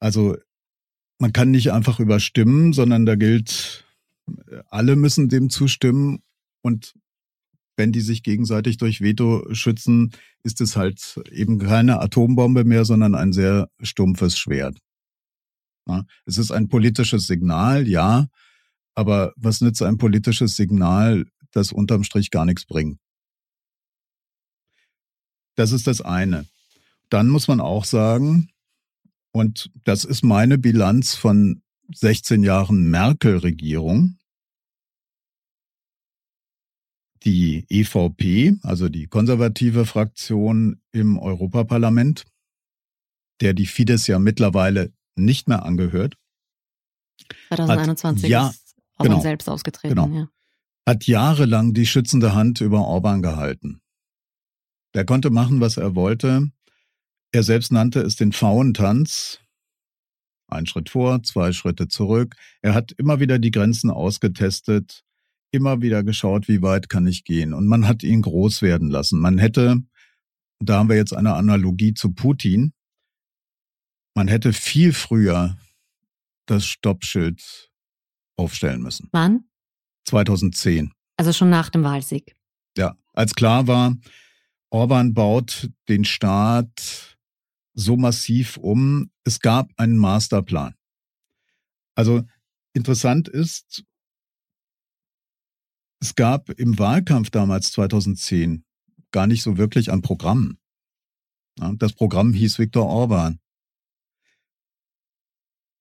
Also 0.00 0.36
man 1.18 1.32
kann 1.32 1.52
nicht 1.52 1.70
einfach 1.70 2.00
überstimmen, 2.00 2.72
sondern 2.72 3.06
da 3.06 3.14
gilt, 3.14 3.86
alle 4.66 4.96
müssen 4.96 5.28
dem 5.28 5.50
zustimmen 5.50 6.22
und 6.62 6.94
wenn 7.76 7.92
die 7.92 8.00
sich 8.00 8.22
gegenseitig 8.22 8.76
durch 8.76 9.00
Veto 9.00 9.46
schützen, 9.52 10.12
ist 10.42 10.60
es 10.60 10.76
halt 10.76 11.20
eben 11.30 11.58
keine 11.58 12.00
Atombombe 12.00 12.64
mehr, 12.64 12.84
sondern 12.84 13.14
ein 13.14 13.32
sehr 13.32 13.68
stumpfes 13.80 14.36
Schwert. 14.38 14.78
Ja, 15.88 16.04
es 16.26 16.38
ist 16.38 16.52
ein 16.52 16.68
politisches 16.68 17.26
Signal, 17.26 17.88
ja, 17.88 18.26
aber 18.94 19.32
was 19.36 19.60
nützt 19.60 19.82
ein 19.82 19.98
politisches 19.98 20.56
Signal, 20.56 21.26
das 21.50 21.72
unterm 21.72 22.04
Strich 22.04 22.30
gar 22.30 22.44
nichts 22.44 22.66
bringt? 22.66 22.98
Das 25.54 25.72
ist 25.72 25.86
das 25.86 26.00
eine. 26.00 26.46
Dann 27.08 27.28
muss 27.28 27.48
man 27.48 27.60
auch 27.60 27.84
sagen, 27.84 28.48
und 29.32 29.70
das 29.84 30.04
ist 30.04 30.22
meine 30.22 30.58
Bilanz 30.58 31.14
von 31.14 31.62
16 31.94 32.42
Jahren 32.42 32.90
Merkel-Regierung, 32.90 34.18
die 37.24 37.64
EVP, 37.68 38.58
also 38.62 38.88
die 38.88 39.06
konservative 39.06 39.86
Fraktion 39.86 40.80
im 40.92 41.18
Europaparlament, 41.18 42.24
der 43.40 43.54
die 43.54 43.66
Fidesz 43.66 44.06
ja 44.06 44.18
mittlerweile 44.18 44.92
nicht 45.16 45.48
mehr 45.48 45.64
angehört. 45.64 46.16
2021 47.48 48.24
hat, 48.24 48.30
ja, 48.30 48.48
ist 48.48 48.76
Orban 48.98 49.12
genau, 49.12 49.22
selbst 49.22 49.48
ausgetreten. 49.48 49.94
Genau. 49.94 50.08
Ja. 50.08 50.28
Hat 50.86 51.06
jahrelang 51.06 51.74
die 51.74 51.86
schützende 51.86 52.34
Hand 52.34 52.60
über 52.60 52.86
Orban 52.86 53.22
gehalten. 53.22 53.80
Der 54.94 55.04
konnte 55.04 55.30
machen, 55.30 55.60
was 55.60 55.76
er 55.76 55.94
wollte. 55.94 56.50
Er 57.32 57.42
selbst 57.42 57.72
nannte 57.72 58.00
es 58.00 58.16
den 58.16 58.32
Pfauentanz. 58.32 59.38
Ein 60.48 60.66
Schritt 60.66 60.90
vor, 60.90 61.22
zwei 61.22 61.52
Schritte 61.52 61.88
zurück. 61.88 62.36
Er 62.60 62.74
hat 62.74 62.92
immer 62.92 63.20
wieder 63.20 63.38
die 63.38 63.50
Grenzen 63.50 63.90
ausgetestet, 63.90 65.02
immer 65.52 65.80
wieder 65.82 66.02
geschaut, 66.02 66.48
wie 66.48 66.62
weit 66.62 66.88
kann 66.88 67.06
ich 67.06 67.24
gehen. 67.24 67.54
Und 67.54 67.66
man 67.66 67.86
hat 67.86 68.02
ihn 68.02 68.22
groß 68.22 68.62
werden 68.62 68.90
lassen. 68.90 69.20
Man 69.20 69.38
hätte, 69.38 69.82
da 70.60 70.78
haben 70.78 70.88
wir 70.88 70.96
jetzt 70.96 71.14
eine 71.14 71.34
Analogie 71.34 71.94
zu 71.94 72.12
Putin, 72.12 72.72
man 74.14 74.28
hätte 74.28 74.52
viel 74.52 74.92
früher 74.92 75.56
das 76.46 76.66
Stoppschild 76.66 77.70
aufstellen 78.36 78.82
müssen. 78.82 79.08
Wann? 79.12 79.44
2010. 80.06 80.92
Also 81.16 81.32
schon 81.32 81.50
nach 81.50 81.70
dem 81.70 81.84
Wahlsieg. 81.84 82.34
Ja, 82.76 82.96
als 83.12 83.34
klar 83.34 83.66
war, 83.66 83.96
Orban 84.70 85.14
baut 85.14 85.70
den 85.88 86.04
Staat 86.04 87.18
so 87.74 87.96
massiv 87.96 88.56
um. 88.56 89.10
Es 89.24 89.40
gab 89.40 89.70
einen 89.76 89.96
Masterplan. 89.96 90.74
Also 91.94 92.22
interessant 92.72 93.28
ist, 93.28 93.84
es 96.02 96.16
gab 96.16 96.50
im 96.50 96.80
Wahlkampf 96.80 97.30
damals 97.30 97.70
2010 97.70 98.64
gar 99.12 99.28
nicht 99.28 99.44
so 99.44 99.56
wirklich 99.56 99.92
ein 99.92 100.02
Programm. 100.02 100.58
Das 101.54 101.92
Programm 101.92 102.32
hieß 102.32 102.58
Viktor 102.58 102.86
Orban. 102.86 103.38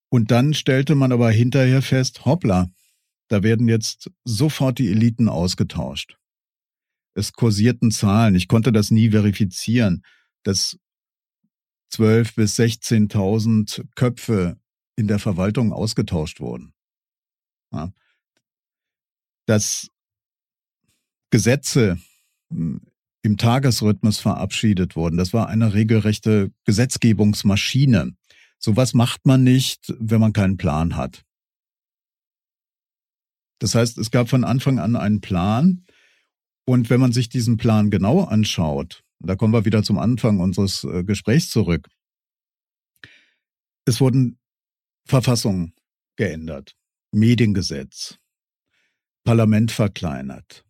Und 0.10 0.30
dann 0.30 0.54
stellte 0.54 0.94
man 0.94 1.12
aber 1.12 1.32
hinterher 1.32 1.82
fest, 1.82 2.24
hoppla, 2.24 2.70
da 3.30 3.42
werden 3.42 3.68
jetzt 3.68 4.12
sofort 4.24 4.78
die 4.78 4.92
Eliten 4.92 5.28
ausgetauscht. 5.28 6.20
Es 7.16 7.34
kursierten 7.34 7.90
Zahlen, 7.90 8.36
ich 8.36 8.48
konnte 8.48 8.72
das 8.72 8.92
nie 8.92 9.10
verifizieren, 9.10 10.04
dass 10.44 10.78
12 11.90 12.36
bis 12.36 12.60
16.000 12.60 13.88
Köpfe 13.96 14.60
in 14.96 15.08
der 15.08 15.18
Verwaltung 15.18 15.74
ausgetauscht 15.74 16.40
wurden. 16.40 16.76
Ja. 17.74 17.92
Dass 19.48 19.90
Gesetze 21.32 21.98
hm, 22.52 22.82
im 23.24 23.38
Tagesrhythmus 23.38 24.20
verabschiedet 24.20 24.96
wurden, 24.96 25.18
das 25.18 25.34
war 25.34 25.48
eine 25.48 25.74
regelrechte 25.74 26.52
Gesetzgebungsmaschine. 26.66 28.16
Sowas 28.60 28.94
macht 28.94 29.26
man 29.26 29.44
nicht, 29.44 29.94
wenn 30.00 30.22
man 30.22 30.34
keinen 30.34 30.58
Plan 30.58 30.96
hat. 30.96 31.24
Das 33.60 33.76
heißt, 33.76 33.98
es 33.98 34.12
gab 34.12 34.30
von 34.30 34.44
Anfang 34.44 34.80
an 34.80 34.96
einen 34.96 35.22
Plan. 35.22 35.86
Und 36.66 36.90
wenn 36.90 37.00
man 37.00 37.12
sich 37.12 37.30
diesen 37.30 37.58
Plan 37.58 37.90
genau 37.90 38.24
anschaut, 38.24 39.04
da 39.20 39.36
kommen 39.36 39.54
wir 39.54 39.66
wieder 39.66 39.84
zum 39.84 39.98
Anfang 39.98 40.40
unseres 40.40 40.84
äh, 40.84 41.04
Gesprächs 41.04 41.50
zurück, 41.50 41.88
es 43.86 44.00
wurden 44.00 44.40
Verfassungen 45.06 45.74
geändert, 46.16 46.76
Mediengesetz, 47.12 48.20
Parlament 49.24 49.72
verkleinert 49.72 50.66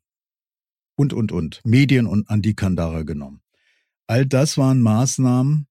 und, 1.01 1.13
und, 1.13 1.31
und, 1.31 1.61
Medien 1.65 2.05
und 2.05 2.29
an 2.29 2.43
die 2.43 2.53
Kandare 2.53 3.05
genommen. 3.05 3.41
All 4.05 4.23
das 4.23 4.55
waren 4.57 4.81
Maßnahmen, 4.81 5.67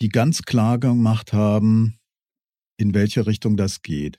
die 0.00 0.08
ganz 0.08 0.42
klar 0.42 0.78
gemacht 0.78 1.32
haben, 1.32 2.00
in 2.76 2.94
welche 2.94 3.28
Richtung 3.28 3.56
das 3.56 3.82
geht. 3.82 4.18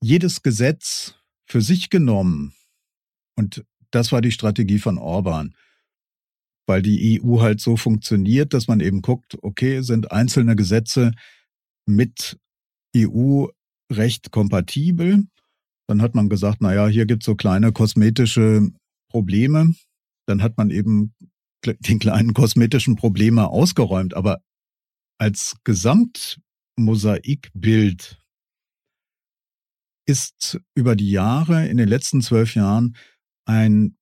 Jedes 0.00 0.42
Gesetz 0.42 1.16
für 1.44 1.60
sich 1.60 1.90
genommen, 1.90 2.54
und 3.36 3.66
das 3.90 4.12
war 4.12 4.22
die 4.22 4.32
Strategie 4.32 4.78
von 4.78 4.96
Orban, 4.96 5.54
weil 6.66 6.80
die 6.80 7.20
EU 7.22 7.42
halt 7.42 7.60
so 7.60 7.76
funktioniert, 7.76 8.54
dass 8.54 8.66
man 8.66 8.80
eben 8.80 9.02
guckt, 9.02 9.36
okay, 9.42 9.82
sind 9.82 10.10
einzelne 10.10 10.56
Gesetze 10.56 11.12
mit 11.84 12.38
EU-Recht 12.96 14.30
kompatibel? 14.30 15.24
Dann 15.86 16.00
hat 16.00 16.14
man 16.14 16.30
gesagt, 16.30 16.58
na 16.60 16.74
ja, 16.74 16.88
hier 16.88 17.04
gibt's 17.04 17.26
so 17.26 17.34
kleine 17.34 17.72
kosmetische 17.72 18.70
Probleme. 19.08 19.74
Dann 20.26 20.42
hat 20.42 20.56
man 20.56 20.70
eben 20.70 21.14
den 21.64 21.98
kleinen 21.98 22.34
kosmetischen 22.34 22.94
Probleme 22.96 23.48
ausgeräumt. 23.48 24.12
Aber 24.14 24.42
als 25.18 25.56
Gesamtmosaikbild 25.64 28.22
ist 30.06 30.60
über 30.74 30.96
die 30.96 31.10
Jahre, 31.10 31.68
in 31.68 31.76
den 31.76 31.88
letzten 31.88 32.22
zwölf 32.22 32.54
Jahren, 32.54 32.96
ein 33.46 33.98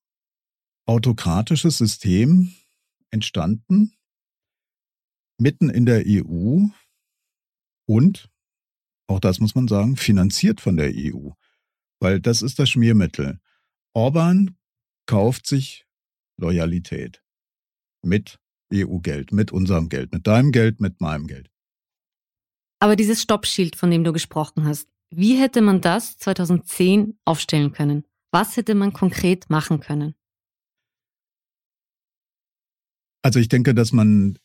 autokratisches 0.87 1.79
System 1.79 2.55
entstanden, 3.11 3.97
mitten 5.39 5.69
in 5.69 5.85
der 5.85 6.05
EU 6.07 6.69
und, 7.89 8.31
auch 9.09 9.21
das 9.21 9.41
muss 9.41 9.55
man 9.55 9.69
sagen, 9.69 9.97
finanziert 9.97 10.61
von 10.61 10.77
der 10.77 10.93
EU, 10.95 11.31
weil 12.01 12.21
das 12.21 12.43
ist 12.43 12.59
das 12.59 12.69
Schmiermittel. 12.71 13.41
Orban 13.95 14.57
kauft 15.07 15.47
sich 15.47 15.87
Loyalität 16.37 17.23
mit 18.03 18.39
EU-Geld, 18.73 19.33
mit 19.33 19.53
unserem 19.53 19.89
Geld, 19.89 20.13
mit 20.13 20.27
deinem 20.27 20.53
Geld, 20.53 20.81
mit 20.81 21.01
meinem 21.01 21.27
Geld. 21.27 21.51
Aber 22.81 22.97
dieses 22.97 23.23
Stoppschild, 23.23 23.77
von 23.77 23.91
dem 23.91 24.05
du 24.05 24.13
gesprochen 24.13 24.65
hast, 24.65 24.89
wie 25.11 25.41
hätte 25.41 25.63
man 25.63 25.81
das 25.81 26.19
2010 26.19 27.19
aufstellen 27.25 27.73
können? 27.73 28.05
Was 28.33 28.57
hätte 28.57 28.75
man 28.75 28.93
konkret 28.93 29.49
machen 29.49 29.81
können? 29.81 30.15
Also 33.23 33.39
ich 33.41 33.49
denke, 33.49 33.75
dass 33.75 33.93
man 33.93 34.39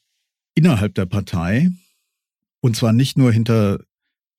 innerhalb 0.56 0.96
der 0.96 1.06
Partei, 1.06 1.70
und 2.62 2.76
zwar 2.76 2.94
nicht 2.94 3.18
nur 3.18 3.32
hinter, 3.32 3.84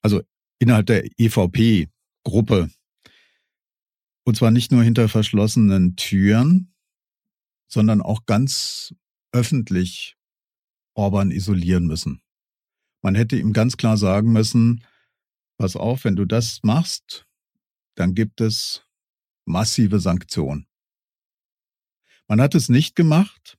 also 0.00 0.22
innerhalb 0.58 0.86
der 0.86 1.04
EVP-Gruppe, 1.18 2.70
und 4.24 4.36
zwar 4.36 4.50
nicht 4.50 4.72
nur 4.72 4.82
hinter 4.82 5.08
verschlossenen 5.08 5.96
Türen, 5.96 6.74
sondern 7.68 8.00
auch 8.00 8.26
ganz 8.26 8.94
öffentlich 9.32 10.16
Orban 10.94 11.30
isolieren 11.30 11.86
müssen. 11.86 12.20
Man 13.02 13.14
hätte 13.14 13.36
ihm 13.36 13.52
ganz 13.52 13.76
klar 13.76 13.96
sagen 13.96 14.32
müssen, 14.32 14.84
pass 15.58 15.74
auf, 15.76 16.04
wenn 16.04 16.16
du 16.16 16.24
das 16.24 16.60
machst, 16.62 17.26
dann 17.96 18.14
gibt 18.14 18.40
es 18.40 18.86
massive 19.44 20.00
Sanktionen. 20.00 20.66
Man 22.28 22.40
hat 22.40 22.54
es 22.54 22.68
nicht 22.68 22.94
gemacht 22.94 23.58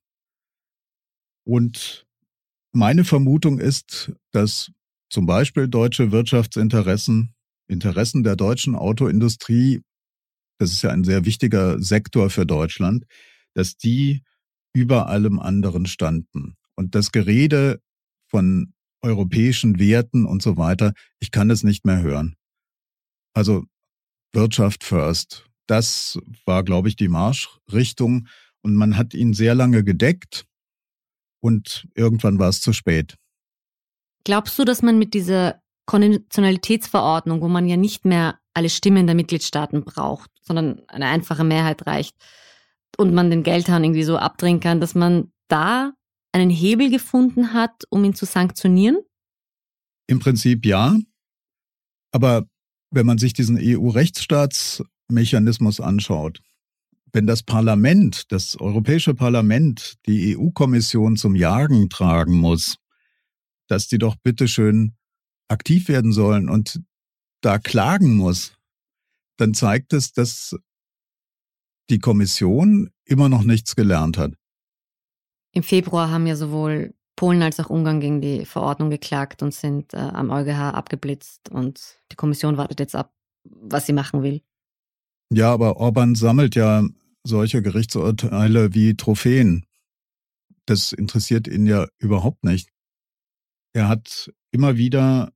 und 1.43 2.07
meine 2.71 3.03
Vermutung 3.03 3.59
ist, 3.59 4.13
dass 4.31 4.71
zum 5.09 5.25
Beispiel 5.25 5.67
deutsche 5.67 6.11
Wirtschaftsinteressen, 6.11 7.35
Interessen 7.67 8.23
der 8.23 8.35
deutschen 8.35 8.75
Autoindustrie, 8.75 9.83
das 10.63 10.71
ist 10.71 10.81
ja 10.81 10.91
ein 10.91 11.03
sehr 11.03 11.25
wichtiger 11.25 11.79
Sektor 11.81 12.29
für 12.29 12.45
Deutschland, 12.45 13.05
dass 13.53 13.75
die 13.75 14.23
über 14.73 15.07
allem 15.07 15.39
anderen 15.39 15.85
standen. 15.85 16.55
Und 16.75 16.95
das 16.95 17.11
Gerede 17.11 17.81
von 18.27 18.73
europäischen 19.01 19.77
Werten 19.77 20.25
und 20.25 20.41
so 20.41 20.55
weiter, 20.57 20.93
ich 21.19 21.31
kann 21.31 21.49
es 21.49 21.63
nicht 21.63 21.85
mehr 21.85 22.01
hören. 22.01 22.35
Also 23.33 23.65
Wirtschaft 24.31 24.83
first. 24.83 25.45
Das 25.67 26.17
war, 26.45 26.63
glaube 26.63 26.87
ich, 26.87 26.95
die 26.95 27.09
Marschrichtung. 27.09 28.27
Und 28.61 28.75
man 28.75 28.97
hat 28.97 29.13
ihn 29.13 29.33
sehr 29.33 29.55
lange 29.55 29.83
gedeckt 29.83 30.45
und 31.41 31.89
irgendwann 31.93 32.39
war 32.39 32.47
es 32.47 32.61
zu 32.61 32.71
spät. 32.71 33.17
Glaubst 34.23 34.57
du, 34.57 34.63
dass 34.63 34.81
man 34.81 34.97
mit 34.97 35.13
dieser 35.13 35.61
Konditionalitätsverordnung, 35.85 37.41
wo 37.41 37.47
man 37.47 37.67
ja 37.67 37.77
nicht 37.77 38.05
mehr 38.05 38.39
alle 38.53 38.69
Stimmen 38.69 39.07
der 39.07 39.15
Mitgliedstaaten 39.15 39.83
braucht, 39.83 40.29
sondern 40.41 40.81
eine 40.87 41.07
einfache 41.07 41.43
Mehrheit 41.43 41.87
reicht, 41.87 42.15
und 42.97 43.13
man 43.13 43.29
den 43.29 43.43
Geldhahn 43.43 43.83
irgendwie 43.83 44.03
so 44.03 44.17
abdrehen 44.17 44.59
kann, 44.59 44.81
dass 44.81 44.95
man 44.95 45.31
da 45.47 45.93
einen 46.31 46.49
Hebel 46.49 46.89
gefunden 46.89 47.53
hat, 47.53 47.83
um 47.89 48.03
ihn 48.03 48.15
zu 48.15 48.25
sanktionieren? 48.25 48.97
Im 50.07 50.19
Prinzip 50.19 50.65
ja. 50.65 50.97
Aber 52.11 52.47
wenn 52.91 53.05
man 53.05 53.17
sich 53.17 53.31
diesen 53.33 53.57
EU-Rechtsstaatsmechanismus 53.59 55.79
anschaut, 55.79 56.41
wenn 57.11 57.27
das 57.27 57.43
Parlament, 57.43 58.31
das 58.31 58.59
Europäische 58.59 59.13
Parlament, 59.13 59.95
die 60.07 60.35
EU-Kommission 60.35 61.15
zum 61.15 61.35
Jagen 61.35 61.89
tragen 61.89 62.39
muss, 62.39 62.77
dass 63.67 63.87
die 63.87 63.99
doch 63.99 64.15
bitteschön 64.15 64.95
aktiv 65.47 65.87
werden 65.87 66.11
sollen 66.11 66.49
und 66.49 66.81
da 67.41 67.59
klagen 67.59 68.15
muss, 68.15 68.55
dann 69.37 69.53
zeigt 69.53 69.93
es, 69.93 70.13
dass 70.13 70.55
die 71.89 71.99
Kommission 71.99 72.91
immer 73.05 73.29
noch 73.29 73.43
nichts 73.43 73.75
gelernt 73.75 74.17
hat. 74.17 74.33
Im 75.51 75.63
Februar 75.63 76.09
haben 76.09 76.25
ja 76.25 76.35
sowohl 76.35 76.93
Polen 77.15 77.43
als 77.43 77.59
auch 77.59 77.69
Ungarn 77.69 77.99
gegen 77.99 78.21
die 78.21 78.45
Verordnung 78.45 78.89
geklagt 78.89 79.43
und 79.43 79.53
sind 79.53 79.93
äh, 79.93 79.97
am 79.97 80.31
EuGH 80.31 80.73
abgeblitzt 80.73 81.49
und 81.49 81.99
die 82.11 82.15
Kommission 82.15 82.57
wartet 82.57 82.79
jetzt 82.79 82.95
ab, 82.95 83.13
was 83.43 83.85
sie 83.85 83.93
machen 83.93 84.23
will. 84.23 84.41
Ja, 85.31 85.51
aber 85.51 85.77
Orban 85.77 86.15
sammelt 86.15 86.55
ja 86.55 86.87
solche 87.23 87.61
Gerichtsurteile 87.61 88.73
wie 88.73 88.95
Trophäen. 88.95 89.65
Das 90.65 90.91
interessiert 90.91 91.47
ihn 91.47 91.65
ja 91.65 91.87
überhaupt 91.99 92.43
nicht. 92.43 92.69
Er 93.73 93.87
hat 93.87 94.31
immer 94.53 94.77
wieder 94.77 95.33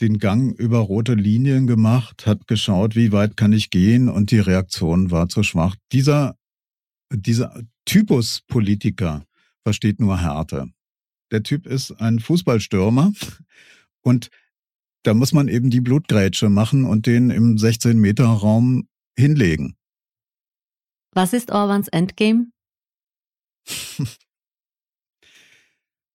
den 0.00 0.18
Gang 0.18 0.56
über 0.58 0.78
rote 0.78 1.14
Linien 1.14 1.66
gemacht, 1.66 2.26
hat 2.26 2.46
geschaut, 2.46 2.94
wie 2.94 3.10
weit 3.10 3.36
kann 3.36 3.52
ich 3.52 3.70
gehen 3.70 4.08
und 4.08 4.30
die 4.30 4.38
Reaktion 4.38 5.10
war 5.10 5.28
zu 5.28 5.42
schwach. 5.42 5.74
Dieser, 5.92 6.38
dieser 7.12 7.60
Typus 7.84 8.42
Politiker 8.46 9.26
versteht 9.64 9.98
nur 9.98 10.20
Härte. 10.20 10.70
Der 11.32 11.42
Typ 11.42 11.66
ist 11.66 11.90
ein 12.00 12.20
Fußballstürmer 12.20 13.12
und 14.02 14.30
da 15.02 15.14
muss 15.14 15.32
man 15.32 15.48
eben 15.48 15.70
die 15.70 15.80
Blutgrätsche 15.80 16.48
machen 16.48 16.84
und 16.84 17.06
den 17.06 17.30
im 17.30 17.56
16-Meter-Raum 17.56 18.88
hinlegen. 19.18 19.76
Was 21.12 21.32
ist 21.32 21.50
Orbans 21.50 21.88
Endgame? 21.88 22.52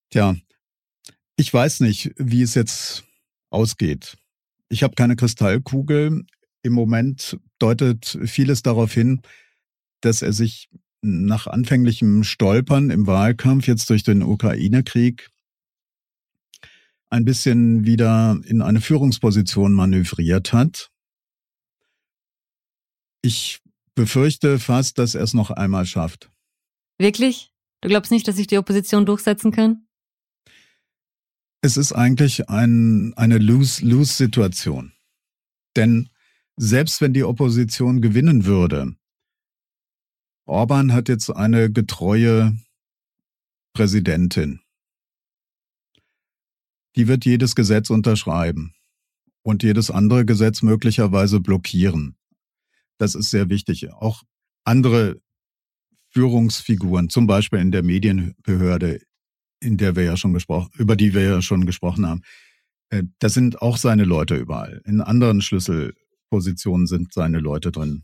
Tja, 0.10 0.36
ich 1.36 1.54
weiß 1.54 1.80
nicht, 1.82 2.12
wie 2.18 2.42
es 2.42 2.54
jetzt 2.56 3.04
ausgeht. 3.50 4.18
Ich 4.70 4.84
habe 4.84 4.96
keine 4.96 5.16
Kristallkugel. 5.16 6.26
Im 6.64 6.74
Moment 6.74 7.38
deutet 7.60 8.18
vieles 8.26 8.64
darauf 8.64 8.94
hin, 8.94 9.22
dass 10.02 10.22
er 10.22 10.34
sich 10.34 10.70
nach 11.02 11.48
anfänglichem 11.48 12.24
Stolpern 12.24 12.90
im 12.90 13.08
Wahlkampf 13.08 13.68
jetzt 13.68 13.90
durch 13.90 14.04
den 14.04 14.24
Ukraine-Krieg 14.24 15.30
ein 17.10 17.26
bisschen 17.26 17.86
wieder 17.86 18.40
in 18.46 18.62
eine 18.62 18.82
Führungsposition 18.82 19.74
manövriert 19.74 20.54
hat. 20.54 20.90
Ich 23.22 23.62
befürchte 23.96 24.60
fast, 24.60 24.98
dass 24.98 25.14
er 25.14 25.24
es 25.24 25.34
noch 25.34 25.52
einmal 25.52 25.86
schafft. 25.86 26.32
Wirklich? 26.98 27.52
Du 27.82 27.90
glaubst 27.90 28.12
nicht, 28.12 28.28
dass 28.28 28.38
sich 28.38 28.48
die 28.48 28.58
Opposition 28.58 29.06
durchsetzen 29.06 29.52
kann? 29.52 29.86
Es 31.66 31.78
ist 31.78 31.94
eigentlich 31.94 32.50
ein, 32.50 33.14
eine 33.14 33.38
Lose-Lose-Situation. 33.38 34.92
Denn 35.78 36.10
selbst 36.58 37.00
wenn 37.00 37.14
die 37.14 37.24
Opposition 37.24 38.02
gewinnen 38.02 38.44
würde, 38.44 38.98
Orban 40.46 40.92
hat 40.92 41.08
jetzt 41.08 41.30
eine 41.30 41.72
getreue 41.72 42.58
Präsidentin. 43.74 44.60
Die 46.98 47.08
wird 47.08 47.24
jedes 47.24 47.56
Gesetz 47.56 47.90
unterschreiben 47.90 48.76
und 49.42 49.64
jedes 49.64 49.90
andere 49.90 50.26
Gesetz 50.26 50.64
möglicherweise 50.64 51.40
blockieren. 51.40 52.18
Das 52.98 53.16
ist 53.16 53.30
sehr 53.30 53.48
wichtig. 53.48 53.90
Auch 53.94 54.24
andere 54.66 55.22
Führungsfiguren, 56.10 57.10
zum 57.10 57.26
Beispiel 57.26 57.60
in 57.60 57.72
der 57.72 57.84
Medienbehörde, 57.84 59.00
in 59.64 59.78
der 59.78 59.96
wir 59.96 60.04
ja 60.04 60.18
schon 60.18 60.34
gesprochen, 60.34 60.70
über 60.78 60.96
die 60.96 61.14
wir 61.14 61.22
ja 61.24 61.42
schon 61.42 61.66
gesprochen 61.66 62.08
haben, 62.08 62.22
äh, 62.90 63.04
da 63.20 63.30
sind 63.30 63.62
auch 63.62 63.78
seine 63.78 64.04
Leute 64.04 64.36
überall. 64.36 64.82
In 64.86 65.02
anderen 65.02 65.42
Schlüsselpositionen 65.42 66.88
sind 66.88 67.14
seine 67.14 67.40
Leute 67.40 67.72
drin. 67.72 68.04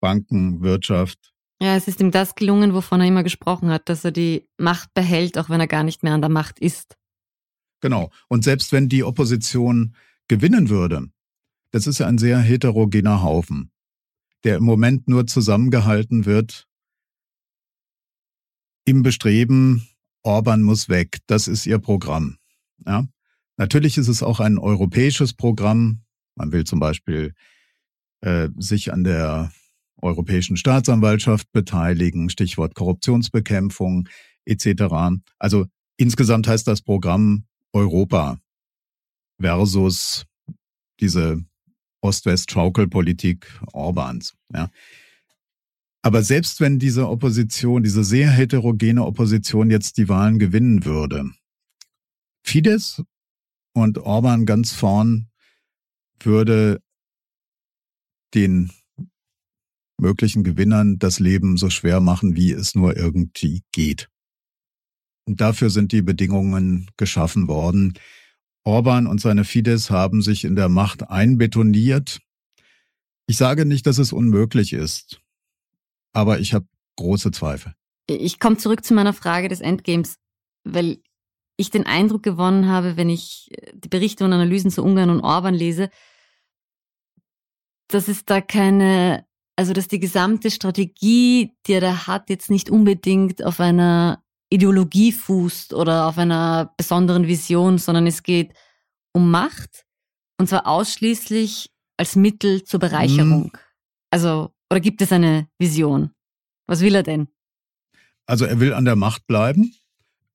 Banken, 0.00 0.62
Wirtschaft. 0.62 1.32
Ja, 1.60 1.74
es 1.74 1.88
ist 1.88 2.00
ihm 2.00 2.10
das 2.10 2.34
gelungen, 2.34 2.72
wovon 2.72 3.00
er 3.00 3.08
immer 3.08 3.24
gesprochen 3.24 3.70
hat, 3.70 3.88
dass 3.88 4.04
er 4.04 4.12
die 4.12 4.48
Macht 4.58 4.94
behält, 4.94 5.38
auch 5.38 5.48
wenn 5.48 5.60
er 5.60 5.66
gar 5.66 5.82
nicht 5.82 6.02
mehr 6.02 6.14
an 6.14 6.20
der 6.20 6.30
Macht 6.30 6.60
ist. 6.60 6.96
Genau. 7.80 8.10
Und 8.28 8.44
selbst 8.44 8.72
wenn 8.72 8.88
die 8.88 9.02
Opposition 9.02 9.94
gewinnen 10.28 10.68
würde, 10.68 11.08
das 11.70 11.86
ist 11.86 11.98
ja 11.98 12.06
ein 12.06 12.18
sehr 12.18 12.38
heterogener 12.38 13.22
Haufen, 13.22 13.72
der 14.44 14.56
im 14.56 14.64
Moment 14.64 15.08
nur 15.08 15.26
zusammengehalten 15.26 16.26
wird 16.26 16.68
im 18.84 19.02
Bestreben, 19.02 19.86
Orban 20.22 20.62
muss 20.62 20.88
weg. 20.88 21.18
Das 21.26 21.48
ist 21.48 21.66
ihr 21.66 21.78
Programm. 21.78 22.38
Ja? 22.86 23.06
Natürlich 23.56 23.98
ist 23.98 24.08
es 24.08 24.22
auch 24.22 24.40
ein 24.40 24.58
europäisches 24.58 25.34
Programm. 25.34 26.02
Man 26.36 26.52
will 26.52 26.64
zum 26.64 26.80
Beispiel 26.80 27.34
äh, 28.20 28.48
sich 28.56 28.92
an 28.92 29.04
der 29.04 29.52
Europäischen 30.00 30.56
Staatsanwaltschaft 30.56 31.50
beteiligen, 31.52 32.30
Stichwort 32.30 32.74
Korruptionsbekämpfung 32.74 34.08
etc. 34.44 34.84
Also 35.38 35.66
insgesamt 35.96 36.46
heißt 36.46 36.66
das 36.66 36.82
Programm 36.82 37.46
Europa 37.72 38.38
versus 39.40 40.24
diese 41.00 41.44
Ost-West-Schaukelpolitik 42.00 43.60
Orbans. 43.72 44.34
Ja. 44.52 44.70
Aber 46.02 46.22
selbst 46.22 46.60
wenn 46.60 46.78
diese 46.78 47.08
Opposition, 47.08 47.82
diese 47.82 48.04
sehr 48.04 48.30
heterogene 48.30 49.04
Opposition 49.04 49.70
jetzt 49.70 49.98
die 49.98 50.08
Wahlen 50.08 50.38
gewinnen 50.38 50.84
würde, 50.84 51.30
Fidesz 52.44 53.02
und 53.74 53.98
Orban 53.98 54.46
ganz 54.46 54.72
vorn 54.72 55.28
würde 56.20 56.80
den 58.34 58.70
möglichen 60.00 60.44
Gewinnern 60.44 60.98
das 60.98 61.18
Leben 61.18 61.56
so 61.56 61.70
schwer 61.70 62.00
machen, 62.00 62.36
wie 62.36 62.52
es 62.52 62.74
nur 62.74 62.96
irgendwie 62.96 63.62
geht. 63.72 64.08
Und 65.26 65.40
dafür 65.40 65.70
sind 65.70 65.92
die 65.92 66.02
Bedingungen 66.02 66.90
geschaffen 66.96 67.48
worden. 67.48 67.98
Orban 68.64 69.06
und 69.06 69.20
seine 69.20 69.44
Fidesz 69.44 69.90
haben 69.90 70.22
sich 70.22 70.44
in 70.44 70.56
der 70.56 70.68
Macht 70.68 71.10
einbetoniert. 71.10 72.20
Ich 73.26 73.36
sage 73.36 73.66
nicht, 73.66 73.86
dass 73.86 73.98
es 73.98 74.12
unmöglich 74.12 74.72
ist 74.72 75.20
aber 76.18 76.40
ich 76.40 76.52
habe 76.52 76.66
große 76.96 77.30
Zweifel. 77.30 77.74
Ich 78.08 78.40
komme 78.40 78.56
zurück 78.56 78.84
zu 78.84 78.92
meiner 78.92 79.12
Frage 79.12 79.48
des 79.48 79.60
Endgames, 79.60 80.16
weil 80.64 81.00
ich 81.56 81.70
den 81.70 81.86
Eindruck 81.86 82.24
gewonnen 82.24 82.66
habe, 82.68 82.96
wenn 82.96 83.08
ich 83.08 83.48
äh, 83.52 83.72
die 83.74 83.88
Berichte 83.88 84.24
und 84.24 84.32
Analysen 84.32 84.70
zu 84.70 84.82
Ungarn 84.82 85.10
und 85.10 85.20
Orban 85.20 85.54
lese, 85.54 85.90
dass 87.88 88.08
es 88.08 88.24
da 88.24 88.40
keine, 88.40 89.26
also 89.56 89.72
dass 89.72 89.86
die 89.86 90.00
gesamte 90.00 90.50
Strategie, 90.50 91.52
die 91.66 91.72
er 91.74 91.80
da 91.80 92.06
hat, 92.08 92.30
jetzt 92.30 92.50
nicht 92.50 92.68
unbedingt 92.68 93.44
auf 93.44 93.60
einer 93.60 94.22
Ideologie 94.50 95.12
fußt 95.12 95.72
oder 95.72 96.06
auf 96.06 96.18
einer 96.18 96.74
besonderen 96.76 97.28
Vision, 97.28 97.78
sondern 97.78 98.06
es 98.06 98.22
geht 98.22 98.54
um 99.12 99.30
Macht 99.30 99.84
und 100.38 100.48
zwar 100.48 100.66
ausschließlich 100.66 101.70
als 101.96 102.16
Mittel 102.16 102.64
zur 102.64 102.80
Bereicherung. 102.80 103.44
Mhm. 103.44 103.52
Also 104.10 104.52
oder 104.70 104.80
gibt 104.80 105.02
es 105.02 105.12
eine 105.12 105.48
Vision? 105.58 106.10
Was 106.66 106.80
will 106.80 106.94
er 106.94 107.02
denn? 107.02 107.28
Also 108.26 108.44
er 108.44 108.60
will 108.60 108.74
an 108.74 108.84
der 108.84 108.96
Macht 108.96 109.26
bleiben, 109.26 109.74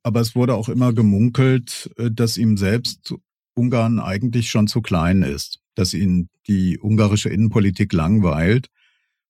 aber 0.01 0.19
es 0.19 0.35
wurde 0.35 0.55
auch 0.55 0.69
immer 0.69 0.93
gemunkelt, 0.93 1.91
äh, 1.97 2.09
dass 2.11 2.37
ihm 2.37 2.57
selbst 2.57 3.13
Ungarn 3.55 3.99
eigentlich 3.99 4.49
schon 4.49 4.67
zu 4.67 4.81
klein 4.81 5.21
ist, 5.21 5.59
dass 5.75 5.93
ihn 5.93 6.29
die 6.47 6.79
ungarische 6.79 7.29
Innenpolitik 7.29 7.93
langweilt 7.93 8.67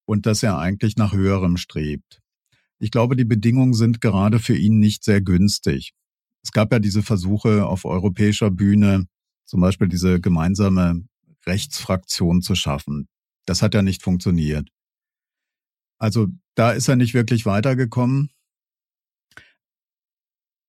und 0.05 0.25
dass 0.25 0.43
er 0.43 0.57
eigentlich 0.57 0.95
nach 0.95 1.13
höherem 1.13 1.57
strebt. 1.57 2.21
Ich 2.79 2.91
glaube, 2.91 3.15
die 3.15 3.25
Bedingungen 3.25 3.73
sind 3.73 4.01
gerade 4.01 4.39
für 4.39 4.55
ihn 4.55 4.79
nicht 4.79 5.03
sehr 5.03 5.21
günstig. 5.21 5.93
Es 6.41 6.51
gab 6.51 6.71
ja 6.71 6.79
diese 6.79 7.03
Versuche 7.03 7.65
auf 7.65 7.85
europäischer 7.85 8.51
Bühne, 8.51 9.07
zum 9.45 9.61
Beispiel 9.61 9.87
diese 9.87 10.19
gemeinsame 10.19 11.05
Rechtsfraktion 11.45 12.41
zu 12.41 12.55
schaffen. 12.55 13.07
Das 13.45 13.61
hat 13.61 13.73
ja 13.73 13.81
nicht 13.81 14.03
funktioniert. 14.03 14.69
Also 15.99 16.27
da 16.55 16.71
ist 16.71 16.87
er 16.87 16.95
nicht 16.95 17.13
wirklich 17.13 17.45
weitergekommen. 17.45 18.29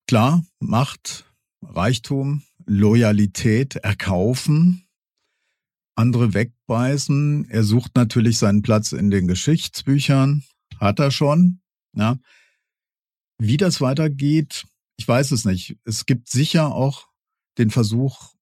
Klar, 0.07 0.45
Macht, 0.59 1.25
Reichtum, 1.63 2.43
Loyalität 2.65 3.75
erkaufen, 3.77 4.87
andere 5.95 6.33
wegbeißen. 6.33 7.49
Er 7.49 7.63
sucht 7.63 7.95
natürlich 7.95 8.37
seinen 8.37 8.61
Platz 8.61 8.91
in 8.91 9.09
den 9.09 9.27
Geschichtsbüchern, 9.27 10.43
hat 10.79 10.99
er 10.99 11.11
schon. 11.11 11.61
Ja. 11.95 12.17
Wie 13.37 13.57
das 13.57 13.81
weitergeht, 13.81 14.65
ich 14.97 15.07
weiß 15.07 15.31
es 15.31 15.45
nicht. 15.45 15.77
Es 15.83 16.05
gibt 16.05 16.29
sicher 16.29 16.73
auch 16.73 17.07
den 17.57 17.69
Versuch, 17.71 18.33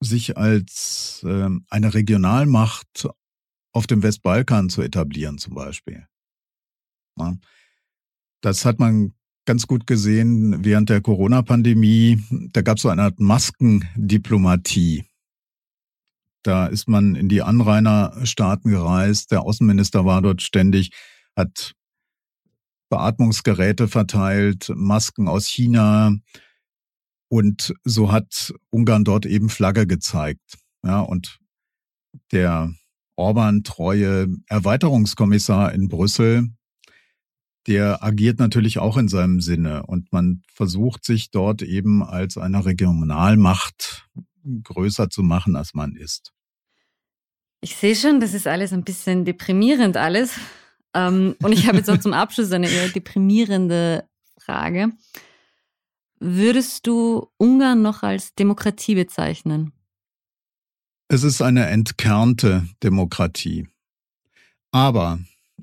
sich 0.00 0.36
als 0.36 1.22
äh, 1.24 1.48
eine 1.68 1.94
Regionalmacht 1.94 3.08
auf 3.72 3.86
dem 3.86 4.02
Westbalkan 4.02 4.68
zu 4.68 4.82
etablieren, 4.82 5.38
zum 5.38 5.54
Beispiel. 5.54 6.06
Ne? 7.16 7.38
Das 8.40 8.64
hat 8.64 8.78
man 8.78 9.12
ganz 9.44 9.66
gut 9.66 9.86
gesehen 9.86 10.64
während 10.64 10.90
der 10.90 11.00
Corona-Pandemie. 11.00 12.22
Da 12.52 12.62
gab 12.62 12.76
es 12.76 12.82
so 12.82 12.88
eine 12.88 13.02
Art 13.02 13.20
Maskendiplomatie. 13.20 15.04
Da 16.42 16.66
ist 16.66 16.88
man 16.88 17.16
in 17.16 17.28
die 17.28 17.42
Anrainerstaaten 17.42 18.70
gereist. 18.70 19.32
Der 19.32 19.42
Außenminister 19.42 20.04
war 20.04 20.22
dort 20.22 20.42
ständig, 20.42 20.90
hat 21.34 21.72
Beatmungsgeräte 22.88 23.88
verteilt, 23.88 24.70
Masken 24.74 25.28
aus 25.28 25.46
China. 25.46 26.14
Und 27.28 27.74
so 27.84 28.12
hat 28.12 28.54
Ungarn 28.70 29.04
dort 29.04 29.26
eben 29.26 29.48
Flagge 29.48 29.86
gezeigt. 29.86 30.58
Ja, 30.84 31.00
und 31.00 31.40
der 32.30 32.72
Orban-treue 33.16 34.28
Erweiterungskommissar 34.46 35.72
in 35.72 35.88
Brüssel, 35.88 36.48
der 37.66 38.02
agiert 38.02 38.38
natürlich 38.38 38.78
auch 38.78 38.96
in 38.96 39.08
seinem 39.08 39.40
Sinne 39.40 39.84
und 39.86 40.12
man 40.12 40.42
versucht 40.52 41.04
sich 41.04 41.30
dort 41.30 41.62
eben 41.62 42.02
als 42.02 42.38
eine 42.38 42.64
Regionalmacht 42.64 44.08
größer 44.62 45.10
zu 45.10 45.22
machen, 45.22 45.56
als 45.56 45.74
man 45.74 45.96
ist. 45.96 46.32
Ich 47.60 47.76
sehe 47.76 47.96
schon, 47.96 48.20
das 48.20 48.34
ist 48.34 48.46
alles 48.46 48.72
ein 48.72 48.84
bisschen 48.84 49.24
deprimierend 49.24 49.96
alles. 49.96 50.38
Ähm, 50.94 51.34
und 51.42 51.52
ich 51.52 51.66
habe 51.66 51.78
jetzt 51.78 51.90
auch 51.90 51.98
zum 51.98 52.12
Abschluss 52.12 52.52
eine 52.52 52.70
eher 52.70 52.88
deprimierende 52.88 54.04
Frage. 54.38 54.92
Würdest 56.20 56.86
du 56.86 57.28
Ungarn 57.36 57.82
noch 57.82 58.02
als 58.02 58.34
Demokratie 58.34 58.94
bezeichnen? 58.94 59.72
Es 61.08 61.22
ist 61.22 61.42
eine 61.42 61.66
entkernte 61.66 62.66
Demokratie. 62.82 63.68
Aber 64.70 65.18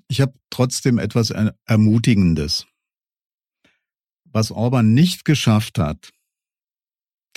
ich 0.08 0.22
habe 0.22 0.34
trotzdem 0.50 0.98
etwas 0.98 1.32
Ermutigendes. 1.66 2.66
Was 4.26 4.52
Orban 4.52 4.94
nicht 4.94 5.26
geschafft 5.26 5.78
hat, 5.80 6.12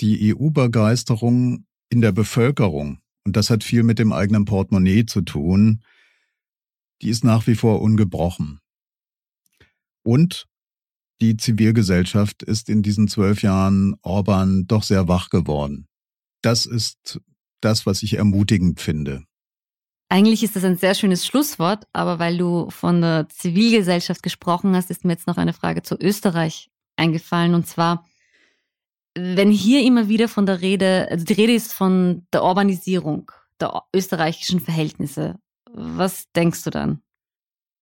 die 0.01 0.35
EU-Begeisterung 0.35 1.67
in 1.89 2.01
der 2.01 2.13
Bevölkerung, 2.13 3.01
und 3.25 3.37
das 3.37 3.51
hat 3.51 3.65
viel 3.65 3.83
mit 3.83 3.99
dem 3.99 4.13
eigenen 4.13 4.45
Portemonnaie 4.45 5.07
zu 5.07 5.23
tun, 5.23 5.83
die 7.03 7.09
ist 7.09 7.25
nach 7.25 7.47
wie 7.47 7.55
vor 7.55 7.83
ungebrochen. 7.83 8.61
Und 10.03 10.47
die 11.21 11.37
Zivilgesellschaft 11.37 12.43
ist 12.43 12.69
in 12.69 12.83
diesen 12.83 13.09
zwölf 13.09 13.43
Jahren 13.43 13.97
Orban 14.03 14.67
doch 14.67 14.83
sehr 14.83 15.09
wach 15.09 15.31
geworden. 15.31 15.87
Das 16.43 16.67
ist 16.67 17.21
das, 17.61 17.87
was 17.87 18.03
ich 18.03 18.15
ermutigend 18.15 18.81
finde. 18.81 19.25
Eigentlich 20.09 20.45
ist 20.45 20.55
das 20.55 20.65
ein 20.65 20.77
sehr 20.77 20.95
schönes 20.95 21.27
Schlusswort, 21.27 21.87
aber 21.93 22.19
weil 22.19 22.39
du 22.39 22.71
von 22.71 23.01
der 23.01 23.29
Zivilgesellschaft 23.29 24.23
gesprochen 24.23 24.77
hast, 24.77 24.91
ist 24.91 25.05
mir 25.05 25.13
jetzt 25.13 25.27
noch 25.27 25.37
eine 25.37 25.53
Frage 25.53 25.83
zu 25.83 25.97
Österreich 25.97 26.71
eingefallen. 26.97 27.55
Und 27.55 27.67
zwar, 27.67 28.05
wenn 29.17 29.51
hier 29.51 29.83
immer 29.83 30.09
wieder 30.09 30.29
von 30.29 30.47
der 30.47 30.61
Rede, 30.61 31.09
also 31.11 31.25
die 31.25 31.33
Rede 31.33 31.55
ist 31.55 31.73
von 31.73 32.27
der 32.33 32.45
Urbanisierung 32.45 33.33
der 33.61 33.83
österreichischen 33.95 34.61
Verhältnisse. 34.61 35.39
Was 35.73 36.31
denkst 36.33 36.63
du 36.65 36.71
dann? 36.71 37.03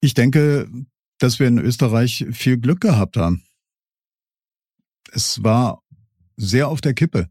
Ich 0.00 0.14
denke, 0.14 0.68
dass 1.18 1.38
wir 1.38 1.46
in 1.48 1.58
Österreich 1.58 2.26
viel 2.32 2.58
Glück 2.58 2.80
gehabt 2.80 3.16
haben. 3.16 3.44
Es 5.12 5.42
war 5.42 5.82
sehr 6.36 6.68
auf 6.68 6.80
der 6.80 6.94
Kippe. 6.94 7.28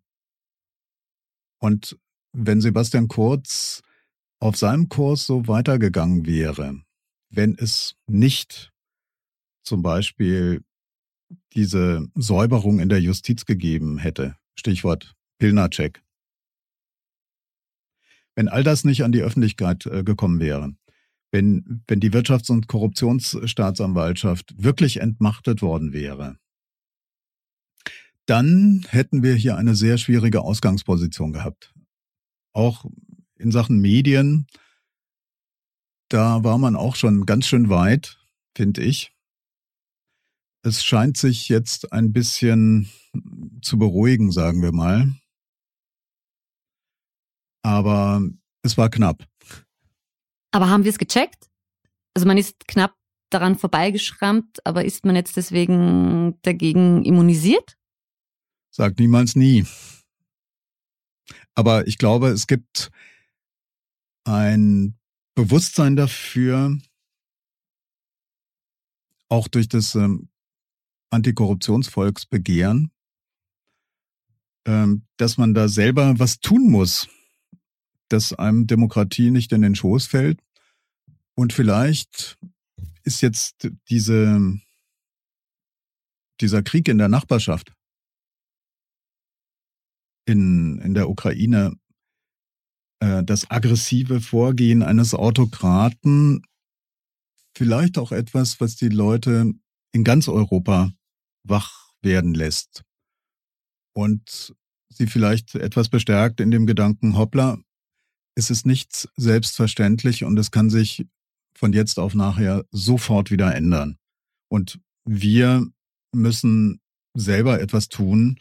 Und 1.60 1.98
wenn 2.32 2.62
Sebastian 2.62 3.08
Kurz 3.08 3.82
auf 4.44 4.58
seinem 4.58 4.90
Kurs 4.90 5.26
so 5.26 5.48
weitergegangen 5.48 6.26
wäre, 6.26 6.82
wenn 7.30 7.56
es 7.58 7.96
nicht 8.08 8.74
zum 9.64 9.82
Beispiel 9.82 10.66
diese 11.54 12.10
Säuberung 12.14 12.80
in 12.80 12.90
der 12.90 13.00
Justiz 13.00 13.46
gegeben 13.46 14.00
hätte, 14.00 14.36
Stichwort 14.56 15.16
Pilnacek, 15.40 16.04
wenn 18.36 18.50
all 18.50 18.66
das 18.66 18.84
nicht 18.84 19.06
an 19.06 19.14
die 19.14 19.22
Öffentlichkeit 19.22 19.86
äh, 19.86 20.04
gekommen 20.04 20.42
wäre, 20.42 20.76
wenn, 21.32 21.82
wenn 21.88 22.02
die 22.02 22.12
Wirtschafts- 22.12 22.52
und 22.52 22.68
Korruptionsstaatsanwaltschaft 22.68 24.62
wirklich 24.62 24.98
entmachtet 24.98 25.62
worden 25.62 25.94
wäre, 25.94 26.38
dann 28.26 28.86
hätten 28.90 29.24
wir 29.24 29.36
hier 29.36 29.56
eine 29.56 29.76
sehr 29.76 29.98
schwierige 29.98 30.42
Ausgangsposition 30.42 31.32
gehabt. 31.32 31.74
Auch 32.52 32.86
in 33.38 33.52
Sachen 33.52 33.80
Medien, 33.80 34.48
da 36.10 36.44
war 36.44 36.58
man 36.58 36.76
auch 36.76 36.96
schon 36.96 37.26
ganz 37.26 37.48
schön 37.48 37.70
weit, 37.70 38.20
finde 38.56 38.84
ich. 38.84 39.12
Es 40.64 40.84
scheint 40.84 41.18
sich 41.18 41.50
jetzt 41.50 41.92
ein 41.92 42.14
bisschen 42.14 42.90
zu 43.62 43.78
beruhigen, 43.78 44.32
sagen 44.32 44.62
wir 44.62 44.72
mal. 44.72 45.14
Aber 47.64 48.22
es 48.62 48.78
war 48.78 48.90
knapp. 48.90 49.28
Aber 50.52 50.70
haben 50.70 50.84
wir 50.84 50.92
es 50.92 51.00
gecheckt? 51.00 51.50
Also 52.14 52.28
man 52.28 52.38
ist 52.38 52.68
knapp 52.68 52.96
daran 53.30 53.58
vorbeigeschrammt, 53.58 54.66
aber 54.66 54.86
ist 54.86 55.06
man 55.06 55.16
jetzt 55.16 55.36
deswegen 55.36 56.40
dagegen 56.44 57.04
immunisiert? 57.04 57.76
Sagt 58.70 59.00
niemals 59.00 59.36
nie. 59.36 59.66
Aber 61.56 61.88
ich 61.88 61.98
glaube, 61.98 62.30
es 62.30 62.48
gibt 62.48 62.92
ein 64.24 64.98
Bewusstsein 65.36 65.96
dafür, 65.96 66.78
auch 69.30 69.48
durch 69.48 69.68
das 69.68 69.96
ähm, 69.96 70.30
Antikorruptionsvolksbegehren, 71.10 72.92
ähm, 74.66 75.06
dass 75.18 75.38
man 75.38 75.54
da 75.54 75.68
selber 75.68 76.20
was 76.20 76.40
tun 76.40 76.70
muss, 76.70 77.08
dass 78.10 78.34
einem 78.34 78.68
Demokratie 78.68 79.32
nicht 79.32 79.52
in 79.52 79.62
den 79.62 79.76
Schoß 79.76 80.06
fällt. 80.06 80.40
Und 81.36 81.52
vielleicht 81.52 82.38
ist 83.04 83.22
jetzt 83.22 83.72
diese, 83.90 84.60
dieser 86.40 86.64
Krieg 86.64 86.88
in 86.88 87.00
der 87.00 87.10
Nachbarschaft 87.10 87.74
in, 90.26 90.80
in 90.80 90.94
der 90.94 91.10
Ukraine 91.10 91.76
äh, 93.04 93.24
das 93.24 93.52
aggressive 93.52 94.22
Vorgehen 94.22 94.82
eines 94.82 95.14
Autokraten 95.14 96.42
vielleicht 97.56 97.98
auch 97.98 98.12
etwas, 98.12 98.62
was 98.62 98.78
die 98.78 98.90
Leute 98.90 99.52
in 99.92 100.04
ganz 100.04 100.28
Europa 100.28 100.92
wach 101.44 101.92
werden 102.02 102.34
lässt 102.34 102.84
und 103.94 104.56
sie 104.90 105.08
vielleicht 105.08 105.56
etwas 105.56 105.90
bestärkt 105.90 106.40
in 106.40 106.50
dem 106.50 106.66
Gedanken, 106.66 107.18
hoppla, 107.18 107.58
es 108.36 108.50
ist 108.50 108.66
nichts 108.66 109.10
selbstverständlich 109.18 110.24
und 110.24 110.40
es 110.40 110.52
kann 110.52 110.70
sich 110.70 111.06
von 111.56 111.74
jetzt 111.74 112.00
auf 112.00 112.16
nachher 112.16 112.66
sofort 112.72 113.32
wieder 113.32 113.54
ändern. 113.54 113.98
Und 114.50 114.80
wir 115.06 115.68
müssen 116.12 116.80
selber 117.16 117.62
etwas 117.62 117.90
tun, 117.90 118.40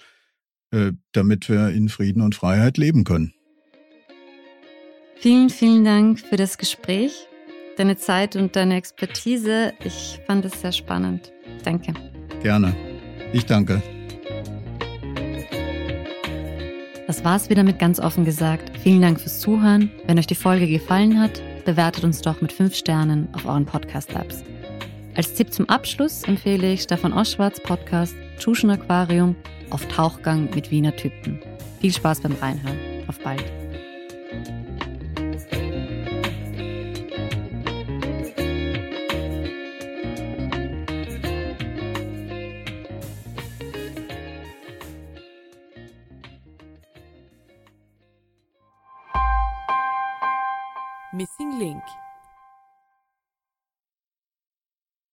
äh, 0.70 0.92
damit 1.12 1.48
wir 1.48 1.68
in 1.70 1.88
Frieden 1.88 2.22
und 2.22 2.34
Freiheit 2.34 2.78
leben 2.78 3.04
können. 3.04 3.34
Vielen, 5.22 5.50
vielen 5.50 5.84
Dank 5.84 6.18
für 6.18 6.34
das 6.34 6.58
Gespräch, 6.58 7.28
deine 7.76 7.96
Zeit 7.96 8.34
und 8.34 8.56
deine 8.56 8.74
Expertise. 8.74 9.72
Ich 9.84 10.18
fand 10.26 10.44
es 10.44 10.60
sehr 10.60 10.72
spannend. 10.72 11.32
Danke. 11.62 11.94
Gerne. 12.42 12.74
Ich 13.32 13.46
danke. 13.46 13.80
Das 17.06 17.24
war's 17.24 17.50
wieder 17.50 17.62
mit 17.62 17.78
ganz 17.78 18.00
offen 18.00 18.24
gesagt. 18.24 18.76
Vielen 18.82 19.00
Dank 19.00 19.20
fürs 19.20 19.38
Zuhören. 19.38 19.92
Wenn 20.08 20.18
euch 20.18 20.26
die 20.26 20.34
Folge 20.34 20.66
gefallen 20.66 21.20
hat, 21.20 21.40
bewertet 21.64 22.02
uns 22.02 22.20
doch 22.20 22.40
mit 22.40 22.50
fünf 22.50 22.74
Sternen 22.74 23.28
auf 23.32 23.46
euren 23.46 23.64
Podcast-Apps. 23.64 24.42
Als 25.14 25.34
Tipp 25.34 25.52
zum 25.52 25.68
Abschluss 25.68 26.24
empfehle 26.24 26.72
ich 26.72 26.82
Stefan 26.82 27.12
Oschwarts 27.12 27.60
Podcast 27.60 28.16
Tschuschen 28.38 28.70
Aquarium 28.70 29.36
auf 29.70 29.86
Tauchgang 29.86 30.48
mit 30.52 30.72
Wiener 30.72 30.96
Typen. 30.96 31.38
Viel 31.80 31.92
Spaß 31.92 32.22
beim 32.22 32.32
Reinhören. 32.32 32.76
Auf 33.06 33.20
bald. 33.20 33.44
Missing 51.14 51.58
Link 51.58 51.82